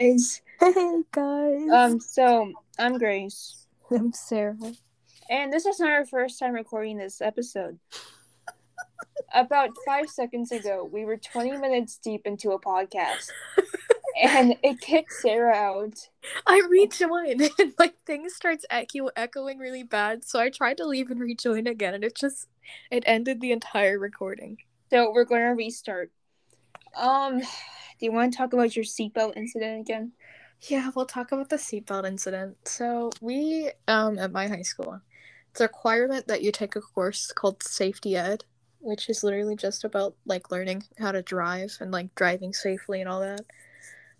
guys. 0.00 0.42
Hey 0.60 1.02
guys. 1.12 1.70
Um, 1.70 2.00
so 2.00 2.52
I'm 2.78 2.98
Grace, 2.98 3.66
I'm 3.90 4.12
Sarah. 4.12 4.58
and 5.30 5.50
this 5.50 5.64
is 5.64 5.80
not 5.80 5.90
our 5.90 6.04
first 6.04 6.38
time 6.38 6.52
recording 6.52 6.98
this 6.98 7.22
episode. 7.22 7.78
About 9.32 9.70
five 9.86 10.10
seconds 10.10 10.52
ago, 10.52 10.86
we 10.92 11.06
were 11.06 11.16
20 11.16 11.56
minutes 11.56 11.96
deep 11.96 12.26
into 12.26 12.50
a 12.50 12.60
podcast, 12.60 13.30
and 14.22 14.54
it 14.62 14.82
kicked 14.82 15.12
Sarah 15.14 15.54
out. 15.54 15.94
I 16.46 16.60
rejoined 16.68 17.40
and 17.58 17.72
like 17.78 17.94
things 18.04 18.34
starts 18.34 18.66
echo 18.68 19.08
echoing 19.16 19.58
really 19.58 19.82
bad, 19.82 20.24
so 20.24 20.40
I 20.40 20.50
tried 20.50 20.76
to 20.76 20.86
leave 20.86 21.10
and 21.10 21.20
rejoin 21.20 21.66
again, 21.66 21.94
and 21.94 22.04
it 22.04 22.16
just 22.16 22.48
it 22.90 23.02
ended 23.06 23.40
the 23.40 23.52
entire 23.52 23.98
recording. 23.98 24.58
So 24.90 25.10
we're 25.10 25.24
going 25.24 25.42
to 25.42 25.54
restart. 25.54 26.10
Um, 26.94 27.40
do 28.00 28.06
you 28.06 28.12
want 28.12 28.32
to 28.32 28.36
talk 28.36 28.54
about 28.54 28.74
your 28.74 28.84
seatbelt 28.84 29.36
incident 29.36 29.80
again? 29.80 30.12
Yeah, 30.62 30.90
we'll 30.94 31.06
talk 31.06 31.32
about 31.32 31.50
the 31.50 31.56
seatbelt 31.56 32.06
incident. 32.06 32.56
So 32.64 33.10
we 33.20 33.70
um 33.86 34.18
at 34.18 34.32
my 34.32 34.48
high 34.48 34.62
school, 34.62 35.00
it's 35.50 35.60
a 35.60 35.64
requirement 35.64 36.26
that 36.28 36.42
you 36.42 36.50
take 36.50 36.76
a 36.76 36.80
course 36.80 37.30
called 37.30 37.62
safety 37.62 38.16
ed, 38.16 38.44
which 38.80 39.10
is 39.10 39.22
literally 39.22 39.54
just 39.54 39.84
about 39.84 40.14
like 40.24 40.50
learning 40.50 40.84
how 40.98 41.12
to 41.12 41.22
drive 41.22 41.76
and 41.80 41.92
like 41.92 42.14
driving 42.14 42.54
safely 42.54 43.00
and 43.00 43.08
all 43.08 43.20
that. 43.20 43.42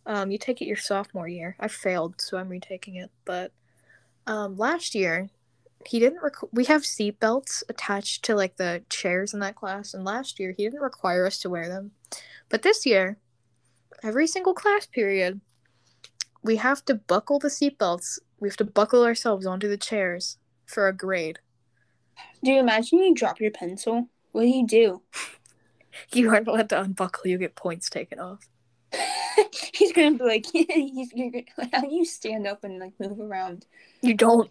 Um, 0.04 0.30
you 0.30 0.38
take 0.38 0.60
it 0.60 0.66
your 0.66 0.76
sophomore 0.76 1.28
year. 1.28 1.56
I 1.58 1.68
failed, 1.68 2.20
so 2.20 2.36
I'm 2.36 2.48
retaking 2.48 2.96
it. 2.96 3.10
But 3.24 3.52
um, 4.26 4.56
last 4.56 4.94
year, 4.94 5.30
he 5.86 5.98
didn't. 5.98 6.22
Rec- 6.22 6.52
we 6.52 6.66
have 6.66 6.82
seatbelts 6.82 7.62
attached 7.68 8.24
to 8.24 8.34
like 8.34 8.56
the 8.56 8.82
chairs 8.90 9.32
in 9.32 9.40
that 9.40 9.56
class, 9.56 9.94
and 9.94 10.04
last 10.04 10.38
year 10.38 10.52
he 10.56 10.64
didn't 10.64 10.80
require 10.80 11.26
us 11.26 11.38
to 11.40 11.50
wear 11.50 11.68
them. 11.68 11.92
But 12.48 12.62
this 12.62 12.84
year, 12.84 13.18
every 14.02 14.26
single 14.26 14.54
class 14.54 14.86
period, 14.86 15.40
we 16.42 16.56
have 16.56 16.84
to 16.86 16.94
buckle 16.94 17.38
the 17.38 17.48
seatbelts. 17.48 18.18
We 18.38 18.48
have 18.48 18.56
to 18.58 18.64
buckle 18.64 19.04
ourselves 19.04 19.46
onto 19.46 19.68
the 19.68 19.76
chairs 19.76 20.38
for 20.66 20.88
a 20.88 20.92
grade. 20.96 21.38
Do 22.42 22.50
you 22.52 22.58
imagine 22.60 22.98
you 23.00 23.14
drop 23.14 23.40
your 23.40 23.50
pencil? 23.50 24.08
What 24.32 24.42
do 24.42 24.48
you 24.48 24.66
do? 24.66 25.02
You 26.12 26.30
aren't 26.30 26.46
allowed 26.46 26.68
to 26.68 26.80
unbuckle. 26.80 27.26
You 27.26 27.36
get 27.36 27.56
points 27.56 27.90
taken 27.90 28.20
off. 28.20 28.46
he's 29.74 29.92
gonna 29.92 30.16
be 30.16 30.22
like, 30.24 30.46
he's 30.52 31.12
gonna- 31.12 31.42
how 31.72 31.80
do 31.80 31.92
you 31.92 32.04
stand 32.04 32.46
up 32.46 32.62
and 32.62 32.78
like 32.78 32.92
move 33.00 33.18
around? 33.18 33.66
You 34.00 34.14
don't. 34.14 34.48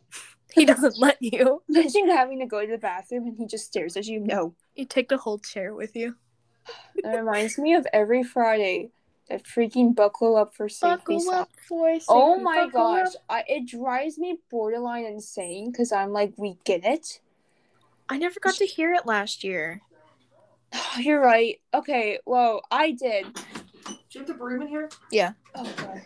He 0.52 0.66
doesn't 0.66 0.97
let 1.00 1.17
you. 1.22 1.63
Imagine 1.69 2.09
having 2.09 2.39
to 2.39 2.45
go 2.45 2.61
to 2.66 2.67
the 2.72 2.78
bathroom 2.78 3.25
and 3.28 3.38
he 3.38 3.47
just 3.47 3.66
stares 3.67 3.95
at 3.95 4.06
you. 4.06 4.19
No, 4.19 4.53
You 4.75 4.84
take 4.84 5.08
the 5.08 5.17
whole 5.17 5.39
chair 5.39 5.73
with 5.73 5.95
you. 5.95 6.17
that 7.03 7.17
reminds 7.17 7.58
me 7.58 7.73
of 7.73 7.88
every 7.94 8.22
Friday 8.23 8.91
that 9.30 9.44
freaking 9.44 9.95
buckle 9.95 10.35
up 10.35 10.55
for 10.55 10.67
safety. 10.67 10.97
Buckle 10.97 11.19
song. 11.22 11.33
up 11.35 11.49
for 11.67 11.89
oh 11.89 11.94
safety. 11.94 12.05
Oh 12.09 12.39
my 12.39 12.66
buckle 12.66 12.72
gosh, 12.72 13.13
I, 13.30 13.44
it 13.47 13.67
drives 13.67 14.17
me 14.17 14.39
borderline 14.49 15.05
insane 15.05 15.72
because 15.72 15.91
I'm 15.91 16.11
like, 16.11 16.33
we 16.35 16.58
get 16.66 16.83
it. 16.83 17.22
I 18.09 18.17
never 18.17 18.39
got 18.39 18.55
to 18.55 18.66
hear 18.66 18.94
it 18.94 19.05
last 19.05 19.44
year. 19.44 19.81
Oh, 20.73 20.95
You're 21.00 21.22
right. 21.22 21.59
Okay, 21.73 22.19
well, 22.25 22.61
I 22.72 22.91
did. 22.91 23.33
Do 23.33 23.41
you 24.11 24.19
have 24.22 24.27
the 24.27 24.33
broom 24.33 24.63
in 24.63 24.67
here? 24.67 24.89
Yeah. 25.11 25.33
Oh 25.55 25.72
god. 25.77 26.02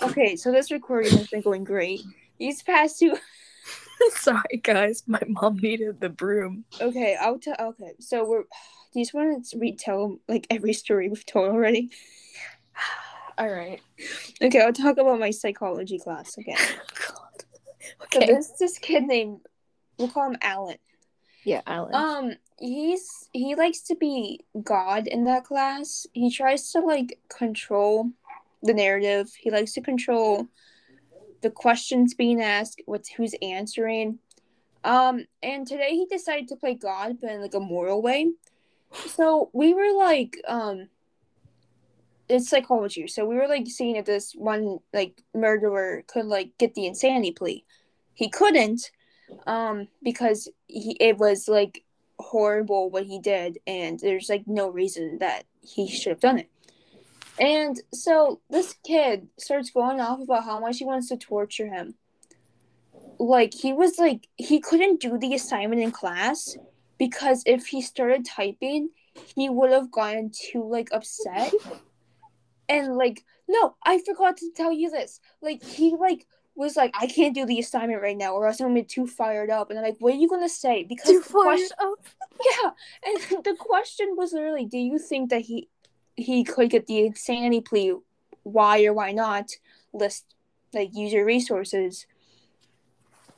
Okay, 0.00 0.36
so 0.36 0.52
this 0.52 0.70
recording 0.70 1.16
has 1.16 1.28
been 1.28 1.40
going 1.40 1.64
great. 1.64 2.02
These 2.38 2.62
past 2.62 2.98
two. 2.98 3.16
Sorry, 4.10 4.60
guys. 4.62 5.02
My 5.06 5.20
mom 5.26 5.56
needed 5.58 6.00
the 6.00 6.08
broom. 6.08 6.64
Okay, 6.80 7.16
I'll 7.20 7.38
tell. 7.38 7.56
Okay, 7.58 7.92
so 8.00 8.24
we're. 8.28 8.42
Do 8.92 9.00
you 9.00 9.04
just 9.04 9.14
want 9.14 9.46
to 9.46 9.58
retell 9.58 10.18
like 10.28 10.46
every 10.48 10.72
story 10.72 11.08
we've 11.08 11.26
told 11.26 11.50
already? 11.50 11.90
All 13.38 13.48
right. 13.48 13.80
Okay, 14.42 14.60
I'll 14.60 14.72
talk 14.72 14.96
about 14.98 15.20
my 15.20 15.30
psychology 15.30 15.98
class 15.98 16.36
again. 16.38 16.56
God. 17.08 17.44
So 18.12 18.18
Okay. 18.20 18.26
there's 18.32 18.50
this 18.58 18.78
kid 18.78 19.04
named. 19.04 19.40
We'll 19.98 20.08
call 20.08 20.30
him 20.30 20.36
Alan. 20.42 20.76
yeah, 21.44 21.60
Alan. 21.66 21.94
Um, 21.94 22.32
he's 22.58 23.28
he 23.32 23.54
likes 23.54 23.80
to 23.82 23.94
be 23.96 24.40
God 24.62 25.06
in 25.06 25.24
that 25.24 25.44
class. 25.44 26.06
He 26.12 26.30
tries 26.30 26.72
to 26.72 26.80
like 26.80 27.18
control 27.28 28.10
the 28.62 28.74
narrative. 28.74 29.30
He 29.38 29.50
likes 29.50 29.72
to 29.74 29.80
control 29.80 30.46
the 31.40 31.50
questions 31.50 32.14
being 32.14 32.40
asked, 32.40 32.82
what's 32.86 33.08
who's 33.08 33.34
answering. 33.42 34.18
Um, 34.84 35.26
and 35.42 35.66
today 35.66 35.90
he 35.90 36.06
decided 36.06 36.48
to 36.48 36.56
play 36.56 36.74
God, 36.74 37.18
but 37.20 37.30
in 37.30 37.40
like 37.40 37.54
a 37.54 37.60
moral 37.60 38.02
way. 38.02 38.32
So 39.06 39.50
we 39.52 39.74
were 39.74 39.92
like, 39.96 40.36
um, 40.46 40.88
it's 42.28 42.48
psychology. 42.48 43.06
So 43.06 43.24
we 43.24 43.36
were 43.36 43.48
like 43.48 43.66
seeing 43.66 43.96
if 43.96 44.04
this 44.04 44.32
one 44.32 44.78
like 44.92 45.22
murderer 45.34 46.04
could 46.06 46.26
like 46.26 46.56
get 46.58 46.74
the 46.74 46.86
insanity 46.86 47.32
plea. 47.32 47.64
He 48.14 48.28
couldn't, 48.28 48.90
um, 49.46 49.88
because 50.02 50.48
he 50.66 50.96
it 51.00 51.18
was 51.18 51.48
like 51.48 51.84
horrible 52.18 52.90
what 52.90 53.04
he 53.04 53.18
did, 53.18 53.58
and 53.66 53.98
there's 54.00 54.28
like 54.28 54.46
no 54.46 54.68
reason 54.68 55.18
that 55.18 55.44
he 55.62 55.88
should 55.88 56.10
have 56.10 56.20
done 56.20 56.38
it. 56.38 56.50
And 57.40 57.80
so 57.92 58.40
this 58.50 58.74
kid 58.84 59.28
starts 59.38 59.70
going 59.70 60.00
off 60.00 60.20
about 60.20 60.44
how 60.44 60.58
much 60.58 60.78
he 60.78 60.84
wants 60.84 61.08
to 61.08 61.16
torture 61.16 61.68
him. 61.68 61.94
Like 63.18 63.54
he 63.54 63.72
was 63.72 63.98
like 63.98 64.28
he 64.36 64.60
couldn't 64.60 65.00
do 65.00 65.18
the 65.18 65.34
assignment 65.34 65.82
in 65.82 65.90
class 65.92 66.56
because 66.98 67.42
if 67.46 67.66
he 67.66 67.80
started 67.82 68.24
typing, 68.24 68.90
he 69.34 69.48
would 69.48 69.70
have 69.70 69.90
gotten 69.90 70.30
too 70.30 70.68
like 70.68 70.88
upset. 70.92 71.52
And 72.68 72.96
like, 72.96 73.24
no, 73.48 73.76
I 73.84 74.00
forgot 74.04 74.36
to 74.38 74.50
tell 74.54 74.72
you 74.72 74.90
this. 74.90 75.20
Like 75.40 75.64
he 75.64 75.96
like 75.98 76.26
was 76.54 76.76
like, 76.76 76.92
I 76.98 77.06
can't 77.06 77.34
do 77.34 77.46
the 77.46 77.60
assignment 77.60 78.02
right 78.02 78.16
now, 78.16 78.34
or 78.34 78.46
else 78.46 78.60
I'm 78.60 78.66
gonna 78.66 78.80
be 78.80 78.84
too 78.84 79.06
fired 79.06 79.48
up. 79.48 79.70
And 79.70 79.78
I'm 79.78 79.84
like, 79.84 79.96
what 80.00 80.14
are 80.14 80.16
you 80.16 80.28
gonna 80.28 80.48
say? 80.48 80.84
Because 80.84 81.08
Too 81.08 81.20
the 81.20 81.32
question- 81.32 81.68
up. 81.80 81.98
yeah, 82.64 82.70
and 83.06 83.44
the 83.44 83.54
question 83.58 84.14
was 84.16 84.32
literally, 84.32 84.66
do 84.66 84.76
you 84.78 84.98
think 84.98 85.30
that 85.30 85.42
he 85.42 85.68
he 86.18 86.44
could 86.44 86.70
get 86.70 86.86
the 86.86 87.06
insanity 87.06 87.60
plea? 87.60 87.94
Why 88.42 88.84
or 88.84 88.92
why 88.92 89.12
not? 89.12 89.50
List 89.92 90.24
like 90.72 90.90
use 90.94 91.12
your 91.12 91.24
resources. 91.24 92.06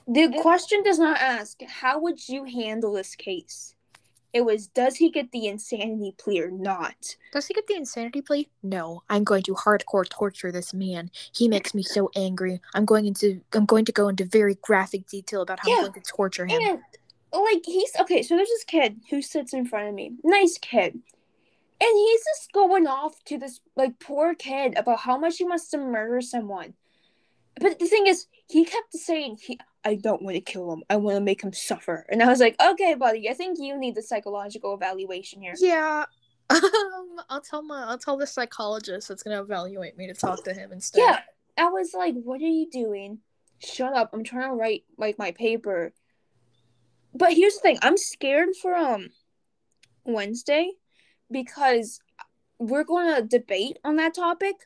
The 0.09 0.37
question 0.41 0.83
does 0.83 0.99
not 0.99 1.19
ask 1.19 1.61
how 1.63 2.01
would 2.01 2.29
you 2.29 2.45
handle 2.45 2.93
this 2.93 3.15
case. 3.15 3.75
It 4.33 4.45
was 4.45 4.69
does 4.69 4.97
he 4.97 5.11
get 5.11 5.33
the 5.33 5.47
insanity 5.47 6.15
plea 6.17 6.41
or 6.43 6.51
not? 6.51 7.17
Does 7.33 7.47
he 7.47 7.55
get 7.55 7.67
the 7.67 7.75
insanity 7.75 8.23
plea? 8.23 8.49
No. 8.63 9.03
I'm 9.09 9.25
going 9.25 9.43
to 9.45 9.55
hardcore 9.55 10.09
torture 10.09 10.53
this 10.53 10.73
man. 10.73 11.11
He 11.33 11.49
makes 11.49 11.75
me 11.75 11.83
so 11.83 12.11
angry. 12.15 12.61
I'm 12.75 12.85
going 12.85 13.07
into 13.07 13.41
I'm 13.53 13.67
going 13.67 13.85
to 13.87 13.93
go 13.93 14.09
into 14.09 14.25
very 14.25 14.57
graphic 14.63 15.07
detail 15.09 15.43
about 15.43 15.61
how 15.61 15.69
Yeah. 15.69 15.77
I'm 15.77 15.83
going 15.83 15.93
to 15.95 16.01
torture 16.03 16.47
him. 16.47 16.61
And 16.63 16.81
like 17.33 17.63
he's 17.65 17.93
okay, 18.01 18.23
so 18.23 18.37
there's 18.37 18.49
this 18.49 18.65
kid 18.65 19.01
who 19.11 19.23
sits 19.23 19.53
in 19.53 19.67
front 19.67 19.89
of 19.89 19.95
me. 19.95 20.13
Nice 20.25 20.59
kid. 20.59 21.01
And 21.83 21.97
he's 21.97 22.21
just 22.21 22.53
going 22.53 22.87
off 22.87 23.15
to 23.25 23.39
this 23.39 23.61
like 23.75 23.99
poor 23.99 24.35
kid 24.35 24.77
about 24.77 25.01
how 25.01 25.19
much 25.19 25.39
he 25.39 25.45
wants 25.45 25.71
to 25.71 25.79
murder 25.79 26.21
someone. 26.21 26.75
But 27.59 27.79
the 27.79 27.87
thing 27.87 28.07
is, 28.07 28.27
he 28.49 28.65
kept 28.65 28.93
saying 28.93 29.39
he 29.41 29.59
I 29.85 29.95
don't 29.95 30.23
want 30.23 30.35
to 30.35 30.41
kill 30.41 30.73
him. 30.73 30.83
I 30.91 30.97
want 30.97 31.17
to 31.17 31.23
make 31.23 31.43
him 31.43 31.53
suffer. 31.53 32.07
And 32.11 32.23
I 32.23 32.27
was 32.27 32.41
like, 32.41 32.57
okay, 32.61 32.95
buddy, 32.95 33.31
I 33.31 33.35
think 33.35 33.59
you 33.59 33.79
need 33.79 33.95
the 33.95 34.03
psychological 34.03 34.75
evaluation 34.75 35.41
here. 35.41 35.55
Yeah. 35.59 36.05
Um, 36.51 37.21
I'll 37.29 37.41
tell 37.41 37.63
my 37.63 37.85
I'll 37.85 37.97
tell 37.97 38.17
the 38.17 38.27
psychologist 38.27 39.07
that's 39.07 39.23
gonna 39.23 39.41
evaluate 39.41 39.97
me 39.97 40.09
to 40.09 40.15
talk 40.15 40.43
to 40.45 40.53
him 40.53 40.73
instead. 40.73 41.01
Yeah. 41.01 41.21
I 41.57 41.69
was 41.69 41.95
like, 41.95 42.15
what 42.15 42.41
are 42.41 42.45
you 42.45 42.69
doing? 42.69 43.19
Shut 43.61 43.95
up. 43.95 44.11
I'm 44.13 44.25
trying 44.25 44.51
to 44.51 44.57
write 44.57 44.83
like 44.99 45.17
my 45.17 45.31
paper. 45.31 45.93
But 47.15 47.35
here's 47.35 47.55
the 47.55 47.61
thing, 47.61 47.79
I'm 47.83 47.97
scared 47.97 48.49
for 48.61 48.75
um 48.75 49.11
Wednesday 50.05 50.73
because 51.31 52.01
we're 52.59 52.85
going 52.85 53.15
to 53.15 53.23
debate 53.23 53.79
on 53.85 53.97
that 53.97 54.15
topic 54.15 54.57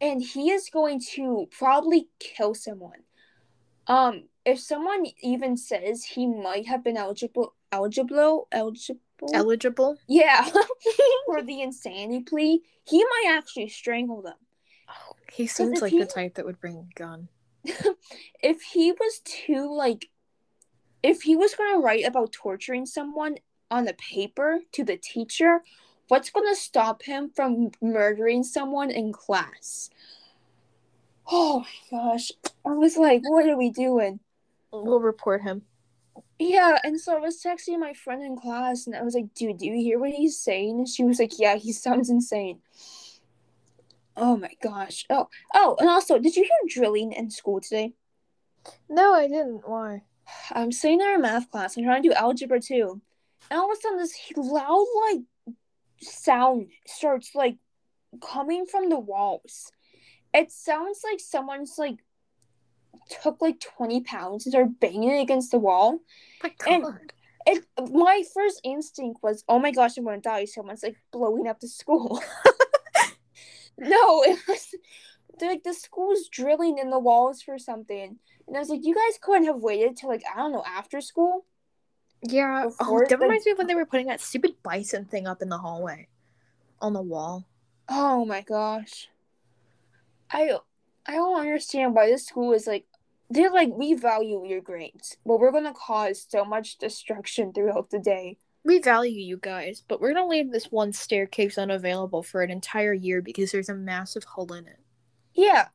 and 0.00 0.22
he 0.22 0.50
is 0.50 0.68
going 0.70 1.00
to 1.12 1.46
probably 1.50 2.08
kill 2.18 2.54
someone. 2.54 3.02
Um 3.86 4.24
if 4.44 4.58
someone 4.58 5.06
even 5.22 5.56
says 5.56 6.04
he 6.04 6.26
might 6.26 6.66
have 6.66 6.82
been 6.82 6.96
eligible 6.96 7.54
eligible 7.70 8.48
eligible 8.50 9.00
Eligible? 9.32 9.96
yeah 10.08 10.48
for 11.26 11.42
the 11.42 11.60
insanity 11.62 12.20
plea, 12.20 12.62
he 12.84 13.04
might 13.04 13.36
actually 13.36 13.68
strangle 13.68 14.22
them. 14.22 14.34
He 15.32 15.46
seems 15.46 15.80
like 15.80 15.92
he- 15.92 15.98
the 15.98 16.06
type 16.06 16.34
that 16.34 16.44
would 16.44 16.60
bring 16.60 16.76
a 16.76 16.98
gun. 16.98 17.28
if 18.42 18.62
he 18.62 18.92
was 18.92 19.20
too 19.24 19.72
like 19.74 20.08
if 21.02 21.22
he 21.22 21.36
was 21.36 21.54
going 21.54 21.74
to 21.74 21.80
write 21.80 22.04
about 22.04 22.32
torturing 22.32 22.86
someone 22.86 23.36
on 23.72 23.84
the 23.84 23.94
paper 23.94 24.60
to 24.72 24.84
the 24.84 24.96
teacher 24.96 25.60
what's 26.08 26.30
going 26.30 26.46
to 26.46 26.60
stop 26.60 27.02
him 27.02 27.30
from 27.34 27.70
murdering 27.80 28.42
someone 28.42 28.90
in 28.90 29.12
class 29.12 29.90
oh 31.30 31.60
my 31.60 31.98
gosh 31.98 32.30
i 32.66 32.70
was 32.70 32.96
like 32.96 33.22
what 33.24 33.48
are 33.48 33.56
we 33.56 33.70
doing 33.70 34.20
We'll 34.72 35.00
report 35.00 35.42
him. 35.42 35.62
Yeah, 36.38 36.78
and 36.82 36.98
so 36.98 37.16
I 37.16 37.20
was 37.20 37.42
texting 37.42 37.78
my 37.78 37.92
friend 37.92 38.22
in 38.22 38.36
class, 38.36 38.86
and 38.86 38.96
I 38.96 39.02
was 39.02 39.14
like, 39.14 39.34
"Dude, 39.34 39.58
do 39.58 39.66
you 39.66 39.74
hear 39.74 39.98
what 39.98 40.10
he's 40.10 40.38
saying?" 40.38 40.78
And 40.78 40.88
she 40.88 41.04
was 41.04 41.20
like, 41.20 41.38
"Yeah, 41.38 41.56
he 41.56 41.72
sounds 41.72 42.10
insane." 42.10 42.60
Oh 44.16 44.36
my 44.36 44.50
gosh! 44.62 45.04
Oh, 45.10 45.28
oh, 45.54 45.76
and 45.78 45.88
also, 45.88 46.18
did 46.18 46.36
you 46.36 46.42
hear 46.42 46.68
drilling 46.68 47.12
in 47.12 47.30
school 47.30 47.60
today? 47.60 47.92
No, 48.88 49.14
I 49.14 49.28
didn't. 49.28 49.68
Why? 49.68 50.02
I'm 50.50 50.72
sitting 50.72 51.00
in 51.00 51.06
our 51.06 51.18
math 51.18 51.50
class. 51.50 51.76
I'm 51.76 51.84
trying 51.84 52.02
to 52.02 52.08
do 52.08 52.14
algebra 52.14 52.60
too, 52.60 53.00
and 53.50 53.58
all 53.60 53.70
of 53.70 53.76
a 53.76 53.80
sudden, 53.80 53.98
this 53.98 54.14
loud 54.36 54.86
like 55.10 55.54
sound 56.00 56.68
starts 56.86 57.34
like 57.34 57.56
coming 58.20 58.66
from 58.66 58.88
the 58.88 58.98
walls. 58.98 59.70
It 60.34 60.50
sounds 60.50 61.00
like 61.08 61.20
someone's 61.20 61.74
like 61.78 61.98
took 63.22 63.40
like 63.42 63.60
20 63.60 64.02
pounds 64.02 64.46
and 64.46 64.52
started 64.52 64.80
banging 64.80 65.10
it 65.10 65.20
against 65.22 65.50
the 65.50 65.58
wall. 65.58 66.00
My 66.42 66.52
And- 66.68 66.82
God. 66.84 67.12
It 67.44 67.64
my 67.90 68.22
first 68.32 68.60
instinct 68.62 69.20
was, 69.20 69.42
oh 69.48 69.58
my 69.58 69.72
gosh, 69.72 69.96
I'm 69.96 70.04
gonna 70.04 70.18
die. 70.20 70.44
Someone's 70.44 70.84
like 70.84 70.96
blowing 71.10 71.48
up 71.48 71.58
the 71.58 71.66
school. 71.66 72.22
no, 73.78 74.22
it 74.22 74.38
was 74.46 74.74
like 75.40 75.64
the 75.64 75.74
school's 75.74 76.28
drilling 76.28 76.78
in 76.78 76.90
the 76.90 77.00
walls 77.00 77.42
for 77.42 77.58
something. 77.58 78.18
And 78.46 78.56
I 78.56 78.60
was 78.60 78.68
like, 78.68 78.84
you 78.84 78.94
guys 78.94 79.18
couldn't 79.20 79.46
have 79.46 79.56
waited 79.56 79.96
till 79.96 80.08
like 80.08 80.22
I 80.32 80.38
don't 80.38 80.52
know 80.52 80.62
after 80.64 81.00
school. 81.00 81.44
Yeah. 82.22 82.68
Oh, 82.80 83.04
that 83.08 83.20
reminds 83.20 83.46
me 83.46 83.52
of 83.52 83.58
when 83.58 83.66
they 83.66 83.74
were 83.74 83.86
putting 83.86 84.06
that 84.06 84.20
stupid 84.20 84.54
bison 84.62 85.04
thing 85.04 85.26
up 85.26 85.42
in 85.42 85.48
the 85.48 85.58
hallway, 85.58 86.08
on 86.80 86.92
the 86.92 87.02
wall. 87.02 87.46
Oh 87.88 88.24
my 88.24 88.42
gosh. 88.42 89.08
I 90.30 90.56
I 91.04 91.12
don't 91.14 91.40
understand 91.40 91.94
why 91.94 92.06
this 92.06 92.26
school 92.26 92.52
is 92.52 92.66
like 92.66 92.86
they're 93.28 93.50
like 93.50 93.70
we 93.70 93.94
value 93.94 94.44
your 94.46 94.60
grades, 94.60 95.16
but 95.26 95.40
we're 95.40 95.52
gonna 95.52 95.74
cause 95.74 96.26
so 96.28 96.44
much 96.44 96.78
destruction 96.78 97.52
throughout 97.52 97.90
the 97.90 97.98
day. 97.98 98.38
We 98.64 98.78
value 98.78 99.20
you 99.20 99.38
guys, 99.38 99.82
but 99.88 100.00
we're 100.00 100.14
gonna 100.14 100.28
leave 100.28 100.52
this 100.52 100.70
one 100.70 100.92
staircase 100.92 101.58
unavailable 101.58 102.22
for 102.22 102.42
an 102.42 102.50
entire 102.50 102.92
year 102.92 103.20
because 103.20 103.50
there's 103.50 103.68
a 103.68 103.74
massive 103.74 104.24
hole 104.24 104.52
in 104.52 104.66
it. 104.66 104.78
Yeah. 105.34 105.68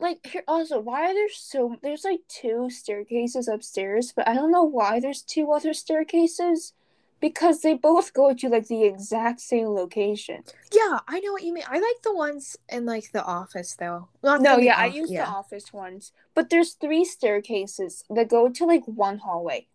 Like 0.00 0.26
here 0.26 0.42
also, 0.48 0.80
why 0.80 1.10
are 1.10 1.14
there 1.14 1.28
so 1.28 1.76
there's 1.82 2.04
like 2.04 2.20
two 2.28 2.70
staircases 2.70 3.46
upstairs, 3.48 4.12
but 4.16 4.26
I 4.26 4.34
don't 4.34 4.50
know 4.50 4.64
why 4.64 4.98
there's 4.98 5.22
two 5.22 5.52
other 5.52 5.72
staircases. 5.74 6.72
Because 7.20 7.60
they 7.60 7.74
both 7.74 8.14
go 8.14 8.32
to 8.32 8.48
like 8.48 8.68
the 8.68 8.84
exact 8.84 9.40
same 9.42 9.66
location. 9.68 10.42
Yeah, 10.72 11.00
I 11.06 11.20
know 11.20 11.32
what 11.32 11.42
you 11.42 11.52
mean. 11.52 11.64
I 11.68 11.74
like 11.74 12.00
the 12.02 12.14
ones 12.14 12.56
in 12.70 12.86
like 12.86 13.12
the 13.12 13.22
office 13.22 13.74
though. 13.78 14.08
Not 14.22 14.40
No, 14.40 14.56
yeah, 14.56 14.78
I 14.78 14.88
off- 14.88 14.94
use 14.94 15.10
yeah. 15.10 15.26
the 15.26 15.30
office 15.30 15.70
ones. 15.70 16.12
But 16.34 16.48
there's 16.48 16.72
three 16.72 17.04
staircases 17.04 18.04
that 18.08 18.30
go 18.30 18.48
to 18.48 18.64
like 18.64 18.84
one 18.86 19.18
hallway. 19.18 19.66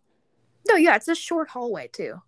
No, 0.68 0.74
yeah, 0.74 0.96
it's 0.96 1.06
a 1.06 1.14
short 1.14 1.50
hallway 1.50 1.86
too. 1.86 2.22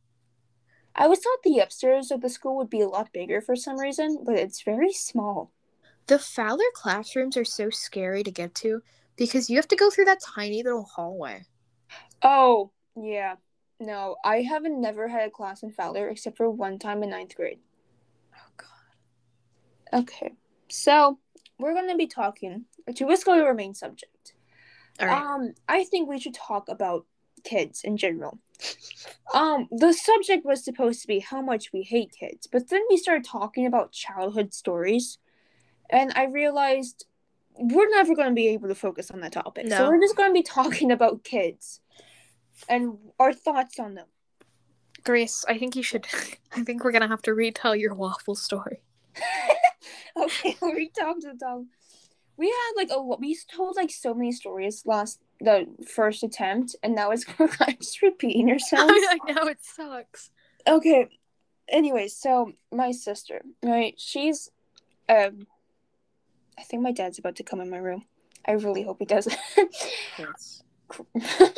I 0.94 1.02
always 1.04 1.18
thought 1.18 1.42
the 1.42 1.58
upstairs 1.58 2.12
of 2.12 2.20
the 2.20 2.28
school 2.28 2.56
would 2.56 2.70
be 2.70 2.80
a 2.80 2.88
lot 2.88 3.12
bigger 3.12 3.40
for 3.40 3.56
some 3.56 3.80
reason, 3.80 4.18
but 4.24 4.36
it's 4.36 4.62
very 4.62 4.92
small. 4.92 5.50
The 6.08 6.18
Fowler 6.18 6.64
classrooms 6.74 7.36
are 7.36 7.44
so 7.44 7.70
scary 7.70 8.22
to 8.22 8.30
get 8.30 8.54
to 8.56 8.82
because 9.16 9.50
you 9.50 9.56
have 9.56 9.68
to 9.68 9.76
go 9.76 9.90
through 9.90 10.06
that 10.06 10.22
tiny 10.22 10.62
little 10.62 10.84
hallway. 10.84 11.44
Oh, 12.22 12.72
yeah. 12.96 13.36
No, 13.78 14.16
I 14.24 14.42
haven't 14.42 14.80
never 14.80 15.06
had 15.06 15.28
a 15.28 15.30
class 15.30 15.62
in 15.62 15.70
Fowler 15.70 16.08
except 16.08 16.36
for 16.36 16.50
one 16.50 16.78
time 16.78 17.02
in 17.02 17.10
ninth 17.10 17.36
grade. 17.36 17.58
Oh 18.34 18.50
god. 18.56 20.00
Okay, 20.00 20.32
so 20.68 21.18
we're 21.58 21.74
going 21.74 21.88
to 21.88 21.96
be 21.96 22.08
talking. 22.08 22.64
To 22.96 23.06
let's 23.06 23.22
go 23.22 23.36
to 23.36 23.44
our 23.44 23.54
main 23.54 23.74
subject. 23.74 24.32
All 25.00 25.06
right. 25.06 25.22
Um, 25.22 25.52
I 25.68 25.84
think 25.84 26.08
we 26.08 26.18
should 26.18 26.34
talk 26.34 26.68
about 26.68 27.06
kids 27.44 27.82
in 27.84 27.96
general. 27.96 28.38
Um, 29.32 29.68
the 29.70 29.92
subject 29.92 30.44
was 30.44 30.64
supposed 30.64 31.02
to 31.02 31.06
be 31.06 31.20
how 31.20 31.40
much 31.40 31.72
we 31.72 31.82
hate 31.82 32.16
kids, 32.18 32.48
but 32.50 32.70
then 32.70 32.82
we 32.90 32.96
started 32.96 33.24
talking 33.24 33.66
about 33.66 33.92
childhood 33.92 34.52
stories, 34.54 35.18
and 35.90 36.12
I 36.14 36.26
realized 36.26 37.06
we're 37.54 37.90
never 37.90 38.14
going 38.14 38.28
to 38.28 38.34
be 38.34 38.48
able 38.48 38.68
to 38.68 38.74
focus 38.74 39.10
on 39.10 39.20
that 39.20 39.32
topic. 39.32 39.68
So 39.68 39.88
we're 39.88 40.00
just 40.00 40.16
going 40.16 40.30
to 40.30 40.34
be 40.34 40.42
talking 40.42 40.92
about 40.92 41.24
kids 41.24 41.80
and 42.68 42.98
our 43.18 43.32
thoughts 43.32 43.78
on 43.78 43.94
them. 43.94 44.06
Grace, 45.04 45.44
I 45.48 45.58
think 45.58 45.76
you 45.76 45.82
should. 45.82 46.06
I 46.52 46.62
think 46.62 46.84
we're 46.84 46.92
gonna 46.92 47.08
have 47.08 47.22
to 47.22 47.34
retell 47.34 47.76
your 47.76 47.94
waffle 47.94 48.34
story. 48.34 48.80
okay, 50.16 50.56
we 50.62 50.88
talked 50.88 51.22
to 51.22 51.34
Tom. 51.34 51.68
We 52.36 52.48
had 52.48 52.72
like 52.76 52.90
a 52.90 53.02
we 53.02 53.38
told 53.54 53.76
like 53.76 53.90
so 53.90 54.14
many 54.14 54.32
stories 54.32 54.82
last 54.86 55.20
the 55.40 55.66
first 55.86 56.22
attempt, 56.22 56.76
and 56.82 56.94
now 56.94 57.10
it's 57.10 57.24
kind 57.24 57.50
of 57.50 57.78
just 57.78 58.02
repeating 58.02 58.48
yourselves. 58.48 58.92
I 58.92 59.18
know 59.32 59.46
it 59.46 59.58
sucks. 59.62 60.30
okay. 60.66 61.08
Anyway, 61.70 62.08
so 62.08 62.52
my 62.72 62.92
sister, 62.92 63.42
right? 63.62 63.94
She's, 63.98 64.50
um, 65.06 65.46
I 66.58 66.62
think 66.62 66.82
my 66.82 66.92
dad's 66.92 67.18
about 67.18 67.36
to 67.36 67.42
come 67.42 67.60
in 67.60 67.70
my 67.70 67.78
room. 67.78 68.04
I 68.46 68.52
really 68.52 68.82
hope 68.82 68.98
he 68.98 69.04
doesn't. 69.04 69.36
Yes. 70.18 70.64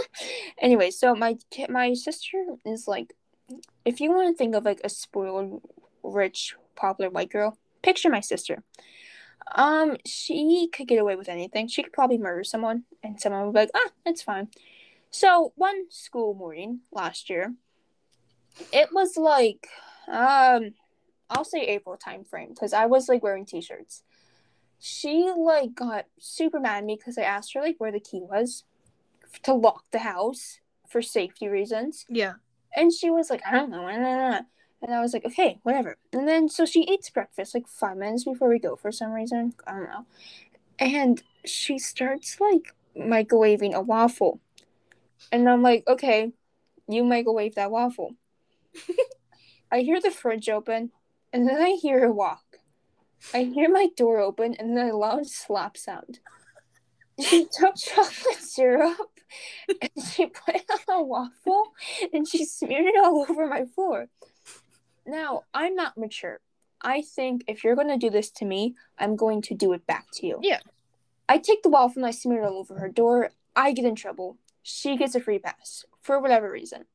anyway, 0.61 0.91
so 0.91 1.15
my 1.15 1.37
my 1.69 1.95
sister 1.95 2.45
is 2.67 2.87
like, 2.87 3.15
if 3.85 4.01
you 4.01 4.11
want 4.11 4.29
to 4.29 4.37
think 4.37 4.55
of 4.55 4.65
like 4.65 4.81
a 4.85 4.89
spoiled, 4.89 5.63
rich, 6.03 6.57
popular 6.75 7.11
white 7.11 7.31
girl, 7.31 7.57
picture 7.83 8.11
my 8.11 8.21
sister. 8.21 8.63
Um, 9.55 9.97
she 10.05 10.69
could 10.73 10.89
get 10.89 11.01
away 11.01 11.17
with 11.17 11.29
anything. 11.29 11.69
She 11.69 11.83
could 11.83 11.93
probably 11.93 12.19
murder 12.19 12.45
someone, 12.45 12.85
and 13.03 13.21
someone 13.21 13.47
would 13.47 13.55
be 13.55 13.61
like, 13.61 13.71
ah, 13.75 13.91
it's 14.05 14.23
fine. 14.23 14.49
So 15.11 15.53
one 15.57 15.91
school 15.91 16.35
morning 16.35 16.81
last 16.93 17.31
year, 17.31 17.55
it 18.73 18.91
was 18.93 19.17
like, 19.17 19.67
um, 20.09 20.75
I'll 21.31 21.45
say 21.45 21.63
April 21.63 21.97
time 21.97 22.25
frame 22.25 22.51
because 22.51 22.73
I 22.73 22.87
was 22.87 23.09
like 23.09 23.23
wearing 23.23 23.47
t-shirts. 23.47 24.03
She 24.81 25.31
like 25.37 25.75
got 25.75 26.07
super 26.19 26.59
mad 26.59 26.79
at 26.79 26.85
me 26.85 26.97
because 26.97 27.19
I 27.19 27.23
asked 27.23 27.55
her 27.55 27.61
like 27.61 27.77
where 27.79 27.93
the 27.93 28.01
key 28.01 28.21
was 28.21 28.65
to 29.43 29.55
lock 29.55 29.85
the 29.91 30.01
house 30.01 30.61
for 30.89 31.03
safety 31.03 31.49
reasons. 31.49 32.07
Yeah. 32.09 32.35
And 32.75 32.93
she 32.93 33.11
was 33.11 33.31
like, 33.31 33.43
I 33.47 33.53
don't 33.53 33.71
know. 33.71 33.83
nah, 33.83 33.99
nah, 33.99 34.31
nah." 34.31 34.41
And 34.83 34.95
I 34.95 35.01
was 35.01 35.13
like, 35.13 35.27
okay, 35.27 35.59
whatever. 35.63 35.99
And 36.13 36.27
then 36.27 36.49
so 36.49 36.65
she 36.65 36.81
eats 36.81 37.11
breakfast 37.11 37.55
like 37.55 37.69
five 37.69 37.99
minutes 37.99 38.25
before 38.25 38.49
we 38.49 38.59
go 38.59 38.77
for 38.77 38.91
some 38.91 39.13
reason. 39.13 39.55
I 39.67 39.73
don't 39.73 39.85
know. 39.85 40.07
And 40.79 41.23
she 41.45 41.79
starts 41.79 42.41
like 42.41 42.75
microwaving 42.97 43.75
a 43.75 43.83
waffle. 43.83 44.41
And 45.31 45.49
I'm 45.49 45.63
like, 45.63 45.85
okay, 45.87 46.33
you 46.89 47.05
microwave 47.05 47.55
that 47.57 47.71
waffle. 47.71 48.15
I 49.73 49.81
hear 49.81 50.01
the 50.01 50.11
fridge 50.11 50.49
open, 50.49 50.91
and 51.33 51.47
then 51.47 51.61
I 51.61 51.71
hear 51.81 52.01
her 52.01 52.11
walk. 52.11 52.50
I 53.35 53.45
hear 53.45 53.71
my 53.71 53.89
door 53.97 54.19
open, 54.19 54.55
and 54.55 54.77
then 54.77 54.89
a 54.89 54.97
loud 54.97 55.27
slap 55.27 55.77
sound. 55.77 56.21
She 57.21 57.47
took 57.59 57.77
chocolate 57.77 58.41
syrup 58.41 59.21
and 59.81 59.91
she 60.13 60.27
put 60.27 60.57
it 60.57 60.65
on 60.89 61.01
a 61.01 61.03
waffle 61.03 61.73
and 62.13 62.27
she 62.27 62.45
smeared 62.45 62.87
it 62.87 62.99
all 62.99 63.27
over 63.29 63.47
my 63.47 63.65
floor. 63.65 64.09
Now, 65.07 65.43
I'm 65.53 65.75
not 65.75 65.99
mature. 65.99 66.41
I 66.83 67.03
think 67.03 67.45
if 67.47 67.63
you're 67.63 67.75
going 67.75 67.89
to 67.89 67.97
do 67.97 68.11
this 68.11 68.31
to 68.33 68.45
me, 68.45 68.75
I'm 68.99 69.17
going 69.17 69.43
to 69.43 69.55
do 69.55 69.73
it 69.73 69.87
back 69.87 70.07
to 70.15 70.27
you. 70.27 70.39
Yeah. 70.43 70.61
I 71.29 71.39
take 71.39 71.63
the 71.63 71.69
waffle 71.69 72.03
and 72.03 72.07
I 72.07 72.11
smear 72.11 72.43
it 72.43 72.47
all 72.47 72.59
over 72.59 72.79
her 72.79 72.89
door. 72.89 73.31
I 73.55 73.73
get 73.73 73.85
in 73.85 73.95
trouble. 73.95 74.39
She 74.63 74.97
gets 74.97 75.15
a 75.15 75.21
free 75.21 75.39
pass 75.39 75.85
for 76.01 76.21
whatever 76.21 76.51
reason. 76.51 76.87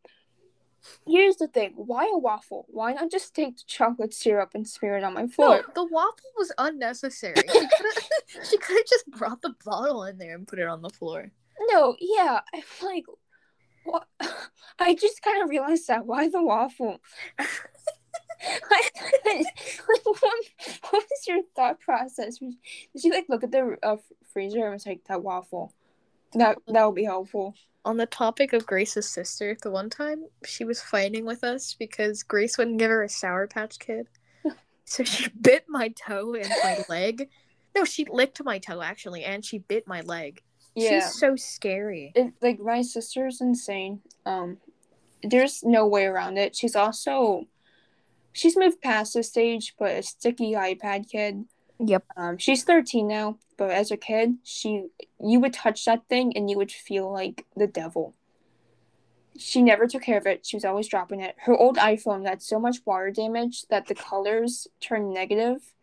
Here's 1.07 1.37
the 1.37 1.47
thing 1.47 1.73
why 1.75 2.09
a 2.13 2.17
waffle? 2.17 2.65
Why 2.69 2.93
not 2.93 3.11
just 3.11 3.35
take 3.35 3.57
the 3.57 3.63
chocolate 3.67 4.13
syrup 4.13 4.51
and 4.53 4.67
smear 4.67 4.97
it 4.97 5.03
on 5.03 5.13
my 5.13 5.27
floor? 5.27 5.63
No, 5.67 5.73
the 5.73 5.91
waffle 5.91 6.31
was 6.37 6.51
unnecessary. 6.57 7.35
She 7.35 7.59
could 7.59 7.85
have 7.95 8.09
she 8.49 8.57
could 8.57 8.77
have 8.77 8.85
just 8.87 9.09
brought 9.11 9.41
the 9.41 9.55
bottle 9.63 10.03
in 10.03 10.17
there 10.17 10.35
and 10.35 10.47
put 10.47 10.59
it 10.59 10.67
on 10.67 10.81
the 10.81 10.89
floor. 10.89 11.31
No, 11.69 11.95
yeah, 11.99 12.41
I'm 12.53 12.63
like, 12.83 13.05
what? 13.85 14.07
I 14.79 14.95
just 14.95 15.21
kind 15.21 15.41
of 15.43 15.49
realized 15.49 15.87
that. 15.87 16.05
Why 16.05 16.27
the 16.27 16.43
waffle? 16.43 16.99
like, 17.39 18.93
like, 19.25 19.45
what, 19.85 20.01
what 20.89 21.03
was 21.09 21.27
your 21.27 21.41
thought 21.55 21.79
process? 21.79 22.37
Did 22.39 23.03
you 23.03 23.11
like 23.11 23.25
look 23.29 23.43
at 23.43 23.51
the 23.51 23.77
uh, 23.81 23.97
freezer 24.33 24.65
and 24.65 24.73
was 24.73 24.85
like 24.85 25.03
that 25.07 25.23
waffle? 25.23 25.73
That 26.33 26.57
that 26.67 26.85
would 26.85 26.95
be 26.95 27.05
helpful. 27.05 27.55
On 27.85 27.97
the 27.97 28.07
topic 28.07 28.51
of 28.53 28.65
Grace's 28.65 29.07
sister, 29.07 29.55
the 29.61 29.69
one 29.71 29.89
time 29.89 30.25
she 30.43 30.65
was 30.65 30.81
fighting 30.81 31.23
with 31.23 31.43
us 31.43 31.75
because 31.77 32.23
Grace 32.23 32.57
wouldn't 32.57 32.79
give 32.79 32.89
her 32.89 33.03
a 33.03 33.09
Sour 33.09 33.47
Patch 33.47 33.79
Kid. 33.79 34.07
So 34.87 35.03
she 35.03 35.27
bit 35.41 35.65
my 35.67 35.89
toe 35.89 36.35
and 36.35 36.47
my 36.63 36.85
leg. 36.89 37.29
No, 37.75 37.85
she 37.85 38.05
licked 38.05 38.43
my 38.43 38.59
toe 38.59 38.83
actually, 38.83 39.23
and 39.23 39.43
she 39.43 39.57
bit 39.57 39.87
my 39.87 40.01
leg. 40.01 40.43
Yeah, 40.75 40.99
She's 40.99 41.19
so 41.19 41.35
scary. 41.35 42.11
it, 42.15 42.33
like 42.39 42.59
my 42.59 42.83
sister's 42.83 43.41
insane. 43.41 44.01
Um, 44.27 44.57
there's 45.23 45.63
no 45.63 45.87
way 45.87 46.05
around 46.05 46.37
it. 46.37 46.55
She's 46.55 46.75
also, 46.75 47.47
she's 48.31 48.55
moved 48.55 48.79
past 48.81 49.15
this 49.15 49.29
stage, 49.29 49.73
but 49.79 49.91
a 49.91 50.03
sticky 50.03 50.53
iPad 50.53 51.09
kid. 51.09 51.45
Yep. 51.79 52.05
Um, 52.15 52.37
she's 52.37 52.63
13 52.63 53.07
now, 53.07 53.37
but 53.57 53.71
as 53.71 53.91
a 53.91 53.97
kid, 53.97 54.35
she 54.43 54.87
you 55.19 55.39
would 55.39 55.53
touch 55.53 55.85
that 55.85 56.07
thing 56.07 56.35
and 56.35 56.49
you 56.49 56.57
would 56.57 56.71
feel 56.71 57.11
like 57.11 57.45
the 57.55 57.67
devil. 57.67 58.13
she 59.37 59.61
never 59.61 59.85
took 59.87 60.03
care 60.03 60.17
of 60.17 60.25
it. 60.27 60.45
She 60.45 60.55
was 60.55 60.65
always 60.65 60.87
dropping 60.87 61.19
it. 61.21 61.35
Her 61.39 61.55
old 61.55 61.77
iPhone 61.77 62.23
got 62.23 62.41
so 62.41 62.59
much 62.59 62.77
water 62.85 63.11
damage 63.11 63.65
that 63.69 63.87
the 63.87 63.95
colors 63.95 64.67
turned 64.79 65.13
negative, 65.13 65.73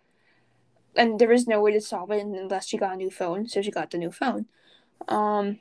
and 0.97 1.19
there 1.19 1.29
was 1.29 1.47
no 1.47 1.61
way 1.61 1.73
to 1.73 1.81
solve 1.81 2.11
it 2.11 2.25
unless 2.25 2.67
she 2.69 2.79
got 2.79 2.95
a 2.95 2.97
new 2.97 3.11
phone. 3.11 3.47
So 3.49 3.61
she 3.63 3.71
got 3.71 3.91
the 3.91 3.99
new 3.99 4.11
phone. 4.11 4.47
Um, 5.09 5.61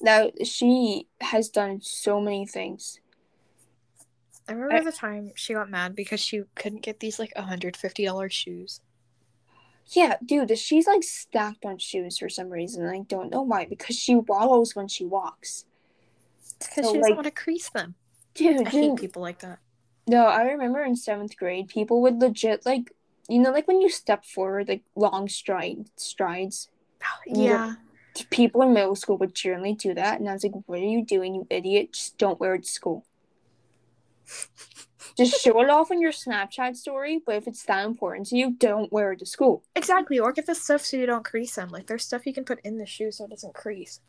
now 0.00 0.30
she 0.44 1.06
has 1.20 1.48
done 1.48 1.80
so 1.82 2.20
many 2.20 2.46
things. 2.46 3.00
I 4.48 4.52
remember 4.52 4.74
I, 4.76 4.84
the 4.84 4.92
time 4.92 5.32
she 5.36 5.54
got 5.54 5.70
mad 5.70 5.94
because 5.94 6.20
she 6.20 6.42
couldn't 6.56 6.82
get 6.82 6.98
these 6.98 7.18
like 7.20 7.32
$150 7.36 8.32
shoes. 8.32 8.80
Yeah, 9.90 10.16
dude, 10.24 10.56
she's 10.56 10.86
like 10.86 11.02
stacked 11.02 11.64
on 11.64 11.78
shoes 11.78 12.18
for 12.18 12.28
some 12.28 12.48
reason. 12.48 12.86
I 12.86 13.00
don't 13.00 13.30
know 13.30 13.42
why. 13.42 13.66
Because 13.66 13.96
she 13.96 14.14
wallows 14.14 14.76
when 14.76 14.86
she 14.86 15.04
walks. 15.04 15.64
Because 16.58 16.84
so, 16.86 16.92
she 16.92 16.98
doesn't 16.98 17.00
like, 17.00 17.14
want 17.14 17.24
to 17.24 17.30
crease 17.32 17.70
them. 17.70 17.94
Dude, 18.34 18.54
I 18.54 18.58
dude, 18.58 18.68
hate 18.68 18.96
people 18.96 19.22
like 19.22 19.40
that. 19.40 19.58
No, 20.06 20.26
I 20.26 20.42
remember 20.42 20.82
in 20.82 20.96
seventh 20.96 21.36
grade, 21.36 21.68
people 21.68 22.02
would 22.02 22.20
legit 22.20 22.64
like, 22.64 22.92
you 23.28 23.40
know, 23.40 23.50
like 23.50 23.66
when 23.66 23.80
you 23.80 23.88
step 23.90 24.24
forward, 24.24 24.68
like 24.68 24.82
long 24.94 25.28
stride 25.28 25.86
strides. 25.96 26.68
Oh, 27.02 27.20
yeah. 27.26 27.74
People 28.30 28.62
in 28.62 28.72
middle 28.72 28.96
school 28.96 29.18
would 29.18 29.34
generally 29.34 29.72
do 29.72 29.94
that, 29.94 30.18
and 30.18 30.28
I 30.28 30.32
was 30.32 30.42
like, 30.42 30.52
"What 30.66 30.80
are 30.80 30.84
you 30.84 31.04
doing, 31.04 31.34
you 31.36 31.46
idiot? 31.48 31.92
Just 31.92 32.18
don't 32.18 32.40
wear 32.40 32.56
it 32.56 32.64
to 32.64 32.68
school." 32.68 33.06
Just 35.16 35.40
show 35.40 35.60
it 35.62 35.70
off 35.70 35.90
on 35.90 36.00
your 36.00 36.12
Snapchat 36.12 36.76
story, 36.76 37.20
but 37.24 37.36
if 37.36 37.46
it's 37.46 37.64
that 37.64 37.86
important 37.86 38.28
to 38.28 38.36
you, 38.36 38.52
don't 38.52 38.92
wear 38.92 39.12
it 39.12 39.18
to 39.20 39.26
school. 39.26 39.62
Exactly, 39.74 40.18
or 40.18 40.32
get 40.32 40.46
the 40.46 40.54
stuff 40.54 40.84
so 40.84 40.96
you 40.96 41.06
don't 41.06 41.24
crease 41.24 41.54
them. 41.54 41.70
Like 41.70 41.86
there's 41.86 42.04
stuff 42.04 42.26
you 42.26 42.34
can 42.34 42.44
put 42.44 42.60
in 42.64 42.78
the 42.78 42.86
shoe 42.86 43.10
so 43.10 43.24
it 43.24 43.30
doesn't 43.30 43.54
crease. 43.54 44.00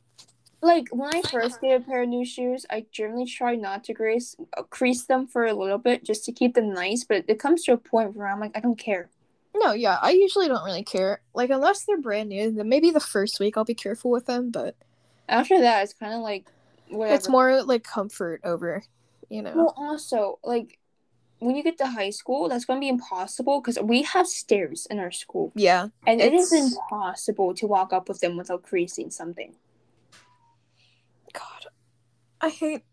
Like 0.61 0.89
when 0.91 1.15
I 1.15 1.21
first 1.23 1.59
get 1.59 1.81
a 1.81 1.83
pair 1.83 2.03
of 2.03 2.09
new 2.09 2.23
shoes, 2.23 2.65
I 2.69 2.85
generally 2.91 3.25
try 3.25 3.55
not 3.55 3.83
to 3.85 3.93
crease 3.93 4.35
uh, 4.55 4.63
crease 4.63 5.05
them 5.05 5.27
for 5.27 5.45
a 5.45 5.53
little 5.53 5.79
bit 5.79 6.05
just 6.05 6.23
to 6.25 6.31
keep 6.31 6.53
them 6.53 6.73
nice. 6.73 7.03
But 7.03 7.25
it 7.27 7.39
comes 7.39 7.63
to 7.63 7.73
a 7.73 7.77
point 7.77 8.15
where 8.15 8.27
I'm 8.27 8.39
like, 8.39 8.51
I 8.55 8.59
don't 8.59 8.77
care. 8.77 9.09
No, 9.55 9.73
yeah, 9.73 9.97
I 10.01 10.11
usually 10.11 10.47
don't 10.47 10.63
really 10.63 10.83
care. 10.83 11.21
Like 11.33 11.49
unless 11.49 11.85
they're 11.85 11.97
brand 11.97 12.29
new, 12.29 12.51
then 12.51 12.69
maybe 12.69 12.91
the 12.91 12.99
first 12.99 13.39
week 13.39 13.57
I'll 13.57 13.65
be 13.65 13.73
careful 13.73 14.11
with 14.11 14.27
them. 14.27 14.51
But 14.51 14.75
after 15.27 15.59
that, 15.59 15.83
it's 15.83 15.93
kind 15.93 16.13
of 16.13 16.21
like 16.21 16.45
whatever. 16.89 17.15
It's 17.15 17.27
more 17.27 17.63
like 17.63 17.83
comfort 17.83 18.41
over, 18.43 18.83
you 19.29 19.41
know. 19.41 19.53
Well, 19.55 19.73
also 19.75 20.39
like 20.43 20.77
when 21.41 21.55
you 21.55 21.63
get 21.63 21.79
to 21.79 21.87
high 21.87 22.11
school, 22.11 22.47
that's 22.47 22.65
going 22.65 22.77
to 22.77 22.81
be 22.81 22.87
impossible 22.87 23.61
because 23.61 23.79
we 23.81 24.03
have 24.03 24.27
stairs 24.27 24.85
in 24.91 24.99
our 24.99 25.09
school. 25.09 25.51
Yeah. 25.55 25.87
And 26.05 26.21
it 26.21 26.33
is 26.33 26.53
impossible 26.53 27.55
to 27.55 27.65
walk 27.65 27.91
up 27.91 28.07
with 28.07 28.19
them 28.19 28.37
without 28.37 28.61
creasing 28.61 29.09
something. 29.09 29.55
God. 31.33 31.65
I 32.39 32.49
hate. 32.49 32.83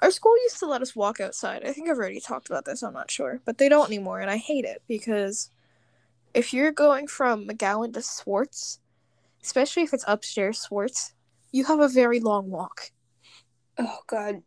Our 0.00 0.10
school 0.10 0.36
used 0.42 0.58
to 0.58 0.66
let 0.66 0.82
us 0.82 0.96
walk 0.96 1.20
outside. 1.20 1.64
I 1.64 1.72
think 1.72 1.88
I've 1.88 1.96
already 1.96 2.18
talked 2.18 2.50
about 2.50 2.64
this, 2.64 2.82
I'm 2.82 2.92
not 2.92 3.10
sure. 3.10 3.40
But 3.44 3.58
they 3.58 3.68
don't 3.68 3.86
anymore, 3.86 4.20
and 4.20 4.30
I 4.30 4.36
hate 4.36 4.64
it 4.64 4.82
because 4.88 5.50
if 6.34 6.52
you're 6.52 6.72
going 6.72 7.06
from 7.06 7.46
McGowan 7.46 7.94
to 7.94 8.02
Swartz, 8.02 8.80
especially 9.44 9.84
if 9.84 9.94
it's 9.94 10.04
upstairs 10.08 10.60
Swartz, 10.60 11.14
you 11.52 11.64
have 11.66 11.78
a 11.78 11.88
very 11.88 12.18
long 12.18 12.50
walk. 12.50 12.90
Oh, 13.78 13.98
God 14.08 14.42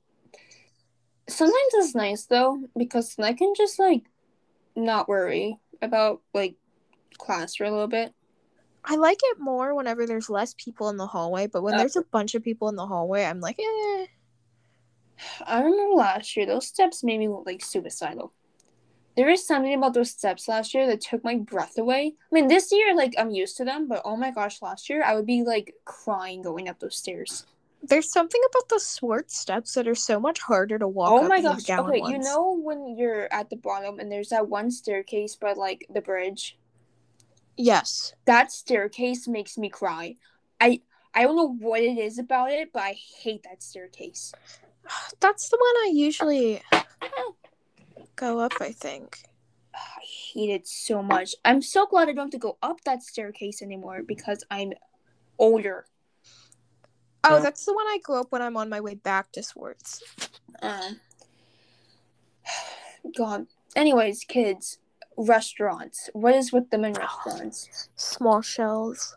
sometimes 1.27 1.73
it's 1.73 1.95
nice 1.95 2.25
though 2.25 2.59
because 2.77 3.15
I 3.19 3.33
can 3.33 3.53
just 3.55 3.79
like 3.79 4.03
not 4.75 5.07
worry 5.07 5.57
about 5.81 6.21
like 6.33 6.55
class 7.17 7.55
for 7.55 7.65
a 7.65 7.71
little 7.71 7.87
bit. 7.87 8.13
I 8.83 8.95
like 8.97 9.19
it 9.21 9.39
more 9.39 9.73
whenever 9.73 10.05
there's 10.05 10.29
less 10.29 10.53
people 10.57 10.89
in 10.89 10.97
the 10.97 11.07
hallway, 11.07 11.47
but 11.47 11.63
when 11.63 11.73
uh, 11.73 11.77
there's 11.79 11.95
a 11.95 12.03
bunch 12.03 12.35
of 12.35 12.43
people 12.43 12.69
in 12.69 12.75
the 12.75 12.85
hallway, 12.85 13.25
I'm 13.25 13.39
like, 13.39 13.59
eh. 13.59 14.05
I 15.45 15.61
remember 15.61 15.95
last 15.95 16.35
year 16.37 16.45
those 16.45 16.67
steps 16.67 17.03
made 17.03 17.17
me 17.17 17.27
look 17.27 17.45
like 17.47 17.63
suicidal. 17.63 18.31
There 19.17 19.29
is 19.29 19.47
something 19.47 19.73
about 19.73 19.93
those 19.93 20.11
steps 20.11 20.47
last 20.47 20.73
year 20.73 20.85
that 20.87 21.01
took 21.01 21.23
my 21.23 21.37
breath 21.37 21.77
away. 21.77 22.13
I 22.19 22.35
mean, 22.35 22.47
this 22.47 22.69
year, 22.71 22.93
like, 22.93 23.15
I'm 23.17 23.31
used 23.31 23.55
to 23.57 23.63
them, 23.63 23.87
but 23.87 24.01
oh 24.03 24.17
my 24.17 24.29
gosh, 24.29 24.61
last 24.61 24.89
year 24.89 25.03
I 25.03 25.15
would 25.15 25.25
be 25.25 25.41
like 25.41 25.73
crying 25.85 26.41
going 26.41 26.67
up 26.67 26.79
those 26.79 26.97
stairs 26.97 27.45
there's 27.87 28.11
something 28.11 28.41
about 28.49 28.69
the 28.69 28.79
Swartz 28.79 29.37
steps 29.37 29.73
that 29.73 29.87
are 29.87 29.95
so 29.95 30.19
much 30.19 30.39
harder 30.39 30.77
to 30.79 30.87
walk. 30.87 31.11
Oh 31.11 31.27
my 31.27 31.41
gosh! 31.41 31.69
Okay, 31.69 31.99
ones. 32.01 32.11
you 32.11 32.19
know 32.19 32.57
when 32.61 32.97
you're 32.97 33.31
at 33.33 33.49
the 33.49 33.55
bottom 33.55 33.99
and 33.99 34.11
there's 34.11 34.29
that 34.29 34.47
one 34.47 34.71
staircase 34.71 35.35
by 35.35 35.53
like 35.53 35.85
the 35.89 36.01
bridge. 36.01 36.57
Yes. 37.57 38.13
That 38.25 38.51
staircase 38.51 39.27
makes 39.27 39.57
me 39.57 39.69
cry. 39.69 40.15
I 40.59 40.81
I 41.13 41.23
don't 41.23 41.35
know 41.35 41.53
what 41.53 41.81
it 41.81 41.97
is 41.97 42.19
about 42.19 42.51
it, 42.51 42.71
but 42.73 42.83
I 42.83 42.97
hate 43.21 43.43
that 43.43 43.63
staircase. 43.63 44.33
That's 45.19 45.49
the 45.49 45.57
one 45.57 45.75
I 45.85 45.91
usually 45.93 46.61
go 48.15 48.39
up. 48.39 48.53
I 48.59 48.71
think. 48.71 49.23
I 49.75 50.01
hate 50.33 50.49
it 50.49 50.67
so 50.67 51.01
much. 51.01 51.35
I'm 51.43 51.61
so 51.61 51.85
glad 51.85 52.09
I 52.09 52.13
don't 52.13 52.25
have 52.25 52.31
to 52.31 52.37
go 52.37 52.57
up 52.61 52.81
that 52.81 53.03
staircase 53.03 53.61
anymore 53.61 54.01
because 54.05 54.43
I'm 54.51 54.73
older. 55.37 55.85
Oh, 57.27 57.41
that's 57.41 57.65
the 57.65 57.73
one 57.73 57.85
I 57.87 57.99
go 58.03 58.19
up 58.19 58.31
when 58.31 58.41
I'm 58.41 58.57
on 58.57 58.69
my 58.69 58.81
way 58.81 58.95
back 58.95 59.31
to 59.33 59.43
Swartz. 59.43 60.03
Um, 60.61 60.99
God. 63.17 63.47
Anyways, 63.75 64.23
kids, 64.23 64.77
restaurants. 65.17 66.09
What 66.13 66.35
is 66.35 66.51
with 66.53 66.69
them 66.69 66.85
in 66.85 66.93
restaurants? 67.25 67.89
Small 67.95 68.41
shells. 68.41 69.15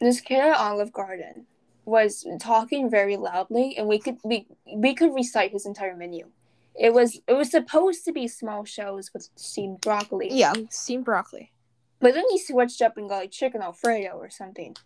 This 0.00 0.20
kid 0.20 0.40
at 0.40 0.56
Olive 0.56 0.92
Garden 0.92 1.46
was 1.84 2.26
talking 2.40 2.90
very 2.90 3.16
loudly, 3.16 3.76
and 3.76 3.86
we 3.86 3.98
could 3.98 4.18
we 4.24 4.46
we 4.74 4.94
could 4.94 5.14
recite 5.14 5.52
his 5.52 5.66
entire 5.66 5.96
menu. 5.96 6.28
It 6.74 6.92
was 6.92 7.20
it 7.26 7.34
was 7.34 7.50
supposed 7.50 8.04
to 8.04 8.12
be 8.12 8.26
small 8.26 8.64
shells 8.64 9.10
with 9.12 9.28
steamed 9.36 9.80
broccoli. 9.80 10.28
Yeah, 10.30 10.54
steamed 10.70 11.04
broccoli. 11.04 11.52
But 12.00 12.14
then 12.14 12.24
he 12.30 12.38
switched 12.38 12.82
up 12.82 12.96
and 12.96 13.08
got 13.08 13.18
like 13.18 13.30
chicken 13.30 13.62
alfredo 13.62 14.10
or 14.10 14.28
something. 14.28 14.76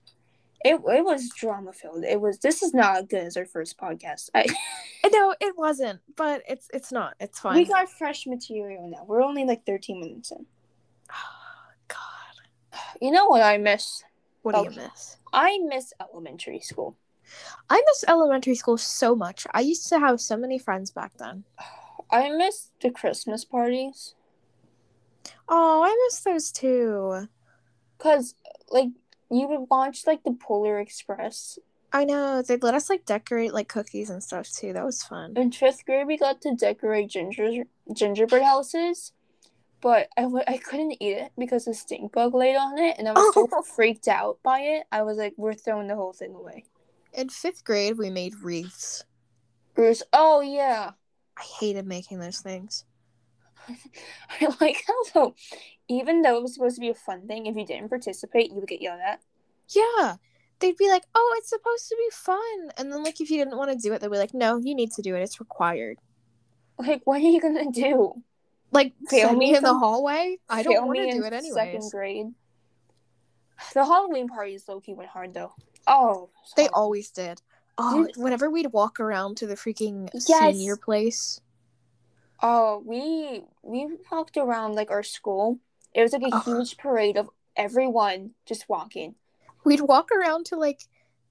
It 0.65 0.75
it 0.75 1.05
was 1.05 1.31
drama 1.31 1.73
filled. 1.73 2.05
It 2.05 2.21
was. 2.21 2.39
This 2.39 2.63
is 2.63 2.75
not 2.75 2.97
as 2.97 3.07
good 3.07 3.23
as 3.23 3.37
our 3.37 3.47
first 3.47 3.79
podcast. 3.79 4.31
I, 4.35 4.47
no, 5.13 5.35
it 5.41 5.57
wasn't. 5.57 6.01
But 6.17 6.43
it's 6.49 6.69
it's 6.75 6.91
not. 6.91 7.15
It's 7.21 7.39
fine. 7.39 7.57
We 7.57 7.65
got 7.65 7.89
fresh 7.89 8.27
material 8.27 8.89
now. 8.89 9.05
We're 9.07 9.23
only 9.23 9.45
like 9.45 9.65
thirteen 9.65 10.01
minutes 10.01 10.33
in. 10.33 10.45
Oh, 11.11 11.15
God. 11.89 11.99
You 13.01 13.13
know 13.13 13.27
what 13.27 13.43
I 13.43 13.59
miss? 13.59 14.03
What 14.43 14.55
do 14.55 14.61
oh, 14.61 14.65
you 14.65 14.71
miss? 14.71 15.17
I 15.33 15.59
miss 15.69 15.93
elementary 16.01 16.61
school. 16.61 16.97
I 17.71 17.83
miss 17.87 18.05
elementary 18.09 18.55
school 18.55 18.79
so 18.79 19.15
much. 19.15 19.47
I 19.53 19.61
used 19.61 19.89
to 19.91 19.99
have 19.99 20.21
so 20.21 20.37
many 20.37 20.59
friends 20.59 20.91
back 20.91 21.13
then. 21.19 21.45
I 22.11 22.31
miss 22.31 22.71
the 22.81 22.91
Christmas 22.91 23.45
parties. 23.45 24.15
Oh, 25.49 25.83
I 25.85 26.07
miss 26.07 26.21
those 26.21 26.51
too. 26.51 27.29
Cause 27.99 28.35
like 28.71 28.89
you 29.31 29.47
would 29.49 29.67
watch 29.71 30.07
like 30.07 30.23
the 30.25 30.33
Polar 30.33 30.79
Express. 30.79 31.59
I 31.93 32.05
know 32.05 32.43
they 32.43 32.57
let 32.57 32.75
us 32.75 32.91
like 32.91 33.07
decorate 33.07 33.55
like 33.55 33.69
cookies 33.69 34.11
and 34.11 34.23
stuff 34.23 34.51
too. 34.51 34.73
That 34.73 34.85
was 34.85 35.03
fun. 35.03 35.35
In 35.37 35.53
fifth 35.53 35.87
grade, 35.87 36.07
we 36.07 36.19
got 36.19 36.41
to 36.43 36.55
decorate 36.55 37.09
ginger 37.09 37.65
gingerbread 37.93 38.43
houses, 38.43 39.13
but 39.81 40.09
I 40.17 40.23
w- 40.23 40.45
I 40.47 40.59
couldn't 40.59 41.03
eat 41.03 41.17
it 41.17 41.33
because 41.39 41.65
the 41.65 41.75
stink 41.75 42.13
bug 42.13 42.35
laid 42.35 42.57
on 42.57 42.79
it, 42.79 42.97
and 42.99 43.09
I 43.09 43.13
was 43.13 43.33
so 43.35 43.49
freaked 43.75 44.09
out 44.09 44.39
by 44.43 44.61
it. 44.61 44.85
I 44.93 45.03
was 45.03 45.17
like, 45.17 45.35
"We're 45.39 45.55
throwing 45.55 45.89
the 45.89 45.97
whole 45.97 46.13
thing 46.13 46.35
away." 46.35 46.65
In 47.15 47.31
fifth 47.31 47.65
grade, 47.65 47.97
we 47.97 48.11
made 48.11 48.35
wreaths. 48.43 49.05
Wreaths. 49.75 50.03
Oh 50.13 50.41
yeah. 50.41 50.91
I 51.39 51.43
hated 51.61 51.87
making 51.87 52.21
those 52.21 52.41
things. 52.41 52.85
I 54.41 54.55
like 54.61 54.83
how 54.87 55.03
so 55.13 55.35
even 55.89 56.23
though 56.23 56.37
it 56.37 56.43
was 56.43 56.55
supposed 56.55 56.77
to 56.77 56.81
be 56.81 56.91
a 56.91 56.95
fun 56.95 57.27
thing, 57.27 57.47
if 57.47 57.57
you 57.57 57.67
didn't 57.67 57.89
participate, 57.89 58.51
you 58.51 58.57
would 58.57 58.69
get 58.69 58.83
yelled 58.83 59.01
at. 59.01 59.21
Yeah. 59.69 60.17
They'd 60.61 60.77
be 60.77 60.89
like, 60.89 61.05
Oh, 61.15 61.35
it's 61.39 61.51
supposed 61.51 61.89
to 61.89 61.97
be 61.97 62.11
fun 62.13 62.71
and 62.77 62.93
then 62.93 63.03
like 63.03 63.21
if 63.21 63.31
you 63.31 63.39
didn't 63.39 63.57
want 63.57 63.71
to 63.71 63.77
do 63.77 63.93
it, 63.93 64.01
they'd 64.01 64.11
be 64.11 64.19
like, 64.19 64.35
No, 64.35 64.57
you 64.57 64.75
need 64.75 64.93
to 64.93 65.03
do 65.03 65.15
it, 65.15 65.23
it's 65.23 65.41
required. 65.41 65.99
Like, 66.79 67.03
what 67.05 67.21
are 67.21 67.25
you 67.25 67.41
gonna 67.41 67.71
do? 67.71 68.23
Like 68.71 68.93
fail 69.09 69.35
me 69.35 69.57
in 69.57 69.63
the 69.63 69.75
hallway? 69.75 70.39
I 70.49 70.63
don't 70.63 70.87
want 70.87 70.99
to 70.99 71.11
do 71.11 71.25
it 71.25 71.33
anyway. 71.33 71.55
Second 71.55 71.91
grade. 71.91 72.27
The 73.75 73.85
Halloween 73.85 74.29
parties 74.29 74.69
low 74.69 74.81
key 74.81 74.95
went 74.95 75.11
hard 75.11 75.35
though. 75.35 75.53
Oh, 75.87 76.31
they 76.57 76.69
always 76.69 77.11
did. 77.11 77.41
Oh, 77.79 78.07
Dude. 78.07 78.17
whenever 78.17 78.51
we'd 78.51 78.73
walk 78.73 79.01
around 79.01 79.37
to 79.39 79.47
the 79.47 79.55
freaking 79.55 80.09
yes. 80.29 80.55
senior 80.55 80.77
place, 80.77 81.41
Oh, 82.41 82.83
we 82.85 83.43
we 83.63 83.89
walked 84.11 84.37
around 84.37 84.75
like 84.75 84.91
our 84.91 85.03
school. 85.03 85.59
It 85.95 86.03
was 86.03 86.13
like 86.13 86.23
a 86.23 86.31
oh. 86.33 86.41
huge 86.41 86.77
parade 86.77 87.17
of 87.17 87.29
everyone 87.57 88.33
just 88.47 88.69
walking. 88.69 89.15
We'd 89.65 89.81
walk 89.81 90.11
around 90.13 90.47
to 90.47 90.57
like 90.57 90.83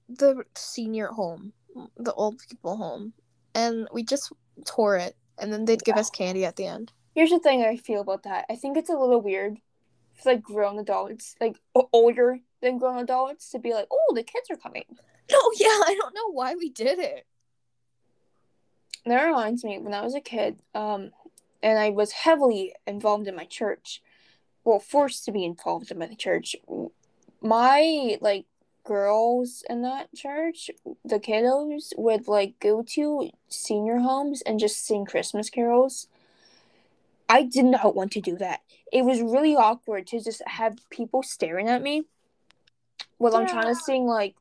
the 0.08 0.44
senior 0.54 1.08
home, 1.08 1.52
the 1.96 2.12
old 2.12 2.38
people 2.38 2.76
home, 2.76 3.14
and 3.54 3.88
we 3.92 4.02
just 4.02 4.32
tour 4.64 4.96
it, 4.96 5.16
and 5.38 5.52
then 5.52 5.64
they'd 5.64 5.84
give 5.84 5.96
us 5.96 6.10
candy 6.10 6.44
at 6.44 6.56
the 6.56 6.66
end. 6.66 6.92
Here's 7.14 7.30
the 7.30 7.38
thing 7.38 7.62
I 7.62 7.76
feel 7.76 8.00
about 8.00 8.22
that. 8.24 8.44
I 8.50 8.56
think 8.56 8.76
it's 8.76 8.90
a 8.90 8.96
little 8.96 9.20
weird 9.20 9.58
for 10.14 10.32
like 10.32 10.42
grown 10.42 10.78
adults, 10.78 11.34
like 11.40 11.58
older 11.92 12.40
than 12.60 12.78
grown 12.78 12.98
adults, 12.98 13.50
to 13.50 13.58
be 13.58 13.72
like, 13.72 13.86
"Oh, 13.90 14.14
the 14.14 14.22
kids 14.22 14.50
are 14.50 14.56
coming." 14.56 14.84
No, 15.30 15.38
yeah, 15.56 15.66
I 15.68 15.96
don't 16.00 16.14
know 16.14 16.32
why 16.32 16.54
we 16.54 16.70
did 16.70 16.98
it. 16.98 17.26
That 19.06 19.24
reminds 19.24 19.64
me 19.64 19.78
when 19.78 19.94
I 19.94 20.02
was 20.02 20.14
a 20.14 20.20
kid, 20.20 20.58
um, 20.74 21.10
and 21.62 21.78
I 21.78 21.90
was 21.90 22.12
heavily 22.12 22.74
involved 22.86 23.26
in 23.26 23.36
my 23.36 23.44
church. 23.44 24.02
Well, 24.64 24.78
forced 24.78 25.24
to 25.24 25.32
be 25.32 25.44
involved 25.44 25.90
in 25.90 25.98
my 25.98 26.14
church. 26.14 26.56
My 27.40 28.18
like 28.20 28.46
girls 28.84 29.62
in 29.68 29.82
that 29.82 30.14
church, 30.14 30.70
the 31.04 31.18
kiddos 31.18 31.92
would 31.96 32.28
like 32.28 32.58
go 32.58 32.82
to 32.82 33.30
senior 33.48 33.98
homes 33.98 34.42
and 34.42 34.58
just 34.58 34.84
sing 34.84 35.04
Christmas 35.04 35.50
carols. 35.50 36.08
I 37.28 37.42
did 37.42 37.66
not 37.66 37.94
want 37.94 38.12
to 38.12 38.20
do 38.20 38.36
that. 38.38 38.60
It 38.90 39.04
was 39.04 39.20
really 39.20 39.54
awkward 39.54 40.06
to 40.08 40.20
just 40.22 40.42
have 40.46 40.78
people 40.90 41.22
staring 41.22 41.68
at 41.68 41.82
me 41.82 42.04
while 43.18 43.36
I'm 43.36 43.46
trying 43.46 43.66
to 43.66 43.74
sing 43.74 44.06
like 44.06 44.34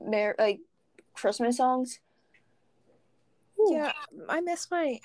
mer- 0.00 0.36
like 0.38 0.60
Christmas 1.14 1.56
songs. 1.56 1.98
Yeah, 3.66 3.92
I 4.28 4.40
miss 4.40 4.70
my. 4.70 5.00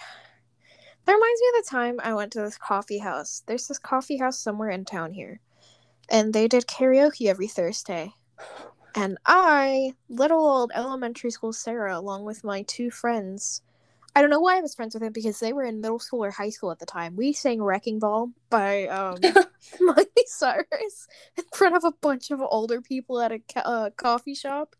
That 1.05 1.13
reminds 1.13 1.41
me 1.41 1.47
of 1.57 1.65
the 1.65 1.69
time 1.69 1.99
I 2.01 2.13
went 2.13 2.31
to 2.33 2.41
this 2.41 2.57
coffee 2.57 2.99
house. 2.99 3.43
There's 3.45 3.67
this 3.67 3.79
coffee 3.79 4.17
house 4.17 4.39
somewhere 4.39 4.69
in 4.69 4.85
town 4.85 5.13
here, 5.13 5.39
and 6.09 6.33
they 6.33 6.47
did 6.47 6.67
karaoke 6.67 7.27
every 7.27 7.47
Thursday. 7.47 8.13
And 8.95 9.17
I, 9.25 9.95
little 10.07 10.45
old 10.45 10.71
elementary 10.75 11.31
school 11.31 11.51
Sarah, 11.51 11.97
along 11.97 12.25
with 12.25 12.43
my 12.43 12.61
two 12.63 12.91
friends, 12.91 13.61
I 14.15 14.21
don't 14.21 14.29
know 14.29 14.39
why 14.39 14.57
I 14.57 14.61
was 14.61 14.75
friends 14.75 14.93
with 14.93 15.01
them 15.01 15.11
because 15.11 15.39
they 15.39 15.53
were 15.53 15.63
in 15.63 15.81
middle 15.81 15.97
school 15.97 16.23
or 16.23 16.29
high 16.29 16.51
school 16.51 16.71
at 16.71 16.77
the 16.77 16.85
time. 16.85 17.15
We 17.15 17.33
sang 17.33 17.61
"Wrecking 17.61 17.97
Ball" 17.97 18.29
by 18.51 18.87
um, 18.87 19.19
Miley 19.81 20.07
Cyrus 20.27 21.07
in 21.35 21.43
front 21.53 21.75
of 21.75 21.83
a 21.83 21.91
bunch 21.91 22.29
of 22.29 22.39
older 22.41 22.81
people 22.81 23.19
at 23.19 23.31
a 23.31 23.39
ca- 23.39 23.61
uh, 23.61 23.89
coffee 23.91 24.35
shop. 24.35 24.75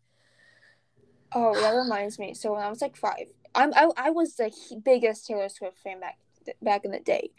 Oh, 1.34 1.52
that 1.60 1.72
reminds 1.72 2.18
me. 2.20 2.34
So 2.34 2.52
when 2.52 2.62
I 2.62 2.70
was 2.70 2.80
like 2.80 2.96
five, 2.96 3.26
I'm 3.54 3.72
I, 3.74 3.90
I 3.96 4.10
was 4.10 4.34
the 4.36 4.52
biggest 4.84 5.26
Taylor 5.26 5.48
Swift 5.48 5.78
fan 5.78 6.00
back 6.00 6.18
back 6.62 6.84
in 6.84 6.90
the 6.90 7.00
day, 7.00 7.30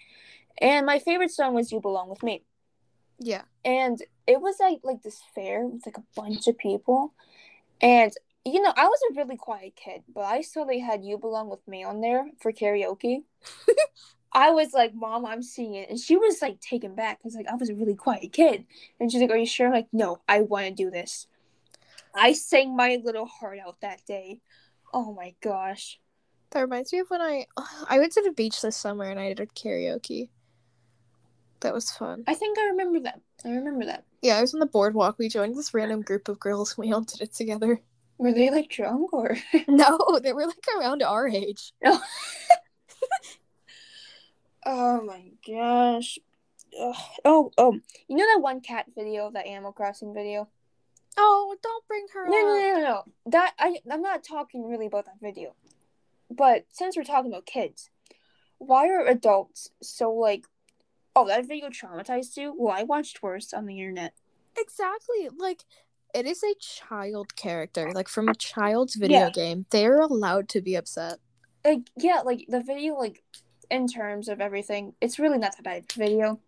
and 0.60 0.86
my 0.86 1.00
favorite 1.00 1.32
song 1.32 1.54
was 1.54 1.72
"You 1.72 1.80
Belong 1.80 2.10
with 2.10 2.24
Me." 2.24 2.44
Yeah. 3.20 3.44
And 3.64 4.02
it 4.28 4.42
was 4.42 4.58
like 4.60 4.80
like 4.84 5.04
this 5.04 5.22
fair 5.34 5.66
with 5.66 5.86
like 5.86 5.98
a 5.98 6.04
bunch 6.16 6.48
of 6.48 6.58
people, 6.58 7.14
and 7.82 8.12
you 8.44 8.62
know 8.62 8.74
I 8.76 8.86
was 8.86 9.00
a 9.10 9.16
really 9.16 9.38
quiet 9.38 9.76
kid, 9.76 10.04
but 10.14 10.26
I 10.26 10.42
saw 10.42 10.66
they 10.66 10.80
had 10.80 11.04
"You 11.04 11.18
Belong 11.18 11.50
with 11.50 11.68
Me" 11.68 11.84
on 11.84 12.02
there 12.02 12.30
for 12.40 12.52
karaoke. 12.52 13.24
I 14.32 14.52
was 14.52 14.74
like, 14.74 14.94
"Mom, 14.94 15.26
I'm 15.26 15.42
seeing 15.42 15.76
it," 15.76 15.90
and 15.90 16.00
she 16.00 16.18
was 16.18 16.42
like 16.42 16.60
taken 16.60 16.96
back 16.96 17.20
because 17.20 17.36
like 17.36 17.48
I 17.48 17.56
was 17.56 17.70
a 17.70 17.76
really 17.76 17.96
quiet 17.96 18.34
kid, 18.34 18.66
and 19.00 19.12
she's 19.12 19.22
like, 19.22 19.32
"Are 19.32 19.38
you 19.38 19.46
sure?" 19.46 19.68
I'm 19.68 19.74
like, 19.74 19.88
"No, 19.94 20.20
I 20.28 20.42
want 20.42 20.66
to 20.68 20.74
do 20.74 20.92
this." 20.92 21.28
I 22.14 22.34
sang 22.34 22.76
my 22.76 23.00
little 23.04 23.26
heart 23.26 23.60
out 23.66 23.82
that 23.82 24.06
day. 24.06 24.40
Oh 24.94 25.14
my 25.14 25.36
gosh. 25.42 26.00
That 26.56 26.62
reminds 26.62 26.94
me 26.94 27.00
of 27.00 27.10
when 27.10 27.22
I 27.22 27.48
I 27.90 28.00
went 28.00 28.14
to 28.14 28.22
the 28.22 28.32
beach 28.32 28.62
this 28.62 28.78
summer 28.78 29.04
and 29.04 29.20
I 29.20 29.34
did 29.34 29.54
karaoke. 29.56 30.30
That 31.60 31.74
was 31.74 31.92
fun. 31.92 32.24
I 32.28 32.34
think 32.34 32.58
I 32.58 32.68
remember 32.68 33.02
that. 33.02 33.20
I 33.44 33.50
remember 33.50 33.86
that. 33.86 34.06
Yeah, 34.22 34.38
I 34.38 34.42
was 34.42 34.54
on 34.54 34.62
the 34.62 34.66
boardwalk. 34.66 35.18
We 35.20 35.28
joined 35.28 35.58
this 35.58 35.74
random 35.74 36.02
group 36.02 36.30
of 36.30 36.40
girls. 36.40 36.78
and 36.78 36.86
We 36.88 36.94
all 36.94 37.02
did 37.02 37.20
it 37.20 37.34
together. 37.34 37.82
Were 38.18 38.32
they 38.32 38.50
like 38.52 38.70
drunk 38.70 39.12
or? 39.12 39.36
No, 39.68 40.00
they 40.24 40.32
were 40.32 40.48
like 40.48 40.66
around 40.80 41.04
our 41.04 41.28
age. 41.28 41.74
oh 44.66 45.02
my 45.02 45.32
gosh. 45.46 46.20
Ugh. 46.80 46.96
Oh, 47.26 47.52
oh. 47.58 47.78
You 48.08 48.16
know 48.16 48.26
that 48.34 48.42
one 48.42 48.62
cat 48.62 48.86
video, 48.96 49.30
that 49.32 49.46
Animal 49.46 49.74
Crossing 49.74 50.14
video? 50.14 50.48
Oh, 51.18 51.58
don't 51.62 51.88
bring 51.88 52.06
her 52.14 52.30
No, 52.30 52.32
no, 52.32 52.60
no, 52.60 52.74
no, 52.76 52.82
no. 52.82 53.04
That 53.26 53.54
I 53.60 53.78
I'm 53.92 54.02
not 54.02 54.24
talking 54.24 54.66
really 54.66 54.86
about 54.86 55.06
that 55.06 55.20
video. 55.22 55.54
But 56.30 56.66
since 56.70 56.98
we're 56.98 57.04
talking 57.04 57.32
about 57.32 57.46
kids, 57.46 57.90
why 58.58 58.88
are 58.90 59.06
adults 59.06 59.70
so 59.82 60.12
like 60.12 60.46
oh 61.16 61.28
that 61.28 61.48
video 61.48 61.70
traumatized 61.70 62.38
you? 62.38 62.54
Well 62.58 62.74
I 62.76 62.84
watched 62.84 63.22
worse 63.24 63.54
on 63.54 63.66
the 63.66 63.80
internet. 63.80 64.14
Exactly. 64.58 65.30
Like 65.38 65.64
it 66.14 66.26
is 66.26 66.42
a 66.44 66.56
child 66.60 67.36
character, 67.36 67.92
like 67.94 68.08
from 68.08 68.30
a 68.30 68.36
child's 68.36 68.96
video 68.96 69.20
Yeah. 69.26 69.30
game. 69.30 69.66
They're 69.70 70.00
allowed 70.00 70.48
to 70.50 70.62
be 70.62 70.76
upset. 70.76 71.20
Like 71.64 71.90
yeah, 71.98 72.22
like 72.22 72.46
the 72.48 72.62
video 72.62 72.96
like 72.96 73.24
in 73.70 73.88
terms 73.88 74.28
of 74.30 74.40
everything, 74.42 74.94
it's 75.02 75.20
really 75.20 75.38
not 75.38 75.56
that 75.58 75.64
bad 75.64 75.92
video. 75.92 76.40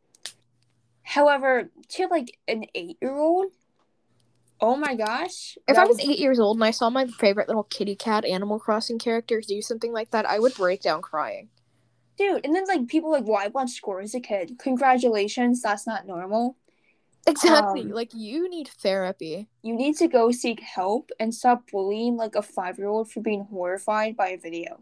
However, 1.04 1.70
to 1.90 2.08
like 2.08 2.38
an 2.48 2.66
eight 2.76 2.98
year 3.02 3.16
old, 3.16 3.52
oh 4.62 4.76
my 4.76 4.96
gosh. 4.96 5.58
If 5.68 5.78
I 5.78 5.86
was 5.86 6.00
eight 6.00 6.20
years 6.20 6.40
old 6.40 6.58
and 6.58 6.64
I 6.64 6.72
saw 6.72 6.90
my 6.90 7.06
favorite 7.08 7.48
little 7.48 7.64
kitty 7.64 7.96
cat 7.96 8.26
Animal 8.26 8.60
Crossing 8.60 9.00
character 9.00 9.42
do 9.42 9.62
something 9.62 9.92
like 9.94 10.12
that, 10.12 10.26
I 10.26 10.40
would 10.40 10.56
break 10.56 10.82
down 10.82 11.02
crying. 11.02 11.50
dude, 12.18 12.44
and 12.46 12.56
then 12.56 12.66
like 12.68 12.88
people 12.88 13.12
like, 13.12 13.26
well, 13.26 13.40
I 13.42 13.48
watched 13.48 13.76
Score 13.76 14.02
as 14.02 14.16
a 14.16 14.20
kid. 14.20 14.58
Congratulations, 14.60 15.62
that's 15.62 15.86
not 15.86 16.08
normal. 16.08 16.56
Exactly. 17.28 17.82
Um, 17.82 17.90
like 17.90 18.12
you 18.14 18.50
need 18.50 18.70
therapy. 18.70 19.48
You 19.62 19.76
need 19.76 19.98
to 19.98 20.08
go 20.08 20.32
seek 20.32 20.62
help 20.62 21.12
and 21.20 21.36
stop 21.36 21.70
bullying 21.70 22.16
like 22.16 22.36
a 22.36 22.42
five 22.42 22.78
year 22.78 22.88
old 22.88 23.12
for 23.12 23.20
being 23.20 23.46
horrified 23.52 24.16
by 24.16 24.30
a 24.30 24.38
video. 24.38 24.80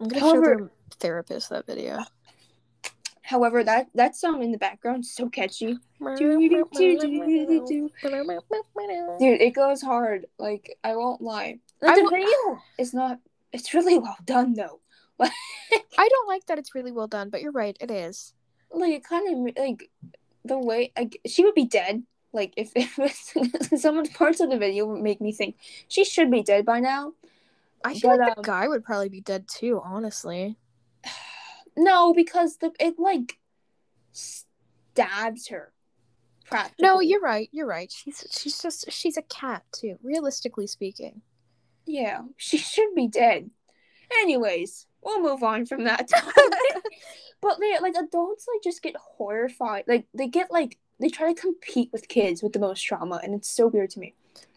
I'm 0.00 0.08
gonna 0.08 0.20
However- 0.20 0.58
show 0.58 0.64
the 0.90 0.96
therapist 0.98 1.50
that 1.50 1.66
video. 1.66 2.04
However, 3.26 3.64
that 3.64 3.88
that 3.94 4.14
song 4.14 4.40
in 4.44 4.52
the 4.52 4.58
background 4.58 5.02
is 5.02 5.12
so 5.12 5.28
catchy. 5.28 5.76
Dude, 9.18 9.40
it 9.40 9.52
goes 9.52 9.82
hard. 9.82 10.26
Like 10.38 10.78
I 10.84 10.94
won't 10.94 11.20
lie. 11.20 11.58
Like, 11.82 11.96
the 11.96 12.08
video 12.08 12.62
is 12.78 12.94
not. 12.94 13.18
It's 13.52 13.74
really 13.74 13.98
well 14.06 14.16
done 14.24 14.54
though. 14.54 14.80
I 15.20 16.08
don't 16.08 16.28
like 16.28 16.46
that 16.46 16.58
it's 16.60 16.74
really 16.74 16.92
well 16.92 17.08
done, 17.08 17.30
but 17.30 17.42
you're 17.42 17.50
right, 17.50 17.76
it 17.80 17.90
is. 17.90 18.32
Like 18.70 18.92
it 18.92 19.04
kind 19.04 19.48
of 19.48 19.54
like 19.56 19.90
the 20.44 20.58
way 20.58 20.92
like 20.96 21.18
she 21.26 21.44
would 21.44 21.54
be 21.54 21.66
dead. 21.66 22.04
Like 22.32 22.54
if 22.56 22.70
it 22.76 22.88
was 22.96 23.80
some 23.82 23.98
of 23.98 24.12
parts 24.14 24.38
of 24.38 24.50
the 24.50 24.58
video 24.58 24.86
would 24.86 25.02
make 25.02 25.20
me 25.20 25.32
think 25.32 25.56
she 25.88 26.04
should 26.04 26.30
be 26.30 26.44
dead 26.44 26.64
by 26.64 26.78
now. 26.78 27.14
I 27.84 27.94
feel 27.94 28.10
But, 28.10 28.20
like 28.20 28.34
the 28.34 28.40
um, 28.40 28.44
guy 28.44 28.68
would 28.68 28.84
probably 28.84 29.08
be 29.08 29.20
dead 29.20 29.48
too, 29.48 29.80
honestly. 29.82 30.56
No, 31.76 32.14
because 32.14 32.56
the 32.58 32.72
it 32.80 32.98
like 32.98 33.38
stabs 34.12 35.48
her. 35.48 35.72
No, 36.80 37.00
you're 37.00 37.20
right. 37.20 37.48
You're 37.52 37.66
right. 37.66 37.90
She's 37.90 38.24
she's 38.30 38.60
just 38.60 38.90
she's 38.90 39.16
a 39.16 39.22
cat 39.22 39.64
too. 39.72 39.98
Realistically 40.02 40.66
speaking. 40.66 41.22
Yeah, 41.86 42.22
she 42.36 42.56
should 42.58 42.94
be 42.94 43.08
dead. 43.08 43.50
Anyways, 44.20 44.86
we'll 45.02 45.22
move 45.22 45.42
on 45.42 45.66
from 45.66 45.84
that. 45.84 46.08
but 47.40 47.58
they 47.60 47.78
like 47.80 47.94
adults 47.94 48.46
like 48.52 48.62
just 48.62 48.82
get 48.82 48.96
horrified. 48.96 49.84
Like 49.86 50.06
they 50.14 50.28
get 50.28 50.50
like 50.50 50.78
they 51.00 51.08
try 51.08 51.32
to 51.32 51.40
compete 51.40 51.90
with 51.92 52.08
kids 52.08 52.42
with 52.42 52.52
the 52.52 52.58
most 52.58 52.82
trauma, 52.82 53.20
and 53.22 53.34
it's 53.34 53.50
so 53.50 53.66
weird 53.66 53.90
to 53.90 54.00
me. 54.00 54.14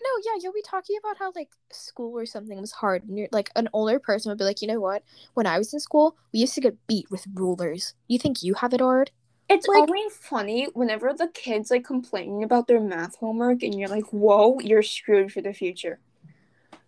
No, 0.09 0.21
yeah, 0.25 0.39
you'll 0.41 0.53
be 0.53 0.61
talking 0.63 0.97
about 0.99 1.17
how 1.17 1.31
like 1.35 1.49
school 1.71 2.17
or 2.17 2.25
something 2.25 2.59
was 2.59 2.71
hard, 2.71 3.03
and 3.07 3.17
you're 3.17 3.27
like 3.31 3.51
an 3.55 3.69
older 3.73 3.99
person 3.99 4.29
would 4.29 4.37
be 4.39 4.43
like, 4.43 4.61
you 4.61 4.67
know 4.67 4.79
what? 4.79 5.03
When 5.35 5.45
I 5.45 5.57
was 5.57 5.73
in 5.73 5.79
school, 5.79 6.17
we 6.33 6.39
used 6.39 6.55
to 6.55 6.61
get 6.61 6.87
beat 6.87 7.11
with 7.11 7.27
rulers. 7.33 7.93
You 8.07 8.17
think 8.17 8.41
you 8.41 8.55
have 8.55 8.73
it 8.73 8.81
hard? 8.81 9.11
It's 9.49 9.67
Like- 9.67 9.81
always 9.81 10.15
funny 10.15 10.65
whenever 10.73 11.13
the 11.13 11.27
kids 11.27 11.69
like 11.71 11.83
complaining 11.83 12.43
about 12.43 12.67
their 12.67 12.79
math 12.79 13.17
homework, 13.17 13.61
and 13.63 13.77
you're 13.77 13.89
like, 13.89 14.11
"Whoa, 14.11 14.59
you're 14.61 14.83
screwed 14.83 15.31
for 15.31 15.41
the 15.41 15.53
future." 15.53 15.99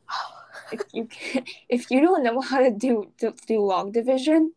If 0.71 0.81
you 0.93 1.05
can, 1.05 1.43
if 1.67 1.91
you 1.91 1.99
don't 1.99 2.23
know 2.23 2.39
how 2.39 2.59
to 2.61 2.71
do 2.71 3.11
to 3.17 3.33
do 3.45 3.59
long 3.59 3.91
division, 3.91 4.53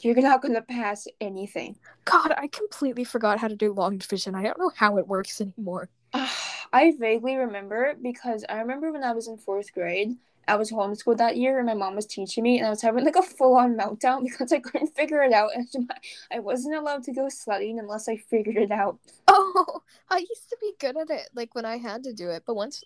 you're 0.00 0.20
not 0.20 0.42
gonna 0.42 0.62
pass 0.62 1.06
anything. 1.20 1.76
God, 2.04 2.32
I 2.36 2.48
completely 2.48 3.04
forgot 3.04 3.38
how 3.38 3.46
to 3.48 3.54
do 3.54 3.72
long 3.72 3.98
division. 3.98 4.34
I 4.34 4.42
don't 4.42 4.58
know 4.58 4.72
how 4.74 4.98
it 4.98 5.06
works 5.06 5.40
anymore. 5.40 5.88
I 6.72 6.94
vaguely 6.98 7.36
remember 7.36 7.94
because 8.00 8.44
I 8.48 8.58
remember 8.60 8.92
when 8.92 9.04
I 9.04 9.12
was 9.12 9.28
in 9.28 9.36
fourth 9.36 9.72
grade, 9.72 10.16
I 10.46 10.56
was 10.56 10.70
homeschooled 10.70 11.16
that 11.18 11.36
year, 11.36 11.58
and 11.58 11.66
my 11.66 11.74
mom 11.74 11.96
was 11.96 12.06
teaching 12.06 12.42
me, 12.42 12.58
and 12.58 12.66
I 12.66 12.70
was 12.70 12.82
having 12.82 13.04
like 13.04 13.16
a 13.16 13.22
full 13.22 13.56
on 13.56 13.76
meltdown 13.76 14.24
because 14.24 14.52
I 14.52 14.58
couldn't 14.58 14.94
figure 14.94 15.22
it 15.22 15.32
out, 15.32 15.50
and 15.54 15.90
I 16.32 16.38
wasn't 16.40 16.76
allowed 16.76 17.04
to 17.04 17.12
go 17.12 17.28
sledding 17.28 17.78
unless 17.78 18.08
I 18.08 18.16
figured 18.16 18.56
it 18.56 18.70
out. 18.70 18.98
Oh, 19.26 19.82
I 20.10 20.18
used 20.18 20.48
to 20.50 20.56
be 20.60 20.72
good 20.78 20.96
at 20.96 21.10
it, 21.10 21.28
like 21.34 21.54
when 21.54 21.64
I 21.64 21.76
had 21.76 22.02
to 22.04 22.12
do 22.12 22.28
it. 22.30 22.42
But 22.46 22.56
once, 22.56 22.82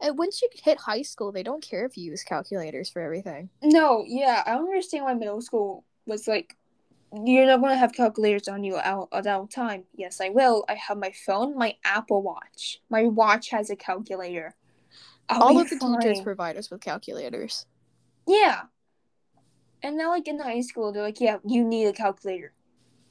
and 0.00 0.18
once 0.18 0.42
you 0.42 0.48
hit 0.52 0.78
high 0.78 1.02
school, 1.02 1.32
they 1.32 1.42
don't 1.42 1.62
care 1.62 1.86
if 1.86 1.96
you 1.96 2.04
use 2.10 2.22
calculators 2.24 2.90
for 2.90 3.00
everything. 3.00 3.48
No, 3.62 4.04
yeah, 4.06 4.42
I 4.46 4.52
don't 4.52 4.66
understand 4.68 5.04
why 5.04 5.14
middle 5.14 5.40
school 5.40 5.84
was 6.06 6.28
like, 6.28 6.56
you're 7.12 7.46
not 7.46 7.60
gonna 7.60 7.76
have 7.76 7.92
calculators 7.92 8.48
on 8.48 8.64
you 8.64 8.76
all, 8.76 9.08
at 9.12 9.26
all 9.26 9.46
time. 9.46 9.84
Yes, 9.94 10.20
I 10.20 10.28
will. 10.28 10.64
I 10.68 10.74
have 10.74 10.98
my 10.98 11.12
phone, 11.26 11.56
my 11.56 11.76
Apple 11.84 12.22
Watch. 12.22 12.80
My 12.90 13.04
watch 13.04 13.50
has 13.50 13.70
a 13.70 13.76
calculator. 13.76 14.54
I'll 15.28 15.42
All 15.42 15.58
of 15.60 15.68
the 15.68 15.76
teachers 15.78 16.18
fine. 16.18 16.24
provide 16.24 16.56
us 16.56 16.70
with 16.70 16.80
calculators. 16.80 17.66
Yeah. 18.26 18.62
And 19.82 19.96
now, 19.96 20.10
like 20.10 20.26
in 20.26 20.38
high 20.38 20.60
school, 20.60 20.92
they're 20.92 21.02
like, 21.02 21.20
"Yeah, 21.20 21.38
you 21.44 21.64
need 21.64 21.86
a 21.86 21.92
calculator." 21.92 22.52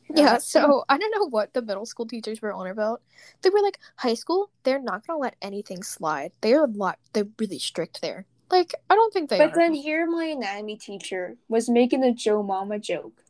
And 0.09 0.17
Yeah, 0.17 0.37
so 0.37 0.83
I 0.89 0.97
don't 0.97 1.11
know 1.11 1.29
what 1.29 1.53
the 1.53 1.61
middle 1.61 1.85
school 1.85 2.05
teachers 2.05 2.41
were 2.41 2.53
on 2.53 2.67
about. 2.67 3.01
They 3.41 3.49
were 3.49 3.61
like, 3.61 3.77
high 3.97 4.13
school, 4.13 4.49
they're 4.63 4.81
not 4.81 5.05
gonna 5.05 5.19
let 5.19 5.35
anything 5.41 5.83
slide. 5.83 6.31
They're 6.41 6.63
a 6.63 6.67
lot. 6.67 6.97
They're 7.13 7.27
really 7.37 7.59
strict 7.59 8.01
there. 8.01 8.25
Like, 8.49 8.73
I 8.89 8.95
don't 8.95 9.11
think 9.13 9.29
they 9.29 9.37
But 9.37 9.51
are. 9.51 9.55
then 9.55 9.73
here, 9.73 10.05
my 10.07 10.25
anatomy 10.25 10.77
teacher 10.77 11.35
was 11.49 11.67
making 11.69 12.03
a 12.03 12.13
Joe 12.13 12.41
Mama 12.41 12.79
joke. 12.79 13.23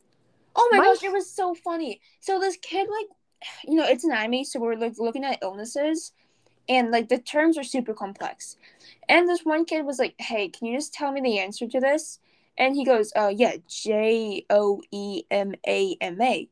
Oh 0.58 0.68
my 0.72 0.78
My- 0.78 0.84
gosh, 0.84 1.02
it 1.04 1.12
was 1.12 1.30
so 1.30 1.54
funny. 1.54 2.00
So 2.20 2.38
this 2.40 2.56
kid, 2.56 2.88
like, 2.90 3.06
you 3.64 3.76
know, 3.76 3.84
it's 3.86 4.04
anatomy, 4.04 4.44
so 4.44 4.60
we're 4.60 4.74
like 4.76 4.98
looking 4.98 5.24
at 5.24 5.38
illnesses, 5.42 6.12
and 6.68 6.90
like 6.90 7.08
the 7.08 7.18
terms 7.18 7.56
are 7.56 7.62
super 7.64 7.94
complex. 7.94 8.56
And 9.08 9.28
this 9.28 9.44
one 9.44 9.64
kid 9.64 9.86
was 9.86 9.98
like, 9.98 10.14
"Hey, 10.18 10.48
can 10.48 10.66
you 10.66 10.76
just 10.76 10.92
tell 10.92 11.12
me 11.12 11.20
the 11.20 11.38
answer 11.38 11.66
to 11.68 11.80
this?" 11.80 12.18
And 12.58 12.74
he 12.74 12.84
goes, 12.84 13.12
"Oh 13.16 13.28
yeah, 13.28 13.56
J 13.68 14.44
O 14.50 14.82
E 14.90 15.22
M 15.30 15.54
A 15.66 15.96
M 16.00 16.20
A." 16.20 16.48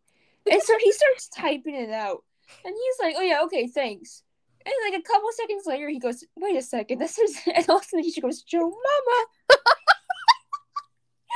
And 0.51 0.63
so 0.63 0.75
he 0.79 0.93
starts 0.93 1.29
typing 1.37 1.75
it 1.75 1.91
out, 1.91 2.23
and 2.65 2.75
he's 2.75 2.97
like, 3.03 3.17
"Oh 3.19 3.23
yeah, 3.23 3.43
okay, 3.45 3.67
thanks." 3.67 4.23
And 4.65 4.75
like 4.91 5.01
a 5.01 5.03
couple 5.03 5.29
seconds 5.33 5.65
later, 5.67 5.89
he 5.89 5.99
goes, 5.99 6.25
"Wait 6.37 6.57
a 6.57 6.63
second, 6.63 6.99
this 7.01 7.19
is." 7.19 7.37
And 7.55 7.69
also 7.69 7.97
the 7.97 8.03
teacher 8.05 8.21
goes, 8.21 8.43
"Joe 8.43 8.71
Mama." 8.71 9.27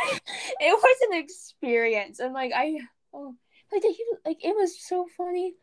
it 0.60 0.72
was 0.72 0.96
an 1.10 1.18
experience, 1.18 2.18
and 2.18 2.34
like 2.34 2.52
I, 2.54 2.78
oh, 3.12 3.34
like 3.72 3.82
he, 3.82 4.04
like 4.24 4.44
it 4.44 4.54
was 4.56 4.78
so 4.80 5.06
funny. 5.16 5.54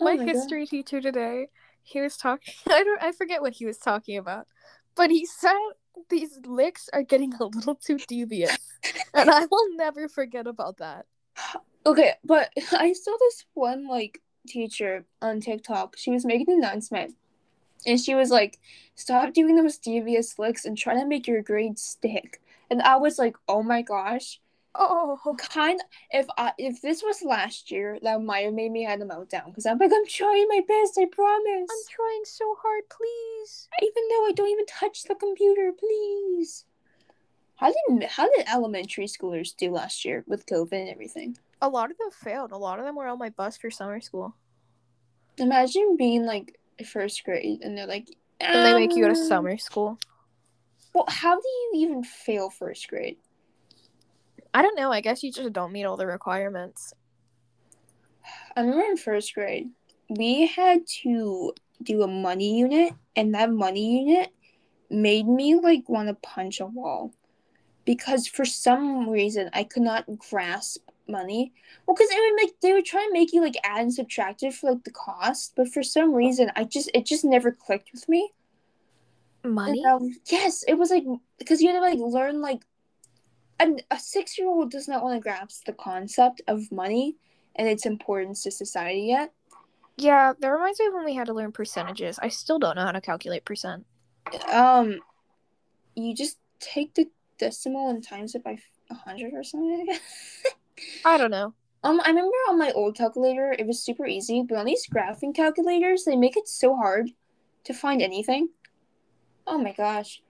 Oh 0.00 0.04
my, 0.04 0.16
my 0.16 0.24
God. 0.24 0.34
history 0.34 0.66
teacher 0.66 1.00
today, 1.00 1.48
he 1.82 2.00
was 2.00 2.16
talking. 2.16 2.54
I 2.70 2.84
don't. 2.84 3.02
I 3.02 3.12
forget 3.12 3.42
what 3.42 3.54
he 3.54 3.66
was 3.66 3.78
talking 3.78 4.18
about, 4.18 4.46
but 4.94 5.10
he 5.10 5.26
said 5.26 5.54
these 6.10 6.38
licks 6.44 6.88
are 6.92 7.02
getting 7.02 7.32
a 7.34 7.44
little 7.44 7.74
too 7.74 7.98
devious, 8.08 8.58
and 9.14 9.30
I 9.30 9.46
will 9.46 9.76
never 9.76 10.08
forget 10.08 10.46
about 10.46 10.78
that. 10.78 11.06
Okay, 11.84 12.14
but 12.24 12.50
I 12.72 12.92
saw 12.92 13.12
this 13.20 13.44
one 13.54 13.86
like 13.88 14.20
teacher 14.46 15.06
on 15.22 15.40
TikTok. 15.40 15.96
She 15.96 16.10
was 16.10 16.24
making 16.24 16.46
an 16.48 16.58
announcement, 16.58 17.14
and 17.86 18.00
she 18.00 18.14
was 18.14 18.30
like, 18.30 18.58
"Stop 18.94 19.32
doing 19.32 19.56
those 19.56 19.78
devious 19.78 20.38
licks 20.38 20.64
and 20.64 20.76
try 20.76 20.94
to 20.94 21.06
make 21.06 21.26
your 21.26 21.42
grade 21.42 21.78
stick." 21.78 22.40
And 22.70 22.82
I 22.82 22.96
was 22.96 23.18
like, 23.18 23.36
"Oh 23.48 23.62
my 23.62 23.82
gosh!" 23.82 24.40
Oh, 24.78 25.18
Kind. 25.38 25.80
If 26.10 26.26
I 26.36 26.52
if 26.58 26.82
this 26.82 27.02
was 27.02 27.22
last 27.22 27.70
year, 27.70 27.98
that 28.02 28.22
might 28.22 28.44
have 28.44 28.54
made 28.54 28.70
me 28.72 28.84
have 28.84 29.00
a 29.00 29.04
meltdown 29.04 29.46
because 29.46 29.64
I'm 29.66 29.78
like, 29.78 29.90
I'm 29.94 30.06
trying 30.06 30.46
my 30.48 30.60
best. 30.68 30.98
I 30.98 31.06
promise. 31.06 31.70
I'm 31.70 31.88
trying 31.90 32.24
so 32.24 32.56
hard, 32.62 32.82
please. 32.90 33.68
even 33.82 34.02
though 34.10 34.26
I 34.26 34.32
don't 34.34 34.48
even 34.50 34.66
touch 34.66 35.04
the 35.04 35.14
computer, 35.14 35.72
please. 35.78 36.64
How 37.56 37.72
did 37.72 38.04
how 38.08 38.28
did 38.34 38.46
elementary 38.52 39.06
schoolers 39.06 39.56
do 39.56 39.70
last 39.70 40.04
year 40.04 40.24
with 40.26 40.44
COVID 40.46 40.72
and 40.72 40.90
everything? 40.90 41.38
A 41.62 41.68
lot 41.68 41.90
of 41.90 41.96
them 41.96 42.10
failed. 42.10 42.52
A 42.52 42.58
lot 42.58 42.78
of 42.78 42.84
them 42.84 42.96
were 42.96 43.06
on 43.06 43.18
my 43.18 43.30
bus 43.30 43.56
for 43.56 43.70
summer 43.70 44.00
school, 44.00 44.34
Imagine 45.38 45.96
being 45.96 46.26
like 46.26 46.58
first 46.86 47.24
grade 47.24 47.62
and 47.62 47.76
they're 47.76 47.86
like, 47.86 48.08
and 48.40 48.64
they 48.66 48.74
make 48.74 48.94
you 48.94 49.02
go 49.02 49.08
to 49.12 49.18
"Um, 49.18 49.26
summer 49.28 49.56
school. 49.56 49.98
Well, 50.96 51.04
how 51.08 51.34
do 51.38 51.46
you 51.46 51.72
even 51.74 52.04
fail 52.04 52.48
first 52.48 52.88
grade? 52.88 53.18
I 54.54 54.62
don't 54.62 54.78
know. 54.78 54.90
I 54.90 55.02
guess 55.02 55.22
you 55.22 55.30
just 55.30 55.52
don't 55.52 55.70
meet 55.70 55.84
all 55.84 55.98
the 55.98 56.06
requirements. 56.06 56.94
I 58.56 58.62
remember 58.62 58.82
in 58.82 58.96
first 58.96 59.34
grade, 59.34 59.68
we 60.08 60.46
had 60.46 60.86
to 61.02 61.52
do 61.82 62.02
a 62.02 62.06
money 62.06 62.56
unit, 62.56 62.94
and 63.14 63.34
that 63.34 63.52
money 63.52 64.06
unit 64.06 64.30
made 64.88 65.28
me 65.28 65.56
like 65.56 65.86
want 65.86 66.08
to 66.08 66.14
punch 66.14 66.60
a 66.60 66.66
wall 66.66 67.12
because 67.84 68.26
for 68.26 68.46
some 68.46 69.06
reason 69.06 69.50
I 69.52 69.64
could 69.64 69.82
not 69.82 70.06
grasp 70.16 70.80
money. 71.06 71.52
Well, 71.86 71.94
because 71.94 72.10
it 72.10 72.18
would 72.18 72.42
make 72.42 72.58
they 72.62 72.72
would 72.72 72.86
try 72.86 73.02
and 73.02 73.12
make 73.12 73.34
you 73.34 73.42
like 73.42 73.56
add 73.64 73.82
and 73.82 73.92
subtract 73.92 74.42
it 74.42 74.54
for 74.54 74.70
like 74.70 74.84
the 74.84 74.92
cost, 74.92 75.52
but 75.56 75.68
for 75.68 75.82
some 75.82 76.14
reason 76.14 76.50
I 76.56 76.64
just 76.64 76.90
it 76.94 77.04
just 77.04 77.22
never 77.22 77.52
clicked 77.52 77.90
with 77.92 78.08
me. 78.08 78.32
Money? 79.46 79.82
And, 79.84 80.02
um, 80.02 80.10
yes, 80.26 80.64
it 80.66 80.74
was 80.74 80.90
like 80.90 81.04
because 81.38 81.60
you 81.60 81.68
had 81.68 81.74
to 81.74 81.80
like 81.80 81.98
learn 81.98 82.40
like 82.40 82.62
an, 83.58 83.80
a 83.90 83.98
six 83.98 84.38
year 84.38 84.48
old 84.48 84.70
does 84.70 84.88
not 84.88 85.02
want 85.02 85.16
to 85.16 85.20
grasp 85.20 85.64
the 85.64 85.72
concept 85.72 86.42
of 86.46 86.70
money 86.70 87.16
and 87.54 87.68
its 87.68 87.86
importance 87.86 88.42
to 88.42 88.50
society 88.50 89.02
yet. 89.02 89.32
Yeah, 89.96 90.34
that 90.38 90.48
reminds 90.48 90.78
me 90.78 90.86
of 90.86 90.94
when 90.94 91.06
we 91.06 91.14
had 91.14 91.26
to 91.28 91.34
learn 91.34 91.52
percentages. 91.52 92.18
I 92.20 92.28
still 92.28 92.58
don't 92.58 92.76
know 92.76 92.84
how 92.84 92.92
to 92.92 93.00
calculate 93.00 93.46
percent. 93.46 93.86
Um, 94.52 95.00
you 95.94 96.14
just 96.14 96.38
take 96.60 96.94
the 96.94 97.08
decimal 97.38 97.88
and 97.88 98.06
times 98.06 98.34
it 98.34 98.44
by 98.44 98.58
a 98.90 98.94
hundred 98.94 99.32
or 99.34 99.42
something. 99.42 99.86
I 101.04 101.16
don't 101.16 101.30
know. 101.30 101.54
um, 101.82 102.00
I 102.04 102.08
remember 102.08 102.36
on 102.48 102.58
my 102.58 102.72
old 102.72 102.96
calculator 102.96 103.54
it 103.58 103.66
was 103.66 103.82
super 103.82 104.06
easy, 104.06 104.44
but 104.46 104.58
on 104.58 104.66
these 104.66 104.86
graphing 104.86 105.34
calculators 105.34 106.04
they 106.04 106.16
make 106.16 106.36
it 106.36 106.48
so 106.48 106.76
hard 106.76 107.10
to 107.64 107.72
find 107.72 108.02
anything. 108.02 108.48
Oh 109.46 109.58
my 109.58 109.72
gosh. 109.72 110.22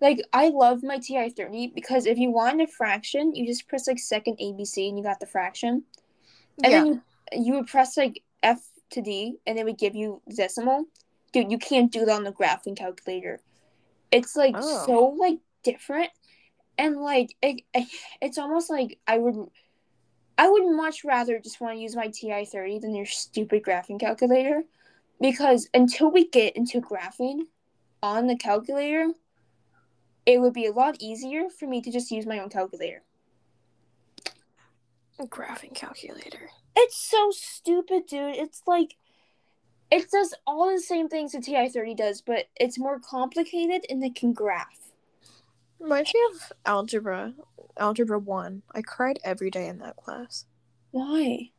Like 0.00 0.22
I 0.32 0.48
love 0.48 0.82
my 0.82 0.98
TI 0.98 1.30
thirty 1.30 1.72
because 1.74 2.06
if 2.06 2.16
you 2.18 2.30
want 2.30 2.62
a 2.62 2.66
fraction, 2.66 3.34
you 3.34 3.46
just 3.46 3.68
press 3.68 3.86
like 3.86 3.98
second 3.98 4.38
ABC 4.38 4.88
and 4.88 4.96
you 4.96 5.04
got 5.04 5.20
the 5.20 5.26
fraction. 5.26 5.84
And 6.62 6.72
yeah. 6.72 6.84
then 6.84 6.86
you, 6.86 7.44
you 7.44 7.52
would 7.54 7.66
press 7.66 7.96
like 7.96 8.22
F 8.42 8.62
to 8.90 9.02
D 9.02 9.36
and 9.46 9.58
it 9.58 9.64
would 9.64 9.78
give 9.78 9.94
you 9.94 10.22
decimal. 10.34 10.84
Dude, 11.32 11.50
you 11.50 11.58
can't 11.58 11.92
do 11.92 12.04
that 12.04 12.14
on 12.14 12.24
the 12.24 12.32
graphing 12.32 12.76
calculator. 12.76 13.40
It's 14.10 14.34
like 14.34 14.54
Oh. 14.56 14.86
so 14.86 15.04
like 15.18 15.38
different 15.62 16.10
and 16.78 16.96
like 16.96 17.36
it, 17.42 17.62
it's 18.22 18.38
almost 18.38 18.70
like 18.70 18.98
I 19.06 19.18
would 19.18 19.48
I 20.38 20.48
would 20.48 20.74
much 20.74 21.04
rather 21.04 21.38
just 21.38 21.60
want 21.60 21.76
to 21.76 21.80
use 21.80 21.94
my 21.94 22.08
TI 22.08 22.46
30 22.46 22.78
than 22.78 22.94
your 22.94 23.06
stupid 23.06 23.62
graphing 23.62 24.00
calculator 24.00 24.62
because 25.20 25.68
until 25.74 26.10
we 26.10 26.28
get 26.28 26.56
into 26.56 26.80
graphing 26.80 27.40
on 28.02 28.26
the 28.26 28.36
calculator 28.36 29.08
it 30.26 30.40
would 30.40 30.52
be 30.52 30.66
a 30.66 30.72
lot 30.72 30.96
easier 31.00 31.48
for 31.48 31.66
me 31.66 31.80
to 31.82 31.90
just 31.90 32.10
use 32.10 32.26
my 32.26 32.38
own 32.38 32.50
calculator. 32.50 33.02
A 35.18 35.26
graphing 35.26 35.74
calculator. 35.74 36.50
It's 36.76 36.96
so 36.96 37.30
stupid, 37.30 38.06
dude. 38.06 38.36
It's 38.36 38.62
like 38.66 38.96
it 39.90 40.10
does 40.10 40.34
all 40.46 40.70
the 40.70 40.80
same 40.80 41.08
things 41.08 41.32
the 41.32 41.40
TI 41.40 41.68
30 41.68 41.94
does, 41.94 42.22
but 42.22 42.46
it's 42.56 42.78
more 42.78 43.00
complicated 43.00 43.84
and 43.90 44.04
it 44.04 44.14
can 44.14 44.32
graph. 44.32 44.92
Reminds 45.78 46.14
me 46.14 46.20
of 46.32 46.52
algebra. 46.64 47.34
Algebra 47.76 48.18
1. 48.18 48.62
I 48.72 48.82
cried 48.82 49.18
every 49.24 49.50
day 49.50 49.66
in 49.66 49.78
that 49.78 49.96
class. 49.96 50.44
Why? 50.90 51.50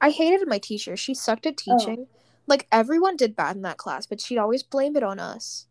I 0.00 0.10
hated 0.10 0.48
my 0.48 0.58
teacher. 0.58 0.96
She 0.96 1.14
sucked 1.14 1.46
at 1.46 1.60
oh. 1.68 1.78
teaching. 1.78 2.06
Like, 2.46 2.66
everyone 2.72 3.16
did 3.16 3.36
bad 3.36 3.56
in 3.56 3.62
that 3.62 3.76
class, 3.76 4.06
but 4.06 4.20
she'd 4.20 4.38
always 4.38 4.62
blame 4.62 4.96
it 4.96 5.02
on 5.02 5.20
us. 5.20 5.66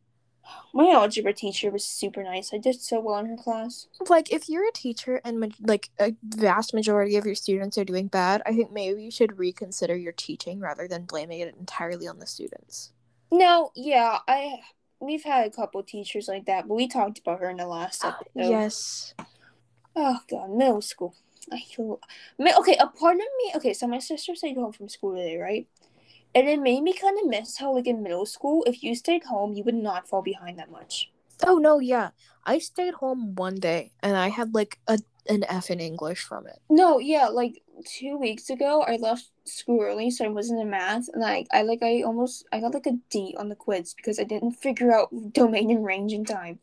My 0.74 0.92
algebra 0.92 1.34
teacher 1.34 1.72
was 1.72 1.86
super 1.86 2.24
nice. 2.24 2.54
I 2.54 2.58
did 2.58 2.80
so 2.80 3.00
well 3.00 3.18
in 3.18 3.26
her 3.26 3.38
class. 3.38 3.88
Like, 4.08 4.32
if 4.32 4.48
you're 4.48 4.68
a 4.68 4.72
teacher 4.72 5.20
and, 5.26 5.54
like, 5.62 5.90
a 6.00 6.16
vast 6.24 6.74
majority 6.74 7.16
of 7.16 7.26
your 7.26 7.36
students 7.36 7.78
are 7.78 7.86
doing 7.86 8.08
bad, 8.08 8.42
I 8.46 8.54
think 8.54 8.72
maybe 8.72 9.04
you 9.04 9.12
should 9.12 9.40
reconsider 9.40 9.96
your 9.96 10.14
teaching 10.14 10.60
rather 10.60 10.88
than 10.88 11.06
blaming 11.06 11.40
it 11.40 11.56
entirely 11.60 12.08
on 12.08 12.20
the 12.20 12.28
students. 12.28 12.92
No, 13.32 13.72
yeah, 13.76 14.20
I 14.28 14.60
we've 15.00 15.24
had 15.24 15.48
a 15.48 15.52
couple 15.52 15.82
teachers 15.84 16.28
like 16.28 16.46
that, 16.46 16.68
but 16.68 16.76
we 16.76 16.88
talked 16.88 17.20
about 17.20 17.40
her 17.40 17.50
in 17.50 17.58
the 17.58 17.68
last 17.68 18.04
ah, 18.04 18.18
episode. 18.20 18.50
Yes. 18.50 19.14
Oh 19.96 20.20
god, 20.30 20.52
middle 20.52 20.82
school. 20.82 21.16
I 21.52 21.60
feel 21.62 22.00
okay. 22.40 22.78
A 22.80 22.88
part 22.88 23.16
of 23.16 23.22
me, 23.22 23.54
okay. 23.56 23.74
So 23.74 23.88
my 23.88 24.00
sister 24.00 24.36
stayed 24.36 24.56
home 24.56 24.72
from 24.72 24.90
school 24.90 25.16
today, 25.16 25.38
right? 25.38 25.68
And 26.36 26.48
it 26.48 26.60
made 26.60 26.84
me 26.84 26.94
kind 26.94 27.18
of 27.20 27.28
miss 27.28 27.58
how, 27.58 27.74
like 27.74 27.88
in 27.88 28.04
middle 28.04 28.26
school, 28.26 28.64
if 28.68 28.84
you 28.84 28.96
stayed 28.96 29.24
home, 29.24 29.54
you 29.54 29.64
would 29.64 29.76
not 29.76 30.08
fall 30.08 30.22
behind 30.22 30.60
that 30.60 30.72
much. 30.72 31.12
Oh, 31.46 31.58
no, 31.58 31.80
yeah. 31.80 32.10
I 32.46 32.60
stayed 32.60 32.96
home 32.96 33.36
one 33.36 33.56
day 33.56 33.92
and 34.04 34.16
I 34.16 34.30
had, 34.30 34.54
like, 34.54 34.80
a 34.88 35.00
an 35.30 35.46
F 35.48 35.70
in 35.70 35.80
English 35.80 36.24
from 36.24 36.48
it. 36.48 36.60
No, 36.70 36.98
yeah, 37.00 37.28
like 37.28 37.62
two 37.86 38.18
weeks 38.18 38.50
ago, 38.50 38.82
I 38.82 38.98
left 38.98 39.30
school 39.46 39.82
early, 39.82 40.10
so 40.12 40.26
I 40.26 40.30
wasn't 40.30 40.60
in 40.60 40.70
math, 40.70 41.08
and 41.14 41.22
like 41.22 41.48
I 41.52 41.62
like 41.62 41.84
I 41.84 42.02
almost 42.02 42.46
I 42.52 42.60
got 42.60 42.74
like 42.74 42.88
a 42.88 42.98
D 43.10 43.36
on 43.38 43.50
the 43.50 43.56
quiz 43.56 43.94
because 43.94 44.20
I 44.20 44.24
didn't 44.24 44.54
figure 44.54 44.92
out 44.92 45.10
domain 45.32 45.70
and 45.70 45.86
range 45.86 46.14
in 46.14 46.26
time. 46.26 46.60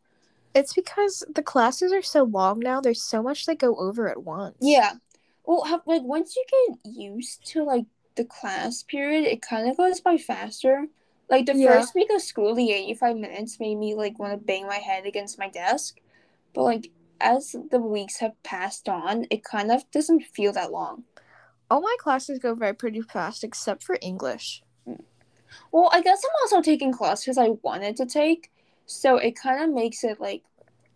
It's 0.55 0.74
because 0.74 1.22
the 1.33 1.42
classes 1.42 1.92
are 1.92 2.02
so 2.02 2.24
long 2.24 2.59
now. 2.59 2.81
There's 2.81 3.02
so 3.02 3.22
much 3.22 3.46
they 3.46 3.55
go 3.55 3.76
over 3.76 4.09
at 4.09 4.24
once. 4.24 4.57
Yeah, 4.61 4.94
well, 5.44 5.64
have, 5.64 5.83
like 5.87 6.02
once 6.02 6.35
you 6.35 6.44
get 6.50 6.92
used 6.92 7.46
to 7.48 7.62
like 7.62 7.85
the 8.16 8.24
class 8.24 8.83
period, 8.83 9.24
it 9.24 9.42
kind 9.42 9.68
of 9.70 9.76
goes 9.76 10.00
by 10.00 10.16
faster. 10.16 10.87
Like 11.29 11.46
the 11.46 11.57
Yeah. 11.57 11.66
first 11.66 11.94
week 11.94 12.11
of 12.14 12.22
school, 12.22 12.55
the 12.55 12.70
eighty-five 12.72 13.16
minutes 13.16 13.61
made 13.61 13.76
me 13.76 13.94
like 13.94 14.18
want 14.18 14.33
to 14.33 14.38
bang 14.44 14.66
my 14.66 14.76
head 14.76 15.07
against 15.07 15.38
my 15.38 15.48
desk, 15.48 15.98
but 16.55 16.62
like 16.62 16.90
as 17.20 17.57
the 17.70 17.81
weeks 17.81 18.18
have 18.18 18.40
passed 18.42 18.88
on, 18.88 19.26
it 19.31 19.42
kind 19.42 19.72
of 19.72 19.90
doesn't 19.90 20.22
feel 20.22 20.52
that 20.52 20.70
long. 20.70 21.05
All 21.70 21.81
my 21.81 21.96
classes 21.98 22.38
go 22.38 22.55
by 22.55 22.72
pretty 22.72 23.00
fast 23.00 23.42
except 23.42 23.83
for 23.83 23.98
English. 24.00 24.62
Mm. 24.87 25.02
Well, 25.72 25.90
I 25.92 26.00
guess 26.00 26.22
I'm 26.24 26.37
also 26.42 26.62
taking 26.62 26.92
classes 26.92 27.38
I 27.38 27.50
wanted 27.62 27.96
to 27.96 28.07
take, 28.07 28.50
so 28.87 29.16
it 29.16 29.35
kind 29.35 29.64
of 29.64 29.74
makes 29.74 30.05
it 30.05 30.20
like 30.20 30.44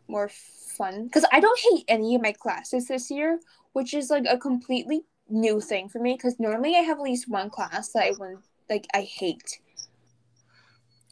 more 0.06 0.28
fun. 0.28 1.04
Because 1.04 1.24
I 1.32 1.40
don't 1.40 1.58
hate 1.58 1.84
any 1.88 2.14
of 2.14 2.22
my 2.22 2.32
classes 2.32 2.86
this 2.86 3.10
year, 3.10 3.40
which 3.72 3.94
is 3.94 4.10
like 4.10 4.26
a 4.28 4.38
completely 4.38 5.02
new 5.30 5.60
thing 5.60 5.88
for 5.88 5.98
me. 5.98 6.14
Because 6.14 6.38
normally 6.38 6.76
I 6.76 6.80
have 6.80 6.98
at 6.98 7.04
least 7.04 7.28
one 7.28 7.50
class 7.50 7.90
that 7.92 8.04
I 8.04 8.10
want, 8.12 8.44
like 8.68 8.86
I 8.94 9.02
hate. 9.02 9.60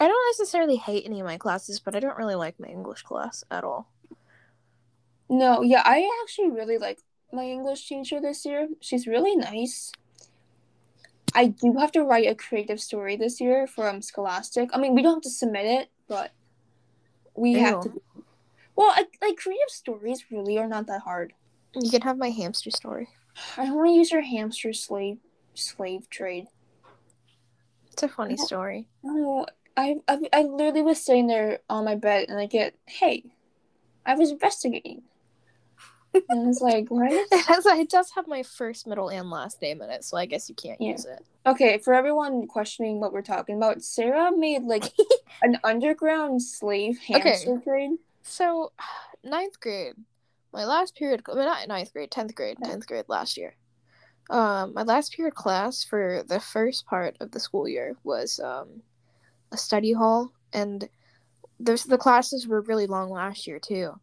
I 0.00 0.06
don't 0.06 0.38
necessarily 0.38 0.76
hate 0.76 1.04
any 1.06 1.20
of 1.20 1.26
my 1.26 1.38
classes, 1.38 1.80
but 1.80 1.96
I 1.96 2.00
don't 2.00 2.16
really 2.16 2.36
like 2.36 2.60
my 2.60 2.68
English 2.68 3.02
class 3.02 3.42
at 3.50 3.64
all. 3.64 3.90
No, 5.28 5.62
yeah, 5.62 5.82
I 5.84 6.08
actually 6.22 6.50
really 6.50 6.78
like 6.78 7.00
my 7.32 7.44
English 7.44 7.88
teacher 7.88 8.20
this 8.20 8.44
year. 8.46 8.68
She's 8.80 9.06
really 9.06 9.36
nice. 9.36 9.92
I 11.34 11.48
do 11.48 11.74
have 11.78 11.92
to 11.92 12.04
write 12.04 12.26
a 12.26 12.34
creative 12.34 12.80
story 12.80 13.16
this 13.16 13.40
year 13.40 13.66
from 13.66 14.00
Scholastic. 14.00 14.70
I 14.72 14.78
mean, 14.78 14.94
we 14.94 15.02
don't 15.02 15.16
have 15.16 15.22
to 15.22 15.30
submit 15.30 15.66
it, 15.66 15.90
but 16.08 16.32
we 17.34 17.50
Ew. 17.50 17.58
have 17.58 17.82
to. 17.82 18.02
Well, 18.76 18.92
I, 18.94 19.04
like 19.20 19.36
creative 19.36 19.68
stories 19.68 20.24
really 20.30 20.58
are 20.58 20.68
not 20.68 20.86
that 20.86 21.02
hard. 21.02 21.34
You 21.74 21.90
can 21.90 22.02
have 22.02 22.16
my 22.16 22.30
hamster 22.30 22.70
story. 22.70 23.08
I 23.56 23.66
don't 23.66 23.76
want 23.76 23.88
to 23.88 23.94
use 23.94 24.10
your 24.10 24.22
hamster 24.22 24.72
slave 24.72 25.18
slave 25.54 26.08
trade. 26.10 26.46
It's 27.92 28.02
a 28.02 28.08
funny 28.08 28.36
story. 28.36 28.86
No, 29.02 29.46
I, 29.76 29.96
I 30.06 30.18
I 30.32 30.42
literally 30.42 30.82
was 30.82 31.04
sitting 31.04 31.26
there 31.26 31.60
on 31.68 31.84
my 31.84 31.96
bed 31.96 32.28
and 32.28 32.38
I 32.38 32.46
get, 32.46 32.74
hey, 32.86 33.24
I 34.06 34.14
was 34.14 34.30
investigating. 34.30 35.02
and 36.14 36.24
I 36.30 36.34
was 36.46 36.60
like, 36.60 36.86
what? 36.88 37.10
It 37.10 37.90
does 37.90 38.10
have 38.12 38.26
my 38.26 38.42
first, 38.42 38.86
middle, 38.86 39.08
and 39.08 39.30
last 39.30 39.60
name 39.60 39.82
in 39.82 39.90
it, 39.90 40.04
so 40.04 40.16
I 40.16 40.26
guess 40.26 40.48
you 40.48 40.54
can't 40.54 40.80
yeah. 40.80 40.92
use 40.92 41.04
it. 41.04 41.24
Okay, 41.46 41.78
for 41.78 41.94
everyone 41.94 42.46
questioning 42.46 43.00
what 43.00 43.12
we're 43.12 43.22
talking 43.22 43.56
about, 43.56 43.82
Sarah 43.82 44.30
made 44.36 44.62
like 44.62 44.92
an 45.42 45.58
underground 45.64 46.42
slave 46.42 46.98
hamster 46.98 47.52
okay. 47.52 47.64
trade. 47.64 47.90
So, 48.22 48.72
ninth 49.24 49.60
grade, 49.60 49.94
my 50.52 50.64
last 50.64 50.94
period, 50.96 51.22
I 51.30 51.34
mean, 51.34 51.44
not 51.44 51.68
ninth 51.68 51.92
grade, 51.92 52.10
tenth 52.10 52.34
grade, 52.34 52.58
tenth 52.62 52.86
grade 52.86 53.04
last 53.08 53.36
year. 53.36 53.54
Um, 54.30 54.74
my 54.74 54.82
last 54.82 55.12
period 55.12 55.34
class 55.34 55.84
for 55.84 56.22
the 56.26 56.40
first 56.40 56.86
part 56.86 57.16
of 57.20 57.30
the 57.30 57.40
school 57.40 57.66
year 57.66 57.96
was 58.04 58.40
um, 58.40 58.82
a 59.52 59.56
study 59.56 59.92
hall, 59.92 60.32
and 60.52 60.88
those 61.58 61.84
the 61.84 61.98
classes 61.98 62.46
were 62.46 62.60
really 62.62 62.86
long 62.86 63.10
last 63.10 63.46
year 63.46 63.58
too. 63.58 63.98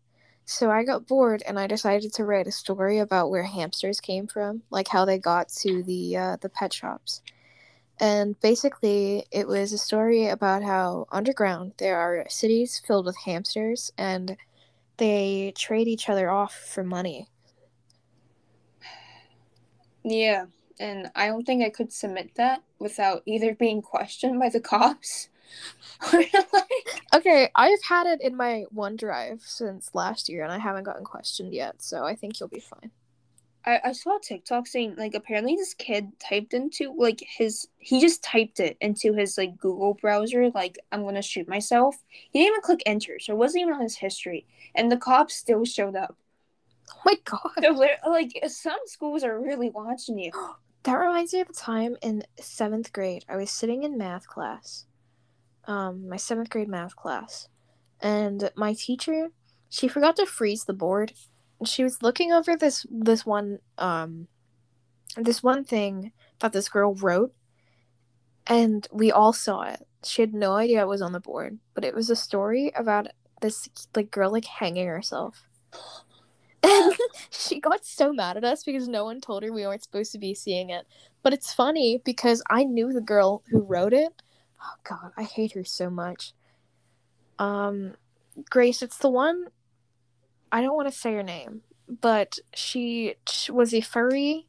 So 0.45 0.69
I 0.69 0.83
got 0.83 1.07
bored, 1.07 1.43
and 1.47 1.59
I 1.59 1.67
decided 1.67 2.13
to 2.13 2.25
write 2.25 2.47
a 2.47 2.51
story 2.51 2.99
about 2.99 3.29
where 3.29 3.43
hamsters 3.43 3.99
came 3.99 4.27
from, 4.27 4.61
like 4.69 4.87
how 4.87 5.05
they 5.05 5.17
got 5.19 5.49
to 5.49 5.83
the 5.83 6.17
uh, 6.17 6.37
the 6.41 6.49
pet 6.49 6.73
shops. 6.73 7.21
And 7.99 8.39
basically, 8.41 9.25
it 9.31 9.47
was 9.47 9.73
a 9.73 9.77
story 9.77 10.27
about 10.27 10.63
how 10.63 11.07
underground 11.11 11.73
there 11.77 11.97
are 11.97 12.25
cities 12.29 12.81
filled 12.85 13.05
with 13.05 13.17
hamsters, 13.17 13.91
and 13.97 14.37
they 14.97 15.53
trade 15.57 15.87
each 15.87 16.09
other 16.09 16.29
off 16.29 16.53
for 16.53 16.83
money. 16.83 17.27
Yeah, 20.03 20.45
and 20.79 21.11
I 21.15 21.27
don't 21.27 21.45
think 21.45 21.63
I 21.63 21.69
could 21.69 21.91
submit 21.91 22.35
that 22.35 22.63
without 22.79 23.23
either 23.25 23.55
being 23.55 23.81
questioned 23.81 24.39
by 24.39 24.49
the 24.49 24.59
cops 24.59 25.29
okay, 27.13 27.49
I've 27.55 27.83
had 27.83 28.07
it 28.07 28.21
in 28.21 28.35
my 28.35 28.65
OneDrive 28.73 29.41
since 29.41 29.91
last 29.93 30.29
year 30.29 30.43
and 30.43 30.51
I 30.51 30.57
haven't 30.57 30.83
gotten 30.83 31.03
questioned 31.03 31.53
yet, 31.53 31.81
so 31.81 32.03
I 32.03 32.15
think 32.15 32.39
you'll 32.39 32.49
be 32.49 32.59
fine. 32.59 32.91
I, 33.65 33.79
I 33.85 33.91
saw 33.93 34.17
TikTok 34.19 34.67
saying 34.67 34.95
like 34.97 35.15
apparently 35.15 35.55
this 35.55 35.73
kid 35.73 36.11
typed 36.19 36.53
into 36.53 36.93
like 36.97 37.21
his 37.25 37.67
he 37.77 37.99
just 37.99 38.23
typed 38.23 38.59
it 38.59 38.77
into 38.79 39.13
his 39.13 39.37
like 39.37 39.57
Google 39.57 39.95
browser 39.95 40.51
like 40.51 40.77
I'm 40.91 41.03
gonna 41.03 41.21
shoot 41.21 41.47
myself. 41.47 41.95
He 42.31 42.39
didn't 42.39 42.53
even 42.53 42.61
click 42.61 42.83
enter, 42.85 43.19
so 43.19 43.33
it 43.33 43.37
wasn't 43.37 43.63
even 43.63 43.73
on 43.73 43.81
his 43.81 43.97
history, 43.97 44.45
and 44.75 44.91
the 44.91 44.97
cops 44.97 45.35
still 45.35 45.65
showed 45.65 45.95
up. 45.95 46.15
Oh 46.91 47.01
my 47.05 47.15
god! 47.23 47.97
So 48.03 48.09
like 48.09 48.31
some 48.47 48.79
schools 48.85 49.23
are 49.23 49.39
really 49.39 49.69
watching 49.69 50.19
you. 50.19 50.31
that 50.83 50.93
reminds 50.93 51.33
me 51.33 51.39
of 51.41 51.49
a 51.49 51.53
time 51.53 51.95
in 52.03 52.23
seventh 52.39 52.93
grade. 52.93 53.25
I 53.27 53.35
was 53.35 53.49
sitting 53.49 53.83
in 53.83 53.97
math 53.97 54.27
class, 54.27 54.85
um, 55.65 56.07
my 56.07 56.17
seventh 56.17 56.51
grade 56.51 56.69
math 56.69 56.95
class, 56.95 57.49
and 57.99 58.51
my 58.55 58.73
teacher 58.73 59.29
she 59.69 59.87
forgot 59.87 60.15
to 60.15 60.25
freeze 60.25 60.63
the 60.63 60.73
board 60.73 61.11
she 61.63 61.83
was 61.83 62.03
looking 62.03 62.31
over 62.31 62.55
this 62.57 62.85
this 62.89 63.25
one 63.25 63.59
um 63.77 64.27
this 65.15 65.41
one 65.41 65.63
thing 65.63 66.11
that 66.39 66.51
this 66.51 66.67
girl 66.67 66.93
wrote 66.95 67.33
and 68.47 68.87
we 68.91 69.11
all 69.11 69.33
saw 69.33 69.63
it. 69.63 69.87
She 70.03 70.21
had 70.21 70.33
no 70.33 70.53
idea 70.53 70.81
it 70.81 70.87
was 70.87 71.01
on 71.01 71.13
the 71.13 71.19
board 71.19 71.59
but 71.73 71.85
it 71.85 71.95
was 71.95 72.09
a 72.09 72.15
story 72.15 72.71
about 72.75 73.07
this 73.41 73.69
like 73.95 74.11
girl 74.11 74.31
like 74.31 74.45
hanging 74.45 74.87
herself. 74.87 75.47
And 76.63 76.93
she 77.29 77.59
got 77.59 77.85
so 77.85 78.11
mad 78.11 78.37
at 78.37 78.43
us 78.43 78.63
because 78.63 78.87
no 78.87 79.05
one 79.05 79.21
told 79.21 79.43
her 79.43 79.53
we 79.53 79.65
weren't 79.65 79.83
supposed 79.83 80.11
to 80.11 80.17
be 80.17 80.33
seeing 80.33 80.69
it. 80.69 80.85
But 81.23 81.33
it's 81.33 81.53
funny 81.53 82.01
because 82.03 82.43
i 82.49 82.63
knew 82.63 82.91
the 82.91 83.01
girl 83.01 83.43
who 83.49 83.61
wrote 83.61 83.93
it. 83.93 84.21
Oh 84.61 84.75
god 84.83 85.11
i 85.17 85.23
hate 85.23 85.53
her 85.53 85.63
so 85.63 85.89
much. 85.89 86.33
Um 87.39 87.93
grace 88.49 88.81
it's 88.81 88.97
the 88.97 89.09
one 89.09 89.45
I 90.55 90.61
don't 90.61 90.77
want 90.77 90.87
to 90.87 90.97
say 90.97 91.13
her 91.13 91.21
name, 91.21 91.63
but 91.89 92.39
she 92.53 93.15
was 93.49 93.73
a 93.73 93.81
furry. 93.81 94.47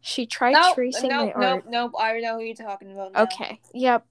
She 0.00 0.24
tried 0.24 0.52
nope, 0.52 0.76
tracing 0.76 1.10
nope, 1.10 1.18
my 1.18 1.24
nope, 1.26 1.34
art. 1.34 1.64
Nope, 1.64 1.64
nope, 1.68 1.92
I 1.98 2.20
know 2.20 2.38
who 2.38 2.44
you're 2.44 2.54
talking 2.54 2.92
about. 2.92 3.12
Now. 3.12 3.24
Okay. 3.24 3.60
Yep. 3.74 4.06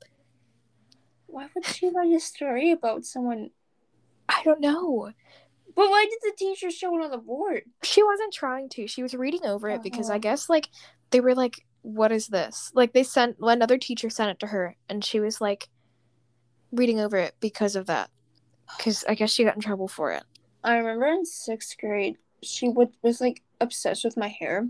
Why 1.27 1.47
would 1.55 1.65
she 1.65 1.87
write 1.87 2.11
a 2.13 2.19
story 2.19 2.71
about 2.71 3.05
someone? 3.05 3.51
I 4.27 4.41
don't 4.43 4.59
know. 4.59 5.13
But 5.73 5.89
why 5.89 6.05
did 6.09 6.19
the 6.21 6.35
teacher 6.37 6.69
show 6.69 6.93
it 6.97 7.01
on 7.01 7.11
the 7.11 7.17
board? 7.17 7.61
She 7.81 8.03
wasn't 8.03 8.33
trying 8.33 8.67
to. 8.71 8.85
She 8.85 9.01
was 9.01 9.13
reading 9.13 9.45
over 9.45 9.69
it 9.69 9.75
uh-huh. 9.75 9.83
because 9.83 10.09
I 10.09 10.17
guess 10.17 10.49
like 10.49 10.67
they 11.11 11.21
were 11.21 11.33
like, 11.33 11.65
"What 11.81 12.11
is 12.11 12.27
this?" 12.27 12.73
Like 12.73 12.91
they 12.91 13.03
sent 13.03 13.37
another 13.39 13.77
teacher 13.77 14.09
sent 14.09 14.31
it 14.31 14.39
to 14.39 14.47
her, 14.47 14.75
and 14.89 15.01
she 15.01 15.21
was 15.21 15.39
like 15.39 15.69
reading 16.73 16.99
over 16.99 17.15
it 17.15 17.35
because 17.39 17.77
of 17.77 17.85
that. 17.85 18.09
Because 18.75 19.05
I 19.07 19.15
guess 19.15 19.31
she 19.31 19.45
got 19.45 19.55
in 19.55 19.61
trouble 19.61 19.87
for 19.87 20.11
it. 20.11 20.23
I 20.63 20.77
remember 20.77 21.07
in 21.07 21.25
sixth 21.25 21.77
grade, 21.77 22.17
she 22.41 22.69
would 22.69 22.89
was 23.01 23.21
like 23.21 23.41
obsessed 23.59 24.03
with 24.03 24.17
my 24.17 24.27
hair. 24.27 24.67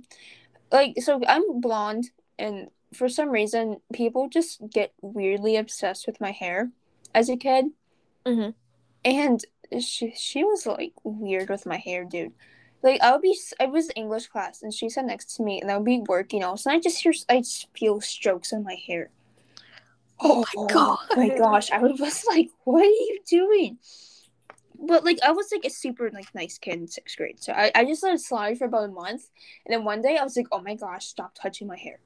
Like, 0.71 1.01
so 1.01 1.21
I'm 1.27 1.61
blonde, 1.61 2.11
and 2.37 2.69
for 2.93 3.09
some 3.09 3.29
reason, 3.29 3.77
people 3.93 4.29
just 4.29 4.61
get 4.69 4.93
weirdly 5.01 5.55
obsessed 5.55 6.07
with 6.07 6.21
my 6.21 6.31
hair 6.31 6.71
as 7.13 7.29
a 7.29 7.37
kid. 7.37 7.65
Mm-hmm. 8.25 8.51
And 9.05 9.45
she 9.81 10.13
she 10.15 10.43
was 10.43 10.65
like 10.65 10.93
weird 11.03 11.49
with 11.49 11.65
my 11.65 11.77
hair, 11.77 12.05
dude. 12.05 12.33
Like 12.83 13.01
I 13.01 13.11
would 13.11 13.21
be, 13.21 13.37
I 13.59 13.65
was 13.65 13.89
English 13.95 14.27
class, 14.27 14.61
and 14.61 14.73
she 14.73 14.89
sat 14.89 15.05
next 15.05 15.35
to 15.35 15.43
me, 15.43 15.61
and 15.61 15.71
I 15.71 15.77
would 15.77 15.85
be 15.85 16.03
working 16.07 16.43
also, 16.43 16.69
and 16.69 16.77
I 16.77 16.79
just 16.79 17.01
hear, 17.01 17.13
I 17.27 17.39
just 17.39 17.67
feel 17.75 17.99
strokes 18.01 18.53
on 18.53 18.63
my 18.63 18.77
hair. 18.87 19.09
Oh, 20.19 20.45
oh 20.55 20.63
my 20.63 20.73
god! 20.73 20.99
Oh 21.11 21.15
my 21.15 21.37
gosh! 21.37 21.71
I 21.71 21.79
was 21.79 22.25
like, 22.27 22.49
"What 22.63 22.83
are 22.83 22.85
you 22.85 23.19
doing?" 23.27 23.77
But 24.79 25.03
like 25.03 25.19
I 25.23 25.31
was 25.31 25.49
like 25.51 25.65
a 25.65 25.69
super 25.69 26.09
like 26.11 26.33
nice 26.35 26.57
kid 26.57 26.75
in 26.75 26.87
sixth 26.87 27.17
grade, 27.17 27.41
so 27.41 27.53
I, 27.53 27.71
I 27.75 27.85
just 27.85 28.03
let 28.03 28.13
it 28.13 28.21
slide 28.21 28.57
for 28.57 28.65
about 28.65 28.85
a 28.85 28.89
month, 28.89 29.29
and 29.65 29.73
then 29.73 29.83
one 29.83 30.01
day 30.01 30.17
I 30.17 30.23
was 30.23 30.35
like, 30.37 30.47
oh 30.51 30.61
my 30.61 30.75
gosh, 30.75 31.05
stop 31.05 31.33
touching 31.35 31.67
my 31.67 31.77
hair. 31.77 31.99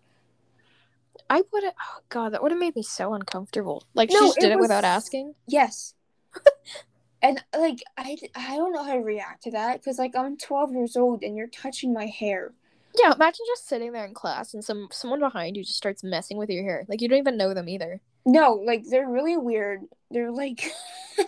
I 1.30 1.44
would 1.52 1.64
have. 1.64 1.74
Oh 1.80 2.02
god, 2.10 2.34
that 2.34 2.44
would 2.44 2.52
have 2.52 2.60
made 2.60 2.76
me 2.76 2.84
so 2.84 3.14
uncomfortable. 3.14 3.84
Like 3.94 4.10
no, 4.10 4.20
she 4.20 4.26
just 4.28 4.40
did 4.40 4.52
it, 4.52 4.56
was, 4.56 4.66
it 4.66 4.70
without 4.70 4.84
asking. 4.84 5.36
Yes. 5.48 5.94
and 7.22 7.44
like 7.58 7.84
I, 7.98 8.18
I 8.36 8.56
don't 8.58 8.74
know 8.74 8.84
how 8.84 8.94
to 8.94 9.02
react 9.02 9.44
to 9.44 9.52
that 9.52 9.82
because 9.82 9.98
like 9.98 10.16
I'm 10.16 10.38
12 10.38 10.74
years 10.74 10.96
old 10.96 11.24
and 11.24 11.36
you're 11.36 11.48
touching 11.48 11.94
my 11.94 12.06
hair. 12.06 12.54
Yeah, 12.96 13.14
imagine 13.14 13.46
just 13.48 13.68
sitting 13.68 13.94
there 13.94 14.06
in 14.06 14.14
class 14.14 14.54
and 14.54 14.64
some 14.64 14.90
someone 14.92 15.20
behind 15.20 15.56
you 15.56 15.64
just 15.64 15.78
starts 15.78 16.04
messing 16.04 16.38
with 16.38 16.50
your 16.50 16.64
hair. 16.64 16.86
Like 16.88 17.02
you 17.02 17.08
don't 17.08 17.20
even 17.20 17.38
know 17.38 17.54
them 17.54 17.70
either. 17.70 18.02
No, 18.26 18.54
like 18.54 18.84
they're 18.90 19.10
really 19.10 19.38
weird. 19.38 19.82
They're 20.10 20.32
like 20.32 20.72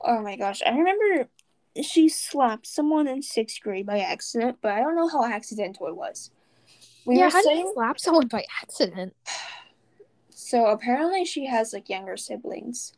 Oh 0.00 0.22
my 0.22 0.36
gosh, 0.36 0.62
I 0.64 0.70
remember 0.70 1.28
she 1.82 2.08
slapped 2.08 2.66
someone 2.66 3.06
in 3.08 3.22
sixth 3.22 3.60
grade 3.60 3.86
by 3.86 4.00
accident, 4.00 4.58
but 4.60 4.72
I 4.72 4.80
don't 4.80 4.96
know 4.96 5.08
how 5.08 5.24
accidental 5.24 5.86
it 5.88 5.96
was. 5.96 6.30
We 7.04 7.18
yeah, 7.18 7.30
how 7.30 7.42
saying... 7.42 7.60
you 7.60 7.72
slap 7.74 8.00
someone 8.00 8.28
by 8.28 8.44
accident? 8.62 9.14
So 10.38 10.66
apparently 10.66 11.24
she 11.24 11.46
has 11.46 11.72
like 11.72 11.88
younger 11.88 12.16
siblings. 12.16 12.92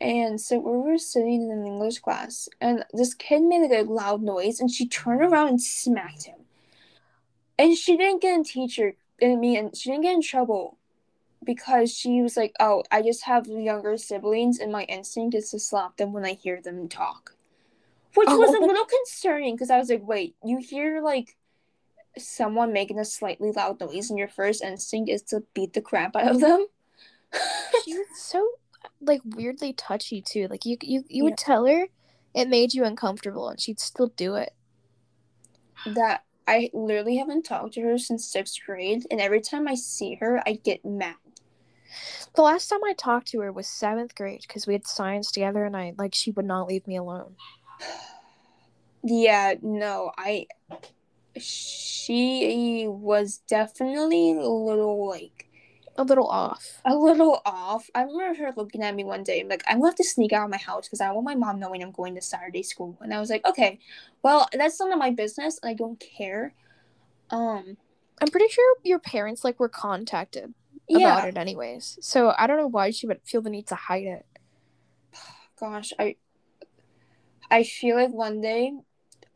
And 0.00 0.40
so 0.40 0.58
we 0.58 0.90
were 0.90 0.96
sitting 0.96 1.42
in 1.42 1.50
an 1.50 1.66
English 1.66 1.98
class, 1.98 2.48
and 2.62 2.84
this 2.94 3.12
kid 3.12 3.42
made 3.42 3.68
like 3.68 3.86
a 3.86 3.90
loud 3.90 4.22
noise, 4.22 4.58
and 4.58 4.70
she 4.70 4.88
turned 4.88 5.20
around 5.20 5.48
and 5.48 5.62
smacked 5.62 6.24
him. 6.24 6.38
And 7.58 7.76
she 7.76 7.96
didn't 7.98 8.22
get 8.22 8.34
in 8.34 8.44
teacher, 8.44 8.94
I 9.22 9.36
mean, 9.36 9.72
she 9.74 9.90
didn't 9.90 10.04
get 10.04 10.14
in 10.14 10.22
trouble 10.22 10.78
because 11.44 11.92
she 11.92 12.22
was 12.22 12.36
like, 12.36 12.52
"Oh, 12.60 12.84
I 12.90 13.02
just 13.02 13.24
have 13.24 13.46
younger 13.46 13.96
siblings, 13.96 14.58
and 14.58 14.72
my 14.72 14.84
instinct 14.84 15.34
is 15.34 15.50
to 15.50 15.58
slap 15.58 15.96
them 15.96 16.12
when 16.12 16.24
I 16.24 16.32
hear 16.32 16.60
them 16.60 16.88
talk," 16.88 17.34
which 18.14 18.28
oh. 18.30 18.38
was 18.38 18.54
a 18.54 18.58
oh. 18.58 18.66
little 18.66 18.84
concerning 18.84 19.54
because 19.54 19.70
I 19.70 19.78
was 19.78 19.90
like, 19.90 20.06
"Wait, 20.06 20.36
you 20.44 20.58
hear 20.58 21.02
like 21.02 21.36
someone 22.18 22.72
making 22.72 22.98
a 22.98 23.04
slightly 23.04 23.52
loud 23.52 23.80
noise, 23.80 24.10
and 24.10 24.18
your 24.18 24.28
first 24.28 24.62
instinct 24.62 25.10
is 25.10 25.22
to 25.22 25.42
beat 25.54 25.72
the 25.72 25.80
crap 25.80 26.16
out 26.16 26.30
of 26.30 26.40
them?" 26.40 26.66
she 27.84 27.94
was 27.94 28.06
so 28.16 28.46
like 29.00 29.20
weirdly 29.24 29.72
touchy 29.72 30.20
too. 30.20 30.48
Like 30.48 30.64
you, 30.64 30.76
you, 30.82 31.00
you 31.00 31.06
yeah. 31.08 31.22
would 31.24 31.38
tell 31.38 31.66
her 31.66 31.86
it 32.34 32.48
made 32.48 32.74
you 32.74 32.84
uncomfortable, 32.84 33.48
and 33.48 33.60
she'd 33.60 33.80
still 33.80 34.08
do 34.16 34.36
it. 34.36 34.54
That 35.86 36.24
I 36.46 36.70
literally 36.72 37.16
haven't 37.16 37.42
talked 37.44 37.74
to 37.74 37.82
her 37.82 37.98
since 37.98 38.24
sixth 38.24 38.58
grade, 38.64 39.06
and 39.10 39.20
every 39.20 39.40
time 39.40 39.66
I 39.68 39.74
see 39.74 40.14
her, 40.16 40.42
I 40.46 40.54
get 40.54 40.84
mad 40.84 41.16
The 42.34 42.42
last 42.42 42.68
time 42.68 42.82
I 42.84 42.94
talked 42.94 43.28
to 43.28 43.40
her 43.40 43.52
was 43.52 43.66
seventh 43.66 44.14
grade 44.14 44.42
because 44.46 44.66
we 44.66 44.74
had 44.74 44.86
science 44.86 45.30
together, 45.30 45.64
and 45.64 45.76
I 45.76 45.94
like 45.98 46.14
she 46.14 46.30
would 46.32 46.46
not 46.46 46.68
leave 46.68 46.86
me 46.86 46.96
alone. 46.96 47.36
Yeah, 49.02 49.54
no, 49.62 50.12
I. 50.16 50.46
She 51.36 52.86
was 52.88 53.38
definitely 53.48 54.32
a 54.32 54.48
little 54.48 55.08
like 55.08 55.48
A 55.96 56.04
little 56.04 56.26
off. 56.26 56.80
a 56.84 56.94
little 56.94 57.40
off. 57.46 57.88
I 57.94 58.02
remember 58.02 58.38
her 58.38 58.52
looking 58.56 58.82
at 58.82 58.94
me 58.94 59.04
one 59.04 59.22
day 59.22 59.40
and 59.40 59.48
like, 59.48 59.62
I'm 59.66 59.78
gonna 59.78 59.88
have 59.88 59.94
to 59.96 60.04
sneak 60.04 60.32
out 60.32 60.44
of 60.44 60.50
my 60.50 60.58
house 60.58 60.86
because 60.86 61.00
I 61.00 61.10
want 61.10 61.24
my 61.24 61.34
mom 61.34 61.58
knowing 61.58 61.82
I'm 61.82 61.90
going 61.90 62.14
to 62.16 62.20
Saturday 62.22 62.62
school. 62.62 62.98
And 63.00 63.14
I 63.14 63.20
was 63.20 63.30
like, 63.30 63.44
okay, 63.46 63.78
well, 64.22 64.48
that's 64.52 64.78
none 64.78 64.92
of 64.92 64.98
my 64.98 65.10
business 65.10 65.58
and 65.62 65.70
I 65.70 65.74
don't 65.74 65.98
care. 66.00 66.54
Um, 67.30 67.76
I'm 68.20 68.28
pretty 68.28 68.48
sure 68.48 68.76
your 68.84 68.98
parents 68.98 69.42
like 69.44 69.58
were 69.58 69.68
contacted 69.70 70.54
yeah, 71.00 71.18
about 71.18 71.28
it 71.28 71.36
anyways. 71.36 71.98
So 72.00 72.32
I 72.36 72.46
don't 72.46 72.56
know 72.56 72.66
why 72.66 72.90
she 72.90 73.06
would 73.06 73.20
feel 73.24 73.42
the 73.42 73.50
need 73.50 73.66
to 73.68 73.74
hide 73.74 74.04
it. 74.04 74.26
gosh, 75.58 75.92
I, 75.98 76.16
I 77.50 77.62
feel 77.64 77.96
like 77.96 78.12
one 78.12 78.40
day 78.40 78.72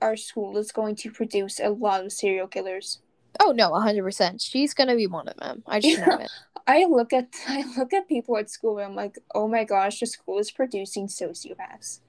our 0.01 0.16
school 0.16 0.57
is 0.59 0.73
going 0.73 0.97
to 0.97 1.11
produce 1.11 1.61
a 1.61 1.71
lot 1.71 2.05
of 2.05 2.12
serial 2.12 2.47
killers. 2.47 3.01
Oh 3.40 3.53
no, 3.53 3.71
100%. 3.71 4.42
She's 4.42 4.75
going 4.75 4.88
to 4.88 4.97
be 4.97 5.07
one 5.07 5.29
of 5.29 5.37
them. 5.37 5.62
I 5.66 5.81
just 5.81 6.01
know 6.07 6.19
it. 6.19 6.31
I 6.66 6.85
look 6.85 7.12
at 7.12 7.29
I 7.49 7.64
look 7.77 7.92
at 7.92 8.09
people 8.09 8.37
at 8.37 8.51
school 8.51 8.79
and 8.79 8.87
I'm 8.87 8.95
like, 8.95 9.19
oh 9.35 9.49
my 9.49 9.64
gosh, 9.64 10.01
the 10.01 10.07
school 10.07 10.38
is 10.38 10.51
producing 10.51 11.07
sociopaths. 11.07 12.01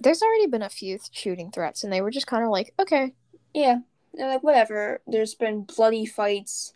There's 0.00 0.22
already 0.22 0.46
been 0.46 0.62
a 0.62 0.68
few 0.68 0.98
shooting 1.12 1.50
threats 1.50 1.84
and 1.84 1.92
they 1.92 2.00
were 2.00 2.10
just 2.10 2.26
kind 2.26 2.44
of 2.44 2.50
like, 2.50 2.74
okay. 2.78 3.14
Yeah, 3.54 3.78
they're 4.12 4.28
like 4.28 4.42
whatever. 4.42 5.00
There's 5.06 5.34
been 5.34 5.62
bloody 5.62 6.06
fights. 6.06 6.74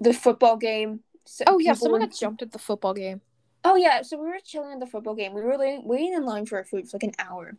The 0.00 0.12
football 0.12 0.56
game. 0.56 1.00
so 1.24 1.44
Oh 1.46 1.58
yeah, 1.58 1.74
someone 1.74 2.00
were- 2.00 2.06
got 2.06 2.16
jumped 2.16 2.42
at 2.42 2.52
the 2.52 2.58
football 2.58 2.94
game. 2.94 3.20
Oh 3.64 3.74
yeah, 3.74 4.02
so 4.02 4.16
we 4.16 4.28
were 4.28 4.38
chilling 4.44 4.74
at 4.74 4.80
the 4.80 4.86
football 4.86 5.14
game. 5.16 5.32
We 5.34 5.42
were 5.42 5.58
waiting, 5.58 5.82
waiting 5.88 6.12
in 6.14 6.24
line 6.24 6.46
for 6.46 6.56
our 6.58 6.64
food 6.64 6.88
for 6.88 6.98
like 6.98 7.02
an 7.02 7.14
hour, 7.18 7.56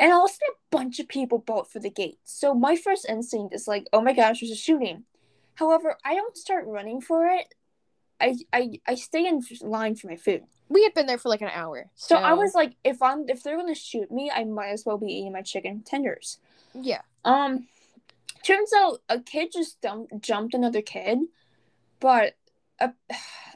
and 0.00 0.12
all 0.12 0.24
of 0.24 0.30
a 0.30 0.34
sudden 0.34 0.54
a 0.54 0.76
bunch 0.76 0.98
of 0.98 1.06
people 1.06 1.38
bolt 1.38 1.70
for 1.70 1.78
the 1.78 1.90
gate. 1.90 2.18
So 2.24 2.54
my 2.54 2.74
first 2.74 3.06
instinct 3.08 3.54
is 3.54 3.68
like, 3.68 3.86
oh 3.92 4.00
my 4.00 4.12
gosh, 4.14 4.40
there's 4.40 4.50
a 4.50 4.56
shooting. 4.56 5.04
However, 5.54 5.96
I 6.04 6.14
don't 6.16 6.36
start 6.36 6.66
running 6.66 7.00
for 7.00 7.26
it. 7.26 7.54
I 8.20 8.36
I 8.52 8.80
I 8.88 8.94
stay 8.96 9.26
in 9.28 9.42
line 9.60 9.94
for 9.94 10.08
my 10.08 10.16
food. 10.16 10.42
We 10.68 10.82
had 10.82 10.94
been 10.94 11.06
there 11.06 11.18
for 11.18 11.28
like 11.28 11.42
an 11.42 11.50
hour. 11.52 11.90
So 11.94 12.16
I 12.16 12.32
was 12.32 12.54
like, 12.54 12.74
if 12.82 13.00
I'm 13.00 13.28
if 13.28 13.44
they're 13.44 13.56
gonna 13.56 13.74
shoot 13.76 14.10
me, 14.10 14.32
I 14.34 14.42
might 14.44 14.70
as 14.70 14.84
well 14.84 14.98
be 14.98 15.06
eating 15.12 15.32
my 15.32 15.42
chicken 15.42 15.82
tenders. 15.84 16.38
Yeah. 16.74 17.02
Um, 17.24 17.68
turns 18.42 18.72
out 18.76 19.02
a 19.08 19.20
kid 19.20 19.52
just 19.52 19.80
dumped, 19.80 20.20
jumped 20.20 20.54
another 20.54 20.82
kid, 20.82 21.18
but 22.04 22.34
uh, 22.80 22.88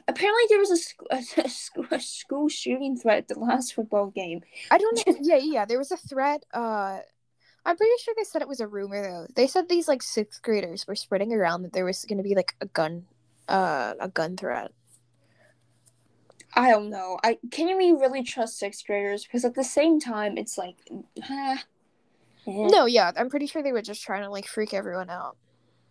apparently 0.07 0.43
there 0.49 0.57
was 0.57 0.95
a, 1.11 1.15
a, 1.43 1.49
school, 1.49 1.85
a 1.91 1.99
school 1.99 2.49
shooting 2.49 2.97
threat 2.97 3.19
at 3.19 3.27
the 3.27 3.37
last 3.39 3.75
football 3.75 4.07
game. 4.07 4.41
I 4.71 4.79
don't 4.79 5.05
know. 5.05 5.15
yeah, 5.21 5.37
yeah. 5.37 5.65
There 5.65 5.77
was 5.77 5.91
a 5.91 5.97
threat. 5.97 6.43
Uh, 6.51 6.97
I'm 7.63 7.77
pretty 7.77 7.93
sure 8.01 8.15
they 8.17 8.23
said 8.23 8.41
it 8.41 8.47
was 8.47 8.59
a 8.59 8.65
rumor 8.65 9.03
though. 9.03 9.27
They 9.35 9.45
said 9.45 9.69
these 9.69 9.87
like 9.87 10.01
sixth 10.01 10.41
graders 10.41 10.87
were 10.87 10.95
spreading 10.95 11.31
around 11.31 11.61
that 11.61 11.73
there 11.73 11.85
was 11.85 12.03
going 12.05 12.17
to 12.17 12.23
be 12.23 12.33
like 12.33 12.55
a 12.59 12.65
gun, 12.65 13.05
uh, 13.47 13.93
a 13.99 14.07
gun 14.07 14.35
threat. 14.35 14.71
I 16.55 16.71
don't 16.71 16.89
know. 16.89 17.19
I 17.23 17.37
can 17.51 17.77
we 17.77 17.91
really 17.91 18.23
trust 18.23 18.57
sixth 18.57 18.87
graders? 18.87 19.25
Because 19.25 19.45
at 19.45 19.53
the 19.53 19.63
same 19.63 19.99
time, 19.99 20.39
it's 20.39 20.57
like, 20.57 20.77
ah, 21.29 21.63
eh. 22.47 22.67
No, 22.71 22.87
yeah, 22.87 23.11
I'm 23.15 23.29
pretty 23.29 23.45
sure 23.45 23.61
they 23.61 23.73
were 23.73 23.83
just 23.83 24.01
trying 24.01 24.23
to 24.23 24.31
like 24.31 24.47
freak 24.47 24.73
everyone 24.73 25.11
out. 25.11 25.37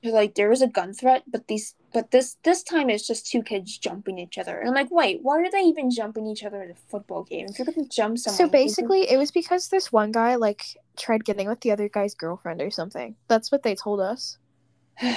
Like 0.05 0.37
there 0.37 0.49
was 0.49 0.63
a 0.63 0.69
gun 0.69 0.93
threat, 0.95 1.25
but 1.27 1.49
these, 1.49 1.75
but 1.93 2.13
this 2.13 2.37
this 2.45 2.63
time 2.63 2.89
it's 2.89 3.07
just 3.07 3.27
two 3.27 3.43
kids 3.43 3.77
jumping 3.79 4.17
each 4.19 4.39
other. 4.39 4.57
And 4.59 4.69
I'm 4.69 4.75
like, 4.75 4.91
wait, 4.93 5.21
why 5.23 5.39
are 5.41 5.51
they 5.51 5.63
even 5.63 5.91
jumping 5.91 6.27
each 6.27 6.45
other 6.45 6.63
at 6.63 6.71
a 6.71 6.75
football 6.75 7.25
game? 7.25 7.47
If 7.51 7.59
you're 7.59 7.67
gonna 7.67 7.89
jump 7.89 8.17
someone, 8.19 8.37
So 8.37 8.45
you 8.45 8.51
can- 8.51 8.61
basically, 8.61 9.11
it 9.11 9.17
was 9.17 9.33
because 9.33 9.69
this 9.69 9.91
one 9.93 10.13
guy 10.13 10.37
like 10.37 10.63
tried 10.97 11.25
getting 11.25 11.49
with 11.49 11.61
the 11.63 11.73
other 11.73 11.89
guy's 11.89 12.15
girlfriend 12.15 12.63
or 12.63 12.71
something. 12.71 13.17
That's 13.27 13.51
what 13.51 13.65
they 13.65 13.75
told 13.75 13.99
us. 14.01 14.39
like, 15.03 15.17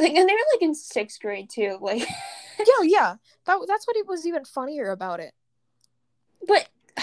and 0.00 0.28
they 0.28 0.32
were 0.32 0.48
like 0.54 0.62
in 0.62 0.74
sixth 0.76 1.20
grade 1.20 1.50
too. 1.50 1.78
Like, 1.80 2.02
Yeah, 2.58 2.82
yeah. 2.84 3.14
That 3.46 3.58
that's 3.66 3.86
what 3.86 3.96
it 3.96 4.06
was 4.06 4.26
even 4.26 4.44
funnier 4.44 4.90
about 4.90 5.18
it. 5.18 5.32
but 6.46 6.68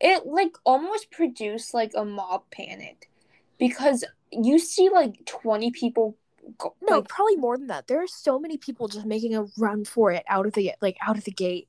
it 0.00 0.26
like 0.26 0.56
almost 0.64 1.10
produced 1.12 1.72
like 1.72 1.92
a 1.96 2.04
mob 2.04 2.42
panic 2.50 3.10
because 3.58 4.04
you 4.32 4.58
see 4.58 4.88
like 4.88 5.24
20 5.26 5.70
people 5.70 6.16
go, 6.58 6.74
No, 6.82 6.98
like, 6.98 7.08
probably 7.08 7.36
more 7.36 7.56
than 7.58 7.68
that. 7.68 7.86
There 7.88 8.02
are 8.02 8.06
so 8.06 8.38
many 8.38 8.56
people 8.56 8.88
just 8.88 9.06
making 9.06 9.34
a 9.36 9.46
run 9.58 9.84
for 9.84 10.12
it 10.12 10.24
out 10.28 10.46
of 10.46 10.52
the 10.54 10.72
like 10.80 10.96
out 11.06 11.18
of 11.18 11.24
the 11.24 11.30
gate. 11.32 11.68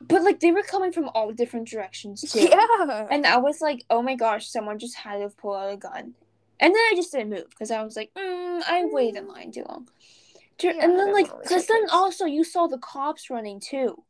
but 0.00 0.22
like 0.22 0.40
they 0.40 0.52
were 0.52 0.62
coming 0.62 0.92
from 0.92 1.08
all 1.14 1.30
different 1.32 1.68
directions 1.68 2.22
too 2.22 2.40
Yeah. 2.50 3.06
and 3.10 3.26
i 3.26 3.36
was 3.36 3.60
like 3.60 3.84
oh 3.90 4.00
my 4.02 4.14
gosh 4.14 4.48
someone 4.48 4.78
just 4.78 4.96
had 4.96 5.18
to 5.18 5.28
pull 5.28 5.54
out 5.54 5.72
a 5.72 5.76
gun 5.76 6.14
and 6.60 6.74
then 6.74 6.84
i 6.90 6.92
just 6.96 7.12
didn't 7.12 7.30
move 7.30 7.48
because 7.50 7.70
i 7.70 7.82
was 7.82 7.96
like 7.96 8.10
mm, 8.16 8.62
i 8.66 8.84
waited 8.86 9.16
in 9.22 9.28
line 9.28 9.52
too 9.52 9.64
long 9.68 9.88
Yeah, 10.62 10.72
and 10.80 10.98
then 10.98 11.12
like 11.12 11.30
because 11.42 11.66
then 11.66 11.84
also 11.92 12.24
you 12.24 12.44
saw 12.44 12.66
the 12.66 12.78
cops 12.78 13.28
running 13.30 13.60
too 13.60 14.04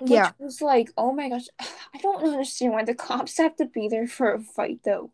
which 0.00 0.10
Yeah. 0.10 0.32
was 0.38 0.60
like 0.62 0.90
oh 0.96 1.12
my 1.12 1.28
gosh 1.28 1.46
i 1.94 1.98
don't 1.98 2.24
understand 2.24 2.72
why 2.72 2.84
the 2.84 2.94
cops 2.94 3.36
have 3.38 3.56
to 3.56 3.66
be 3.66 3.88
there 3.88 4.06
for 4.06 4.32
a 4.32 4.40
fight 4.40 4.80
though 4.84 5.12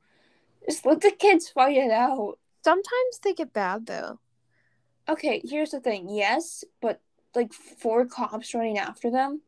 just 0.69 0.85
let 0.87 1.01
the 1.01 1.11
kids 1.11 1.49
fight 1.49 1.77
it 1.77 1.91
out 1.91 2.39
Sometimes 2.65 3.19
they 3.23 3.33
get 3.35 3.53
bad 3.53 3.87
though. 3.87 4.19
okay 5.09 5.41
here's 5.45 5.71
the 5.71 5.81
thing 5.81 6.09
yes 6.09 6.65
but 6.83 7.01
like 7.35 7.53
four 7.53 8.05
cops 8.07 8.55
running 8.55 8.79
after 8.79 9.11
them 9.11 9.41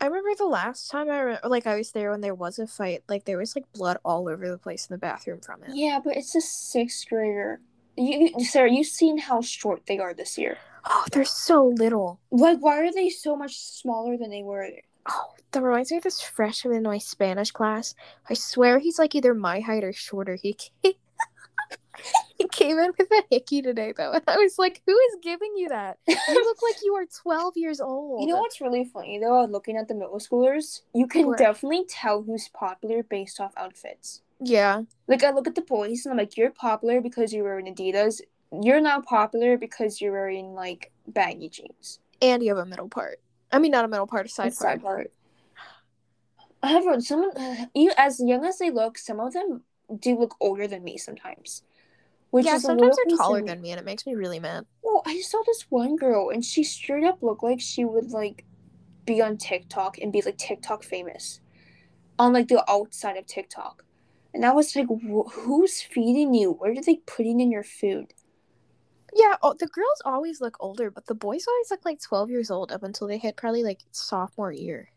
I 0.00 0.06
remember 0.06 0.30
the 0.36 0.46
last 0.46 0.90
time 0.90 1.08
I 1.08 1.20
re- 1.20 1.38
like 1.44 1.66
I 1.66 1.76
was 1.76 1.92
there 1.92 2.10
when 2.10 2.22
there 2.22 2.34
was 2.34 2.58
a 2.58 2.66
fight. 2.66 3.04
Like 3.08 3.24
there 3.24 3.38
was 3.38 3.54
like 3.54 3.70
blood 3.72 3.98
all 4.04 4.28
over 4.28 4.50
the 4.50 4.58
place 4.58 4.88
in 4.90 4.94
the 4.94 4.98
bathroom 4.98 5.40
from 5.40 5.62
it. 5.62 5.70
yeah 5.74 6.00
but 6.02 6.16
it's 6.16 6.34
a 6.34 6.40
sixth 6.40 7.08
grader 7.08 7.60
you 7.96 8.30
you- 8.36 8.44
sarah 8.44 8.70
you've 8.72 8.86
seen 8.88 9.16
how 9.18 9.40
short 9.40 9.82
they 9.86 9.98
are 9.98 10.12
this 10.14 10.36
year 10.36 10.58
Oh, 10.84 11.04
they're 11.12 11.24
so 11.24 11.66
little. 11.68 12.18
like 12.32 12.58
why 12.58 12.78
are 12.80 12.92
they 12.92 13.08
so 13.10 13.36
much 13.36 13.56
smaller 13.60 14.16
than 14.16 14.30
they 14.30 14.42
were 14.42 14.68
Oh, 15.08 15.32
that 15.52 15.62
reminds 15.62 15.90
me 15.90 15.98
of 15.98 16.02
this 16.02 16.20
freshman 16.20 16.76
in 16.76 16.82
my 16.82 16.98
Spanish 16.98 17.50
class. 17.50 17.94
I 18.30 18.34
swear 18.34 18.78
he's 18.78 18.98
like 18.98 19.14
either 19.14 19.34
my 19.34 19.60
height 19.60 19.84
or 19.84 19.92
shorter. 19.92 20.36
He 20.36 20.54
came, 20.54 20.92
he 22.38 22.48
came 22.48 22.78
in 22.78 22.92
with 22.98 23.10
a 23.10 23.22
hickey 23.30 23.62
today 23.62 23.92
though, 23.96 24.12
and 24.12 24.22
I 24.26 24.36
was 24.38 24.58
like, 24.58 24.82
"Who 24.86 24.92
is 24.92 25.16
giving 25.22 25.52
you 25.56 25.68
that? 25.68 25.98
You 26.06 26.16
look 26.28 26.58
like 26.62 26.76
you 26.82 26.94
are 26.94 27.04
twelve 27.06 27.54
years 27.56 27.80
old." 27.80 28.20
You 28.22 28.28
know 28.28 28.38
what's 28.40 28.60
really 28.60 28.84
funny 28.84 29.18
though? 29.18 29.44
Looking 29.44 29.76
at 29.76 29.88
the 29.88 29.94
middle 29.94 30.18
schoolers, 30.18 30.82
you 30.94 31.06
can 31.06 31.32
definitely 31.36 31.84
tell 31.88 32.22
who's 32.22 32.48
popular 32.48 33.02
based 33.02 33.40
off 33.40 33.52
outfits. 33.56 34.22
Yeah, 34.44 34.82
Like 35.06 35.22
I 35.22 35.30
look 35.30 35.46
at 35.46 35.54
the 35.54 35.60
boys 35.60 36.04
and 36.04 36.12
I'm 36.12 36.18
like, 36.18 36.36
you're 36.36 36.50
popular 36.50 37.00
because 37.00 37.32
you're 37.32 37.44
wearing 37.44 37.72
Adidas. 37.72 38.20
You're 38.50 38.80
not 38.80 39.06
popular 39.06 39.56
because 39.56 40.00
you're 40.00 40.10
wearing 40.12 40.54
like 40.54 40.90
baggy 41.06 41.48
jeans. 41.48 42.00
and 42.20 42.42
you 42.42 42.48
have 42.56 42.66
a 42.66 42.68
middle 42.68 42.88
part. 42.88 43.20
I 43.52 43.58
mean, 43.58 43.70
not 43.70 43.84
a 43.84 43.88
middle 43.88 44.06
part, 44.06 44.26
a 44.26 44.28
side 44.28 44.54
side 44.54 44.80
part. 44.80 44.82
part. 44.82 45.12
However, 46.62 47.00
some 47.00 47.30
you 47.74 47.92
as 47.96 48.20
young 48.20 48.44
as 48.44 48.58
they 48.58 48.70
look, 48.70 48.98
some 48.98 49.20
of 49.20 49.32
them 49.32 49.62
do 49.98 50.18
look 50.18 50.36
older 50.40 50.66
than 50.66 50.84
me 50.84 50.96
sometimes. 50.98 51.62
Which 52.30 52.46
yeah, 52.46 52.54
is 52.54 52.62
sometimes 52.62 52.96
they're 52.96 53.16
taller 53.16 53.42
than 53.42 53.60
me, 53.60 53.70
and 53.70 53.78
it 53.80 53.84
makes 53.84 54.06
me 54.06 54.14
really 54.14 54.40
mad. 54.40 54.66
Well, 54.82 55.02
I 55.06 55.20
saw 55.20 55.42
this 55.46 55.66
one 55.70 55.96
girl, 55.96 56.30
and 56.30 56.44
she 56.44 56.62
straight 56.64 57.04
up 57.04 57.22
looked 57.22 57.42
like 57.42 57.60
she 57.60 57.84
would 57.84 58.10
like 58.12 58.44
be 59.06 59.22
on 59.22 59.38
TikTok 59.38 59.98
and 59.98 60.12
be 60.12 60.22
like 60.22 60.38
TikTok 60.38 60.84
famous, 60.84 61.40
on 62.18 62.32
like 62.32 62.48
the 62.48 62.64
outside 62.70 63.16
of 63.18 63.26
TikTok, 63.26 63.84
and 64.34 64.44
I 64.46 64.52
was 64.52 64.76
like, 64.76 64.88
"Wh- 64.88 65.32
"Who's 65.32 65.82
feeding 65.82 66.34
you? 66.34 66.52
What 66.52 66.70
are 66.70 66.82
they 66.82 66.96
putting 67.06 67.40
in 67.40 67.50
your 67.52 67.64
food?" 67.64 68.14
Yeah, 69.14 69.36
oh, 69.42 69.54
the 69.58 69.66
girls 69.66 70.00
always 70.04 70.40
look 70.40 70.56
older, 70.60 70.90
but 70.90 71.06
the 71.06 71.14
boys 71.14 71.46
always 71.46 71.70
look 71.70 71.84
like 71.84 72.00
twelve 72.00 72.30
years 72.30 72.50
old 72.50 72.72
up 72.72 72.82
until 72.82 73.06
they 73.06 73.18
hit 73.18 73.36
probably 73.36 73.62
like 73.62 73.80
sophomore 73.90 74.52
year. 74.52 74.90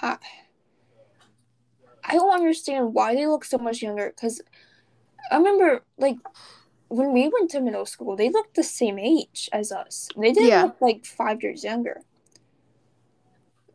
I 0.00 0.18
I 2.04 2.14
don't 2.14 2.34
understand 2.34 2.92
why 2.94 3.14
they 3.14 3.26
look 3.26 3.44
so 3.44 3.58
much 3.58 3.80
younger. 3.80 4.12
Cause 4.20 4.42
I 5.30 5.36
remember 5.36 5.82
like 5.96 6.16
when 6.88 7.12
we 7.12 7.28
went 7.28 7.50
to 7.52 7.60
middle 7.60 7.86
school, 7.86 8.16
they 8.16 8.28
looked 8.28 8.54
the 8.54 8.62
same 8.62 8.98
age 8.98 9.48
as 9.52 9.72
us. 9.72 10.08
They 10.16 10.32
didn't 10.32 10.48
Yeah. 10.48 10.62
look 10.64 10.76
like 10.80 11.06
five 11.06 11.42
years 11.42 11.64
younger. 11.64 12.02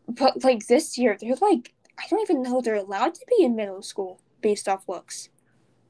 But 0.08 0.44
like 0.44 0.68
this 0.68 0.98
year, 0.98 1.18
they're 1.20 1.36
like 1.42 1.74
I 1.98 2.04
don't 2.10 2.22
even 2.22 2.44
know 2.44 2.62
they're 2.62 2.76
allowed 2.76 3.16
to 3.16 3.26
be 3.28 3.44
in 3.44 3.56
middle 3.56 3.82
school 3.82 4.20
based 4.42 4.68
off 4.70 4.88
looks. 4.88 5.30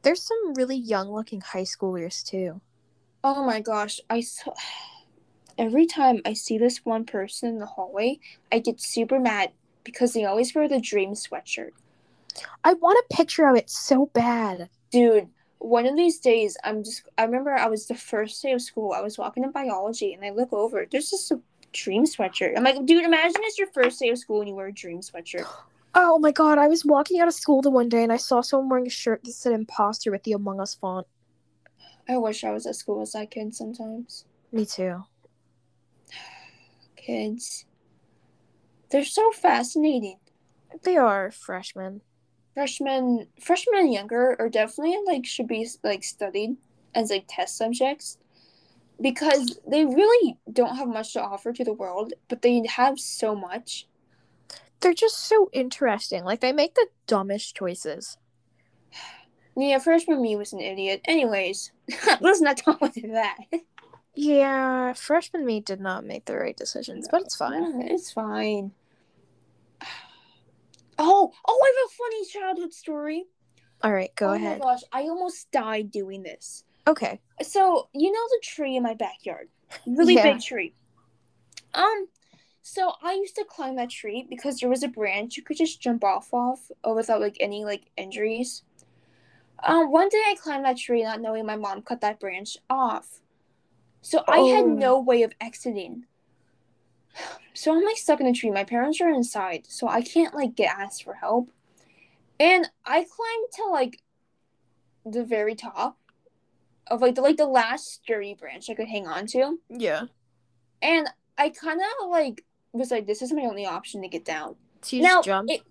There's 0.08 0.24
some 0.24 0.54
really 0.54 0.78
young 0.78 1.12
looking 1.12 1.42
high 1.42 1.64
schoolers 1.64 2.24
too. 2.24 2.62
Oh 3.26 3.46
my 3.46 3.60
gosh, 3.60 4.00
I 4.10 4.22
saw 4.22 4.54
every 5.58 5.86
time 5.86 6.22
I 6.24 6.32
see 6.32 6.58
this 6.58 6.86
one 6.86 7.04
person 7.04 7.50
in 7.50 7.60
the 7.60 7.66
hallway, 7.66 8.20
I 8.50 8.60
get 8.60 8.80
super 8.80 9.20
mad 9.20 9.52
because 9.84 10.14
they 10.14 10.24
always 10.24 10.56
wear 10.56 10.70
the 10.70 10.80
dream 10.80 11.12
sweatshirt. 11.12 11.72
I 12.64 12.76
want 12.76 13.04
a 13.04 13.14
picture 13.14 13.50
of 13.50 13.58
it 13.58 13.70
so 13.70 14.06
bad. 14.14 14.70
Dude, 14.92 15.28
one 15.60 15.86
of 15.86 15.98
these 15.98 16.20
days, 16.20 16.56
I'm 16.64 16.86
just. 16.86 17.04
I 17.18 17.26
remember 17.26 17.54
I 17.54 17.68
was 17.68 17.88
the 17.88 17.96
first 17.96 18.42
day 18.42 18.54
of 18.54 18.62
school. 18.62 18.94
I 18.94 19.02
was 19.02 19.18
walking 19.18 19.44
in 19.44 19.52
biology, 19.52 20.14
and 20.14 20.24
I 20.24 20.30
look 20.30 20.54
over. 20.54 20.86
There's 20.90 21.10
just 21.10 21.34
a 21.34 21.42
dream 21.74 22.06
sweatshirt. 22.06 22.54
I'm 22.56 22.64
like, 22.64 22.86
dude, 22.86 23.04
imagine 23.04 23.42
it's 23.44 23.60
your 23.60 23.72
first 23.74 24.00
day 24.00 24.08
of 24.08 24.18
school 24.18 24.40
and 24.40 24.48
you 24.48 24.56
wear 24.56 24.68
a 24.68 24.72
dream 24.72 25.02
sweatshirt. 25.02 25.46
Oh 26.00 26.20
my 26.20 26.32
god, 26.32 26.60
I 26.60 26.68
was 26.68 26.86
walking 26.86 27.20
out 27.20 27.28
of 27.28 27.34
school 27.34 27.64
the 27.64 27.72
one 27.72 27.90
day 27.90 28.04
and 28.04 28.14
I 28.14 28.18
saw 28.18 28.42
someone 28.42 28.70
wearing 28.70 28.86
a 28.86 28.90
shirt 28.92 29.24
that 29.24 29.32
said 29.32 29.54
imposter 29.54 30.12
with 30.12 30.22
the 30.22 30.34
Among 30.34 30.60
Us 30.60 30.76
font. 30.76 31.08
I 32.08 32.18
wish 32.18 32.44
I 32.44 32.52
was 32.52 32.68
as 32.68 32.84
cool 32.84 33.02
as 33.02 33.14
that 33.14 33.32
kid 33.32 33.56
sometimes. 33.56 34.26
Me 34.52 34.64
too. 34.64 35.06
Kids. 36.96 37.66
They're 38.92 39.04
so 39.04 39.32
fascinating. 39.32 40.20
They 40.84 40.98
are 40.98 41.32
freshmen. 41.32 42.02
Freshmen 42.54 43.26
freshmen 43.42 43.80
and 43.80 43.92
younger 43.92 44.36
are 44.38 44.50
definitely 44.50 44.98
like 45.08 45.26
should 45.26 45.48
be 45.48 45.68
like 45.84 46.04
studied 46.04 46.58
as 46.94 47.10
like 47.10 47.26
test 47.28 47.58
subjects 47.58 48.20
because 49.02 49.60
they 49.68 49.84
really 49.84 50.38
don't 50.54 50.76
have 50.76 50.88
much 50.88 51.14
to 51.14 51.24
offer 51.24 51.54
to 51.54 51.64
the 51.64 51.74
world, 51.74 52.14
but 52.28 52.44
they 52.44 52.64
have 52.68 53.00
so 53.00 53.36
much. 53.36 53.88
They're 54.88 54.94
just 54.94 55.20
so 55.28 55.50
interesting. 55.52 56.24
Like 56.24 56.40
they 56.40 56.54
make 56.54 56.76
the 56.76 56.88
dumbest 57.08 57.54
choices. 57.58 58.18
Yeah, 59.60 59.80
freshman 59.80 60.22
me 60.22 60.36
was 60.38 60.54
an 60.54 60.62
idiot. 60.62 61.02
Anyways, 61.06 61.72
let's 62.22 62.40
not 62.40 62.56
talk 62.58 62.78
about 62.78 62.94
that. 62.94 63.38
Yeah, 64.14 64.94
freshman 64.94 65.46
me 65.46 65.60
did 65.62 65.82
not 65.82 66.06
make 66.06 66.26
the 66.26 66.38
right 66.38 66.56
decisions, 66.56 67.08
but 67.12 67.22
it's 67.24 67.36
fine. 67.36 67.64
Yeah, 67.82 67.88
it's 67.94 68.12
fine. 68.14 68.72
Oh, 71.00 71.34
oh, 71.48 71.60
I 71.64 71.74
have 71.82 71.90
a 71.90 71.96
funny 71.96 72.26
childhood 72.26 72.74
story. 72.74 73.26
All 73.84 73.92
right, 73.92 74.16
go 74.16 74.30
oh 74.30 74.34
ahead. 74.36 74.60
my 74.60 74.64
gosh, 74.66 74.82
I 74.94 75.02
almost 75.04 75.52
died 75.52 75.92
doing 75.92 76.24
this. 76.24 76.64
Okay. 76.88 77.20
So 77.42 77.90
you 77.94 78.12
know 78.12 78.24
the 78.30 78.40
tree 78.44 78.78
in 78.78 78.84
my 78.84 78.94
backyard, 78.94 79.50
really 79.88 80.16
Yeah. 80.16 80.34
big 80.34 80.42
tree. 80.42 80.74
Um, 81.74 82.08
so 82.68 82.94
I 83.02 83.14
used 83.14 83.36
to 83.36 83.46
climb 83.46 83.78
that 83.78 83.90
tree 83.90 84.26
because 84.30 84.60
there 84.60 84.70
was 84.70 84.84
a 84.84 84.90
branch 84.90 85.38
you 85.38 85.44
could 85.44 85.56
just 85.56 85.80
jump 85.82 86.04
off 86.04 86.28
of 86.34 86.60
uh, 86.86 86.92
without 86.94 87.22
like 87.22 87.38
any 87.40 87.64
like 87.64 87.84
injuries. 87.96 88.64
Um, 89.64 89.90
one 89.90 90.10
day 90.10 90.22
I 90.28 90.36
climbed 90.36 90.66
that 90.66 90.78
tree 90.78 91.02
not 91.04 91.22
knowing 91.22 91.46
my 91.46 91.56
mom 91.56 91.82
cut 91.82 92.02
that 92.02 92.20
branch 92.20 92.58
off, 92.70 93.22
so 94.02 94.22
I 94.28 94.40
had 94.40 94.66
Oh. 94.66 94.68
no 94.68 95.00
way 95.00 95.24
of 95.24 95.34
exiting. 95.40 96.06
So 97.54 97.76
I'm 97.76 97.84
like 97.84 97.98
stuck 97.98 98.20
in 98.20 98.28
the 98.28 98.34
tree. 98.34 98.52
My 98.52 98.64
parents 98.64 99.02
are 99.02 99.10
inside, 99.10 99.66
so 99.68 99.88
I 99.88 100.04
can't 100.04 100.36
like 100.36 100.54
get 100.56 100.78
asked 100.78 101.04
for 101.04 101.16
help. 101.16 101.50
And 102.40 102.70
I 102.86 103.04
climbed 103.04 103.48
to 103.56 103.66
like 103.72 104.04
the 105.04 105.24
very 105.24 105.56
top 105.56 105.98
of 106.86 107.02
like 107.02 107.16
the 107.16 107.22
like 107.22 107.38
the 107.38 107.48
last 107.48 107.96
sturdy 107.96 108.36
branch 108.36 108.70
I 108.70 108.76
could 108.76 108.90
hang 108.90 109.08
on 109.08 109.26
to. 109.28 109.58
Yeah. 109.70 110.04
And 110.84 111.08
I 111.36 111.50
kind 111.50 111.82
of 111.82 112.10
like 112.12 112.44
was 112.74 112.92
like, 112.92 113.08
this 113.08 113.22
is 113.22 113.32
my 113.32 113.44
only 113.44 113.66
option 113.66 114.02
to 114.02 114.08
get 114.08 114.26
down. 114.26 114.56
So 114.82 114.98
now, 114.98 115.16
just 115.18 115.26
jump. 115.26 115.50
it, 115.50 115.62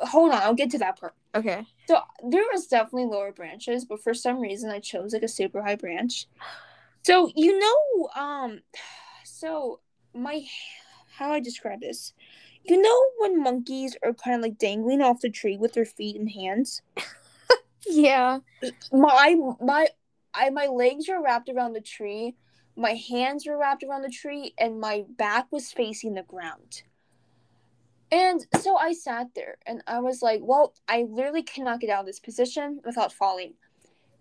hold 0.00 0.32
on, 0.32 0.42
I'll 0.42 0.54
get 0.54 0.70
to 0.70 0.78
that 0.78 0.98
part. 0.98 1.14
okay. 1.34 1.66
So 1.88 2.00
there 2.28 2.44
was 2.52 2.66
definitely 2.66 3.06
lower 3.06 3.32
branches, 3.32 3.84
but 3.84 4.02
for 4.02 4.14
some 4.14 4.40
reason 4.40 4.70
I 4.70 4.80
chose 4.80 5.12
like 5.12 5.22
a 5.22 5.28
super 5.28 5.62
high 5.62 5.76
branch. 5.76 6.26
So 7.02 7.30
you 7.36 7.58
know, 7.58 8.08
um, 8.16 8.60
so 9.24 9.80
my 10.14 10.44
how 11.16 11.30
I 11.32 11.40
describe 11.40 11.80
this? 11.80 12.12
You 12.64 12.82
know 12.82 13.02
when 13.18 13.40
monkeys 13.42 13.96
are 14.02 14.12
kind 14.12 14.34
of 14.34 14.42
like 14.42 14.58
dangling 14.58 15.00
off 15.00 15.20
the 15.20 15.30
tree 15.30 15.56
with 15.56 15.74
their 15.74 15.84
feet 15.84 16.16
and 16.16 16.30
hands. 16.30 16.82
Yeah. 17.88 18.40
My 18.92 19.36
my 19.60 19.88
I 20.34 20.50
my 20.50 20.66
legs 20.66 21.08
are 21.08 21.22
wrapped 21.22 21.48
around 21.48 21.72
the 21.72 21.80
tree, 21.80 22.34
my 22.76 22.92
hands 22.92 23.46
were 23.46 23.58
wrapped 23.58 23.82
around 23.82 24.02
the 24.02 24.10
tree, 24.10 24.54
and 24.58 24.80
my 24.80 25.04
back 25.16 25.46
was 25.50 25.72
facing 25.72 26.14
the 26.14 26.22
ground. 26.22 26.82
And 28.12 28.46
so 28.60 28.76
I 28.76 28.92
sat 28.92 29.28
there 29.34 29.56
and 29.66 29.82
I 29.86 29.98
was 29.98 30.22
like, 30.22 30.40
well, 30.42 30.74
I 30.88 31.06
literally 31.10 31.42
cannot 31.42 31.80
get 31.80 31.90
out 31.90 32.00
of 32.00 32.06
this 32.06 32.20
position 32.20 32.80
without 32.84 33.12
falling. 33.12 33.54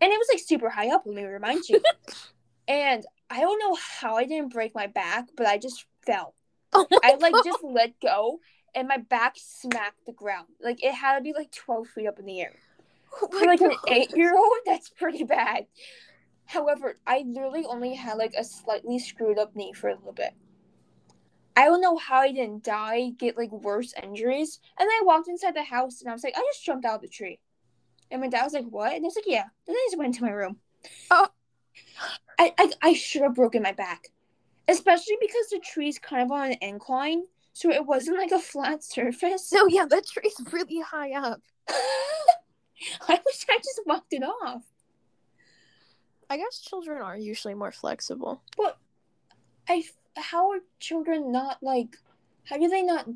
And 0.02 0.12
it 0.12 0.18
was 0.18 0.28
like 0.32 0.42
super 0.44 0.70
high 0.70 0.90
up, 0.90 1.04
let 1.06 1.16
me 1.16 1.24
remind 1.24 1.70
you. 1.70 1.80
and 2.68 3.06
I 3.30 3.42
don't 3.42 3.60
know 3.60 3.78
how 4.00 4.16
I 4.16 4.26
didn't 4.26 4.54
break 4.54 4.74
my 4.74 4.88
back, 4.88 5.30
but 5.38 5.46
I 5.46 5.58
just 5.58 5.86
fell. 6.06 6.34
Oh 6.74 6.88
I 7.04 7.16
like 7.16 7.34
God. 7.34 7.46
just 7.46 7.64
let 7.64 8.00
go 8.02 8.40
and 8.74 8.88
my 8.88 8.98
back 8.98 9.36
smacked 9.38 10.06
the 10.06 10.12
ground. 10.12 10.48
Like 10.62 10.84
it 10.84 10.94
had 10.94 11.18
to 11.18 11.22
be 11.22 11.34
like 11.34 11.52
12 11.52 11.88
feet 11.88 12.08
up 12.08 12.20
in 12.20 12.26
the 12.26 12.42
air. 12.42 12.54
Oh 13.22 13.28
For 13.32 13.46
like 13.46 13.62
an 13.62 13.72
eight 13.88 14.12
year 14.16 14.36
old, 14.36 14.58
that's 14.66 14.90
pretty 14.90 15.24
bad. 15.24 15.68
However, 16.46 16.98
I 17.08 17.24
literally 17.26 17.66
only 17.66 17.96
had 17.96 18.18
like 18.18 18.34
a 18.38 18.44
slightly 18.44 19.00
screwed 19.00 19.40
up 19.40 19.56
knee 19.56 19.74
for 19.74 19.90
a 19.90 19.96
little 19.96 20.14
bit. 20.14 20.34
I 21.58 21.66
don't 21.66 21.82
know 21.82 21.98
how 21.98 22.20
I 22.20 22.32
didn't 22.32 22.64
die, 22.64 23.12
get 23.18 23.38
like 23.38 23.52
worse 23.52 23.94
injuries. 24.02 24.60
And 24.78 24.88
then 24.88 24.94
I 24.94 25.04
walked 25.06 25.30
inside 25.30 25.56
the 25.56 25.64
house 25.64 26.02
and 26.02 26.10
I 26.10 26.14
was 26.14 26.24
like, 26.24 26.34
I 26.36 26.42
just 26.42 26.66
jumped 26.66 26.86
out 26.86 26.96
of 26.96 27.02
the 27.02 27.08
tree. 27.08 27.40
And 28.12 28.22
my 28.22 28.28
dad 28.28 28.44
was 28.44 28.54
like, 28.54 28.66
What? 28.70 28.94
And 28.94 29.04
I 29.04 29.08
was 29.08 29.16
like, 29.16 29.26
Yeah. 29.28 29.44
And 29.44 29.50
Then 29.68 29.76
I 29.76 29.88
just 29.88 29.98
went 29.98 30.16
to 30.16 30.24
my 30.24 30.32
room. 30.32 30.58
Oh. 31.10 31.28
I, 32.38 32.54
I, 32.58 32.72
I 32.82 32.94
should 32.94 33.22
have 33.22 33.36
broken 33.36 33.64
my 33.64 33.72
back. 33.72 34.10
Especially 34.68 35.18
because 35.22 35.48
the 35.50 35.60
tree's 35.60 36.00
kind 36.00 36.24
of 36.24 36.32
on 36.32 36.52
an 36.52 36.58
incline. 36.62 37.24
So 37.54 37.72
it 37.72 37.86
wasn't 37.86 38.18
like 38.18 38.32
a 38.32 38.40
flat 38.40 38.84
surface. 38.84 39.52
No, 39.54 39.68
yeah, 39.68 39.86
that 39.86 40.06
tree's 40.08 40.36
really 40.52 40.82
high 40.82 41.14
up. 41.14 41.42
I 41.70 43.20
wish 43.26 43.46
I 43.50 43.58
just 43.58 43.82
walked 43.86 44.12
it 44.12 44.24
off. 44.24 44.64
I 46.30 46.38
guess 46.38 46.60
children 46.60 47.02
are 47.02 47.18
usually 47.18 47.54
more 47.54 47.72
flexible. 47.72 48.42
But 48.58 48.78
I, 49.70 49.84
how 50.16 50.52
are 50.52 50.60
children 50.80 51.32
not 51.32 51.62
like? 51.62 51.98
How 52.46 52.58
do 52.58 52.68
they 52.68 52.84
not 52.84 53.08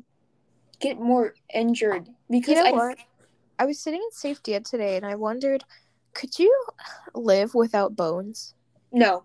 get 0.80 0.98
more 0.98 1.34
injured? 1.52 2.08
Because 2.28 2.56
You 2.56 2.64
know 2.64 2.70
I, 2.70 2.72
what? 2.72 2.98
I 3.58 3.66
was 3.66 3.78
sitting 3.78 4.00
in 4.00 4.10
safety 4.10 4.54
ed 4.54 4.64
today 4.64 4.96
and 4.96 5.04
I 5.06 5.14
wondered, 5.14 5.64
could 6.14 6.38
you 6.38 6.54
live 7.14 7.54
without 7.54 7.94
bones? 7.96 8.54
no. 8.92 9.24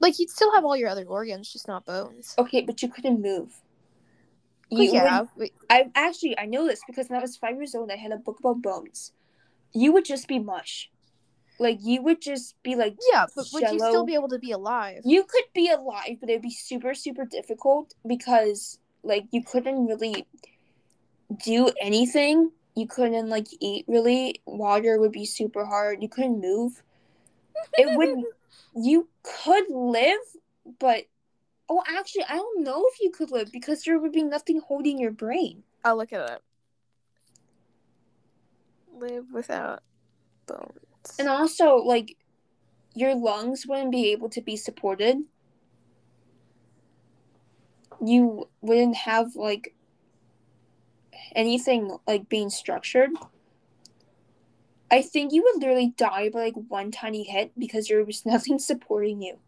Like 0.00 0.18
you'd 0.18 0.30
still 0.30 0.52
have 0.52 0.64
all 0.64 0.76
your 0.76 0.88
other 0.88 1.04
organs, 1.04 1.52
just 1.52 1.68
not 1.68 1.86
bones. 1.86 2.34
Okay, 2.36 2.62
but 2.62 2.82
you 2.82 2.88
couldn't 2.88 3.22
move. 3.22 3.60
You 4.68 4.92
yeah, 4.92 5.22
would- 5.36 5.50
I 5.70 5.90
actually 5.94 6.36
I 6.38 6.46
know 6.46 6.66
this 6.66 6.80
because 6.86 7.08
when 7.08 7.18
I 7.18 7.22
was 7.22 7.36
five 7.36 7.56
years 7.56 7.74
old, 7.74 7.90
I 7.90 7.96
had 7.96 8.10
a 8.10 8.16
book 8.16 8.38
about 8.40 8.62
bones. 8.62 9.12
You 9.72 9.92
would 9.92 10.04
just 10.04 10.26
be 10.26 10.38
mush, 10.38 10.90
like 11.62 11.78
you 11.80 12.02
would 12.02 12.20
just 12.20 12.60
be 12.62 12.74
like 12.74 12.96
yeah, 13.12 13.26
but 13.34 13.46
would 13.52 13.62
you 13.62 13.78
still 13.78 14.04
be 14.04 14.14
able 14.14 14.28
to 14.28 14.38
be 14.38 14.50
alive? 14.50 15.02
You 15.04 15.24
could 15.24 15.44
be 15.54 15.70
alive, 15.70 16.16
but 16.20 16.28
it'd 16.28 16.42
be 16.42 16.50
super, 16.50 16.94
super 16.94 17.24
difficult 17.24 17.94
because 18.06 18.78
like 19.02 19.26
you 19.30 19.42
couldn't 19.42 19.86
really 19.86 20.26
do 21.44 21.70
anything. 21.80 22.50
You 22.74 22.86
couldn't 22.86 23.28
like 23.28 23.46
eat 23.60 23.84
really. 23.86 24.42
Water 24.44 24.98
would 24.98 25.12
be 25.12 25.24
super 25.24 25.64
hard. 25.64 26.02
You 26.02 26.08
couldn't 26.08 26.40
move. 26.40 26.82
It 27.78 27.96
would 27.96 28.24
you 28.74 29.08
could 29.22 29.64
live, 29.70 30.20
but 30.78 31.04
oh 31.68 31.82
actually 31.88 32.24
I 32.24 32.36
don't 32.36 32.64
know 32.64 32.84
if 32.92 33.00
you 33.00 33.10
could 33.10 33.30
live 33.30 33.52
because 33.52 33.84
there 33.84 33.98
would 33.98 34.12
be 34.12 34.24
nothing 34.24 34.60
holding 34.66 34.98
your 34.98 35.12
brain. 35.12 35.62
I'll 35.84 35.96
look 35.96 36.12
it 36.12 36.20
up. 36.20 36.42
Live 38.94 39.26
without 39.32 39.82
bones. 40.46 40.91
And 41.18 41.28
also 41.28 41.76
like 41.76 42.16
your 42.94 43.14
lungs 43.14 43.66
wouldn't 43.66 43.92
be 43.92 44.10
able 44.12 44.28
to 44.30 44.40
be 44.40 44.56
supported. 44.56 45.18
You 48.04 48.48
wouldn't 48.60 48.96
have 48.96 49.36
like 49.36 49.74
anything 51.34 51.96
like 52.06 52.28
being 52.28 52.50
structured. 52.50 53.10
I 54.90 55.00
think 55.00 55.32
you 55.32 55.42
would 55.42 55.62
literally 55.62 55.94
die 55.96 56.28
by 56.28 56.44
like 56.44 56.54
one 56.68 56.90
tiny 56.90 57.22
hit 57.22 57.52
because 57.58 57.88
there 57.88 58.04
was 58.04 58.26
nothing 58.26 58.58
supporting 58.58 59.22
you. 59.22 59.38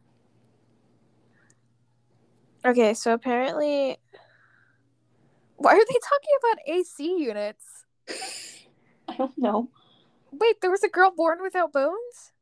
Okay, 2.64 2.94
so 2.94 3.12
apparently, 3.12 3.98
why 5.56 5.74
are 5.74 5.84
they 5.84 5.98
talking 6.02 6.30
about 6.40 6.58
AC 6.66 7.16
units? 7.18 7.84
I 9.08 9.16
don't 9.16 9.36
know. 9.36 9.68
Wait, 10.38 10.60
there 10.60 10.70
was 10.70 10.82
a 10.82 10.88
girl 10.88 11.10
born 11.10 11.40
without 11.42 11.72
bones? 11.72 12.32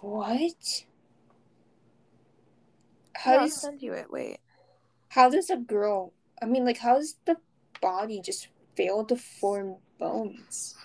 What? 0.00 0.84
Yeah, 3.24 3.32
How 3.32 3.38
I'll 3.38 3.48
does 3.48 3.60
send 3.60 3.82
you 3.82 3.92
it. 3.92 4.10
Wait. 4.10 4.40
how 5.10 5.28
does 5.30 5.50
a 5.50 5.56
girl 5.56 6.12
I 6.42 6.46
mean 6.46 6.64
like 6.64 6.78
how 6.78 6.96
does 6.96 7.16
the 7.26 7.36
body 7.80 8.20
just 8.20 8.48
fail 8.76 9.04
to 9.06 9.16
form 9.16 9.76
bones? 9.98 10.76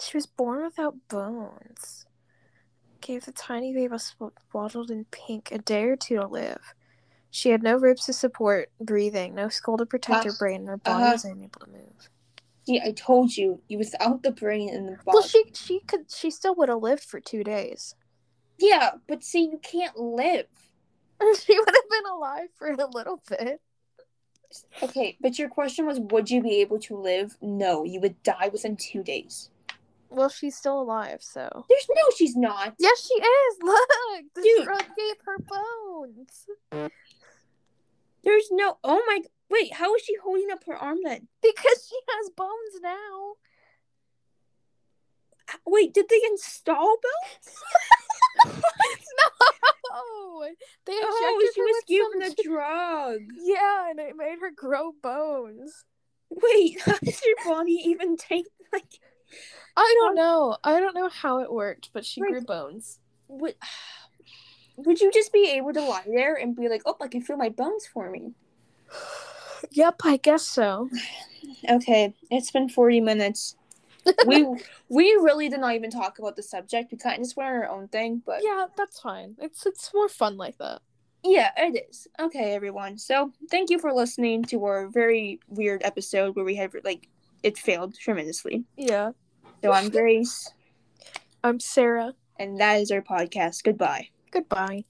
She 0.00 0.16
was 0.16 0.26
born 0.26 0.64
without 0.64 0.96
bones. 1.08 2.06
Gave 3.00 3.24
the 3.24 3.32
tiny 3.32 3.72
baby 3.74 3.96
swaddled 3.98 4.90
in 4.90 5.04
pink 5.06 5.52
a 5.52 5.58
day 5.58 5.84
or 5.84 5.96
two 5.96 6.16
to 6.16 6.26
live. 6.26 6.74
She 7.30 7.50
had 7.50 7.62
no 7.62 7.76
ribs 7.76 8.06
to 8.06 8.12
support 8.12 8.70
breathing, 8.80 9.34
no 9.34 9.48
skull 9.48 9.76
to 9.78 9.86
protect 9.86 10.24
her 10.24 10.30
Uh, 10.30 10.38
brain, 10.38 10.60
and 10.60 10.68
her 10.68 10.76
body 10.78 11.02
uh-huh. 11.04 11.12
was 11.12 11.24
unable 11.24 11.60
to 11.60 11.70
move. 11.70 12.08
See, 12.66 12.80
I 12.84 12.92
told 12.92 13.36
you, 13.36 13.60
you 13.68 13.78
without 13.78 14.22
the 14.22 14.32
brain 14.32 14.68
and 14.68 14.88
the 14.88 14.92
body. 14.92 15.02
Well, 15.06 15.22
she 15.22 15.44
she 15.54 15.80
could 15.80 16.10
she 16.10 16.30
still 16.30 16.54
would 16.56 16.68
have 16.68 16.82
lived 16.82 17.04
for 17.04 17.20
two 17.20 17.42
days. 17.44 17.94
yeah, 18.58 18.92
but 19.06 19.22
see, 19.24 19.42
you 19.44 19.58
can't 19.62 19.96
live. 19.96 20.46
she 21.44 21.58
would 21.58 21.68
have 21.74 21.90
been 21.90 22.06
alive 22.12 22.48
for 22.56 22.68
a 22.70 22.86
little 22.86 23.22
bit. 23.28 23.60
Okay, 24.82 25.16
but 25.20 25.38
your 25.38 25.48
question 25.48 25.86
was, 25.86 26.00
would 26.00 26.28
you 26.30 26.42
be 26.42 26.60
able 26.60 26.78
to 26.80 26.96
live? 26.96 27.36
No, 27.40 27.84
you 27.84 28.00
would 28.00 28.20
die 28.24 28.48
within 28.52 28.76
two 28.76 29.02
days. 29.02 29.50
Well, 30.08 30.28
she's 30.28 30.56
still 30.56 30.80
alive, 30.82 31.22
so. 31.22 31.64
There's 31.68 31.86
no, 31.88 32.02
she's 32.16 32.34
not. 32.36 32.74
Yes, 32.78 33.06
she 33.06 33.14
is. 33.14 33.58
Look, 33.62 34.24
the 34.34 34.42
Dude. 34.42 34.64
drug 34.64 34.84
gave 34.96 35.16
her 35.24 35.38
bones 35.38 36.46
There's 38.24 38.48
no. 38.50 38.78
Oh 38.84 39.02
my. 39.06 39.20
Wait, 39.48 39.74
how 39.74 39.94
is 39.94 40.02
she 40.02 40.14
holding 40.22 40.50
up 40.52 40.64
her 40.66 40.76
arm 40.76 40.98
then? 41.04 41.28
because 41.42 41.88
she 41.88 41.96
has 42.08 42.30
bones 42.30 42.80
now. 42.82 43.32
Wait, 45.66 45.92
did 45.92 46.06
they 46.08 46.20
install 46.26 46.96
bones? 47.02 47.54
no, 48.46 48.52
they 50.86 50.98
Oh, 51.02 51.50
she 51.54 51.60
was 51.60 51.82
given 51.86 52.22
a 52.22 52.42
drug. 52.42 53.20
Yeah, 53.42 53.90
and 53.90 53.98
it 53.98 54.16
made 54.16 54.38
her 54.40 54.50
grow 54.54 54.92
bones. 55.02 55.84
Wait, 56.30 56.80
how 56.84 56.96
does 56.98 57.20
your 57.24 57.36
body 57.44 57.78
even 57.84 58.16
take 58.16 58.46
like? 58.72 59.00
I 59.76 59.96
don't 60.00 60.14
know. 60.14 60.56
I 60.62 60.80
don't 60.80 60.94
know 60.94 61.08
how 61.08 61.40
it 61.40 61.52
worked, 61.52 61.90
but 61.92 62.04
she 62.04 62.20
grew 62.20 62.42
bones. 62.42 62.98
Would 63.28 63.54
would 64.86 65.00
you 65.00 65.10
just 65.12 65.32
be 65.32 65.50
able 65.50 65.72
to 65.72 65.80
lie 65.80 66.04
there 66.06 66.34
and 66.34 66.54
be 66.56 66.68
like, 66.68 66.82
"Oh, 66.86 66.96
I 67.00 67.08
can 67.08 67.22
feel 67.22 67.36
my 67.36 67.48
bones 67.48 67.86
forming"? 67.86 68.34
Yep, 69.72 70.00
I 70.04 70.16
guess 70.16 70.42
so. 70.46 70.88
Okay, 71.68 72.14
it's 72.30 72.50
been 72.50 72.68
forty 72.70 72.98
minutes. 73.00 73.56
we 74.26 74.46
we 74.88 75.04
really 75.20 75.48
did 75.50 75.60
not 75.60 75.74
even 75.74 75.90
talk 75.90 76.18
about 76.18 76.34
the 76.36 76.42
subject. 76.42 76.90
We 76.90 76.96
kind 76.98 77.16
of 77.18 77.24
just 77.24 77.36
went 77.36 77.50
on 77.50 77.54
our 77.56 77.68
own 77.68 77.88
thing, 77.88 78.22
but 78.24 78.40
Yeah, 78.42 78.66
that's 78.76 78.98
fine. 79.00 79.36
It's 79.38 79.66
it's 79.66 79.90
more 79.92 80.08
fun 80.08 80.38
like 80.38 80.56
that. 80.58 80.80
yeah, 81.22 81.50
it 81.58 81.86
is. 81.90 82.08
Okay, 82.18 82.54
everyone. 82.54 82.96
So 82.96 83.32
thank 83.50 83.68
you 83.68 83.78
for 83.78 83.92
listening 83.92 84.44
to 84.44 84.64
our 84.64 84.88
very 84.88 85.40
weird 85.48 85.82
episode 85.84 86.34
where 86.36 86.44
we 86.46 86.54
had 86.56 86.72
like 86.82 87.08
it 87.42 87.58
failed 87.58 87.94
tremendously. 87.98 88.64
Yeah. 88.78 89.12
So 89.62 89.72
I'm 89.72 89.90
Grace, 89.98 90.50
I'm 91.44 91.60
Sarah. 91.60 92.14
and 92.38 92.58
that 92.60 92.80
is 92.80 92.90
our 92.90 93.02
podcast. 93.02 93.62
Goodbye. 93.62 94.08
Goodbye. 94.30 94.84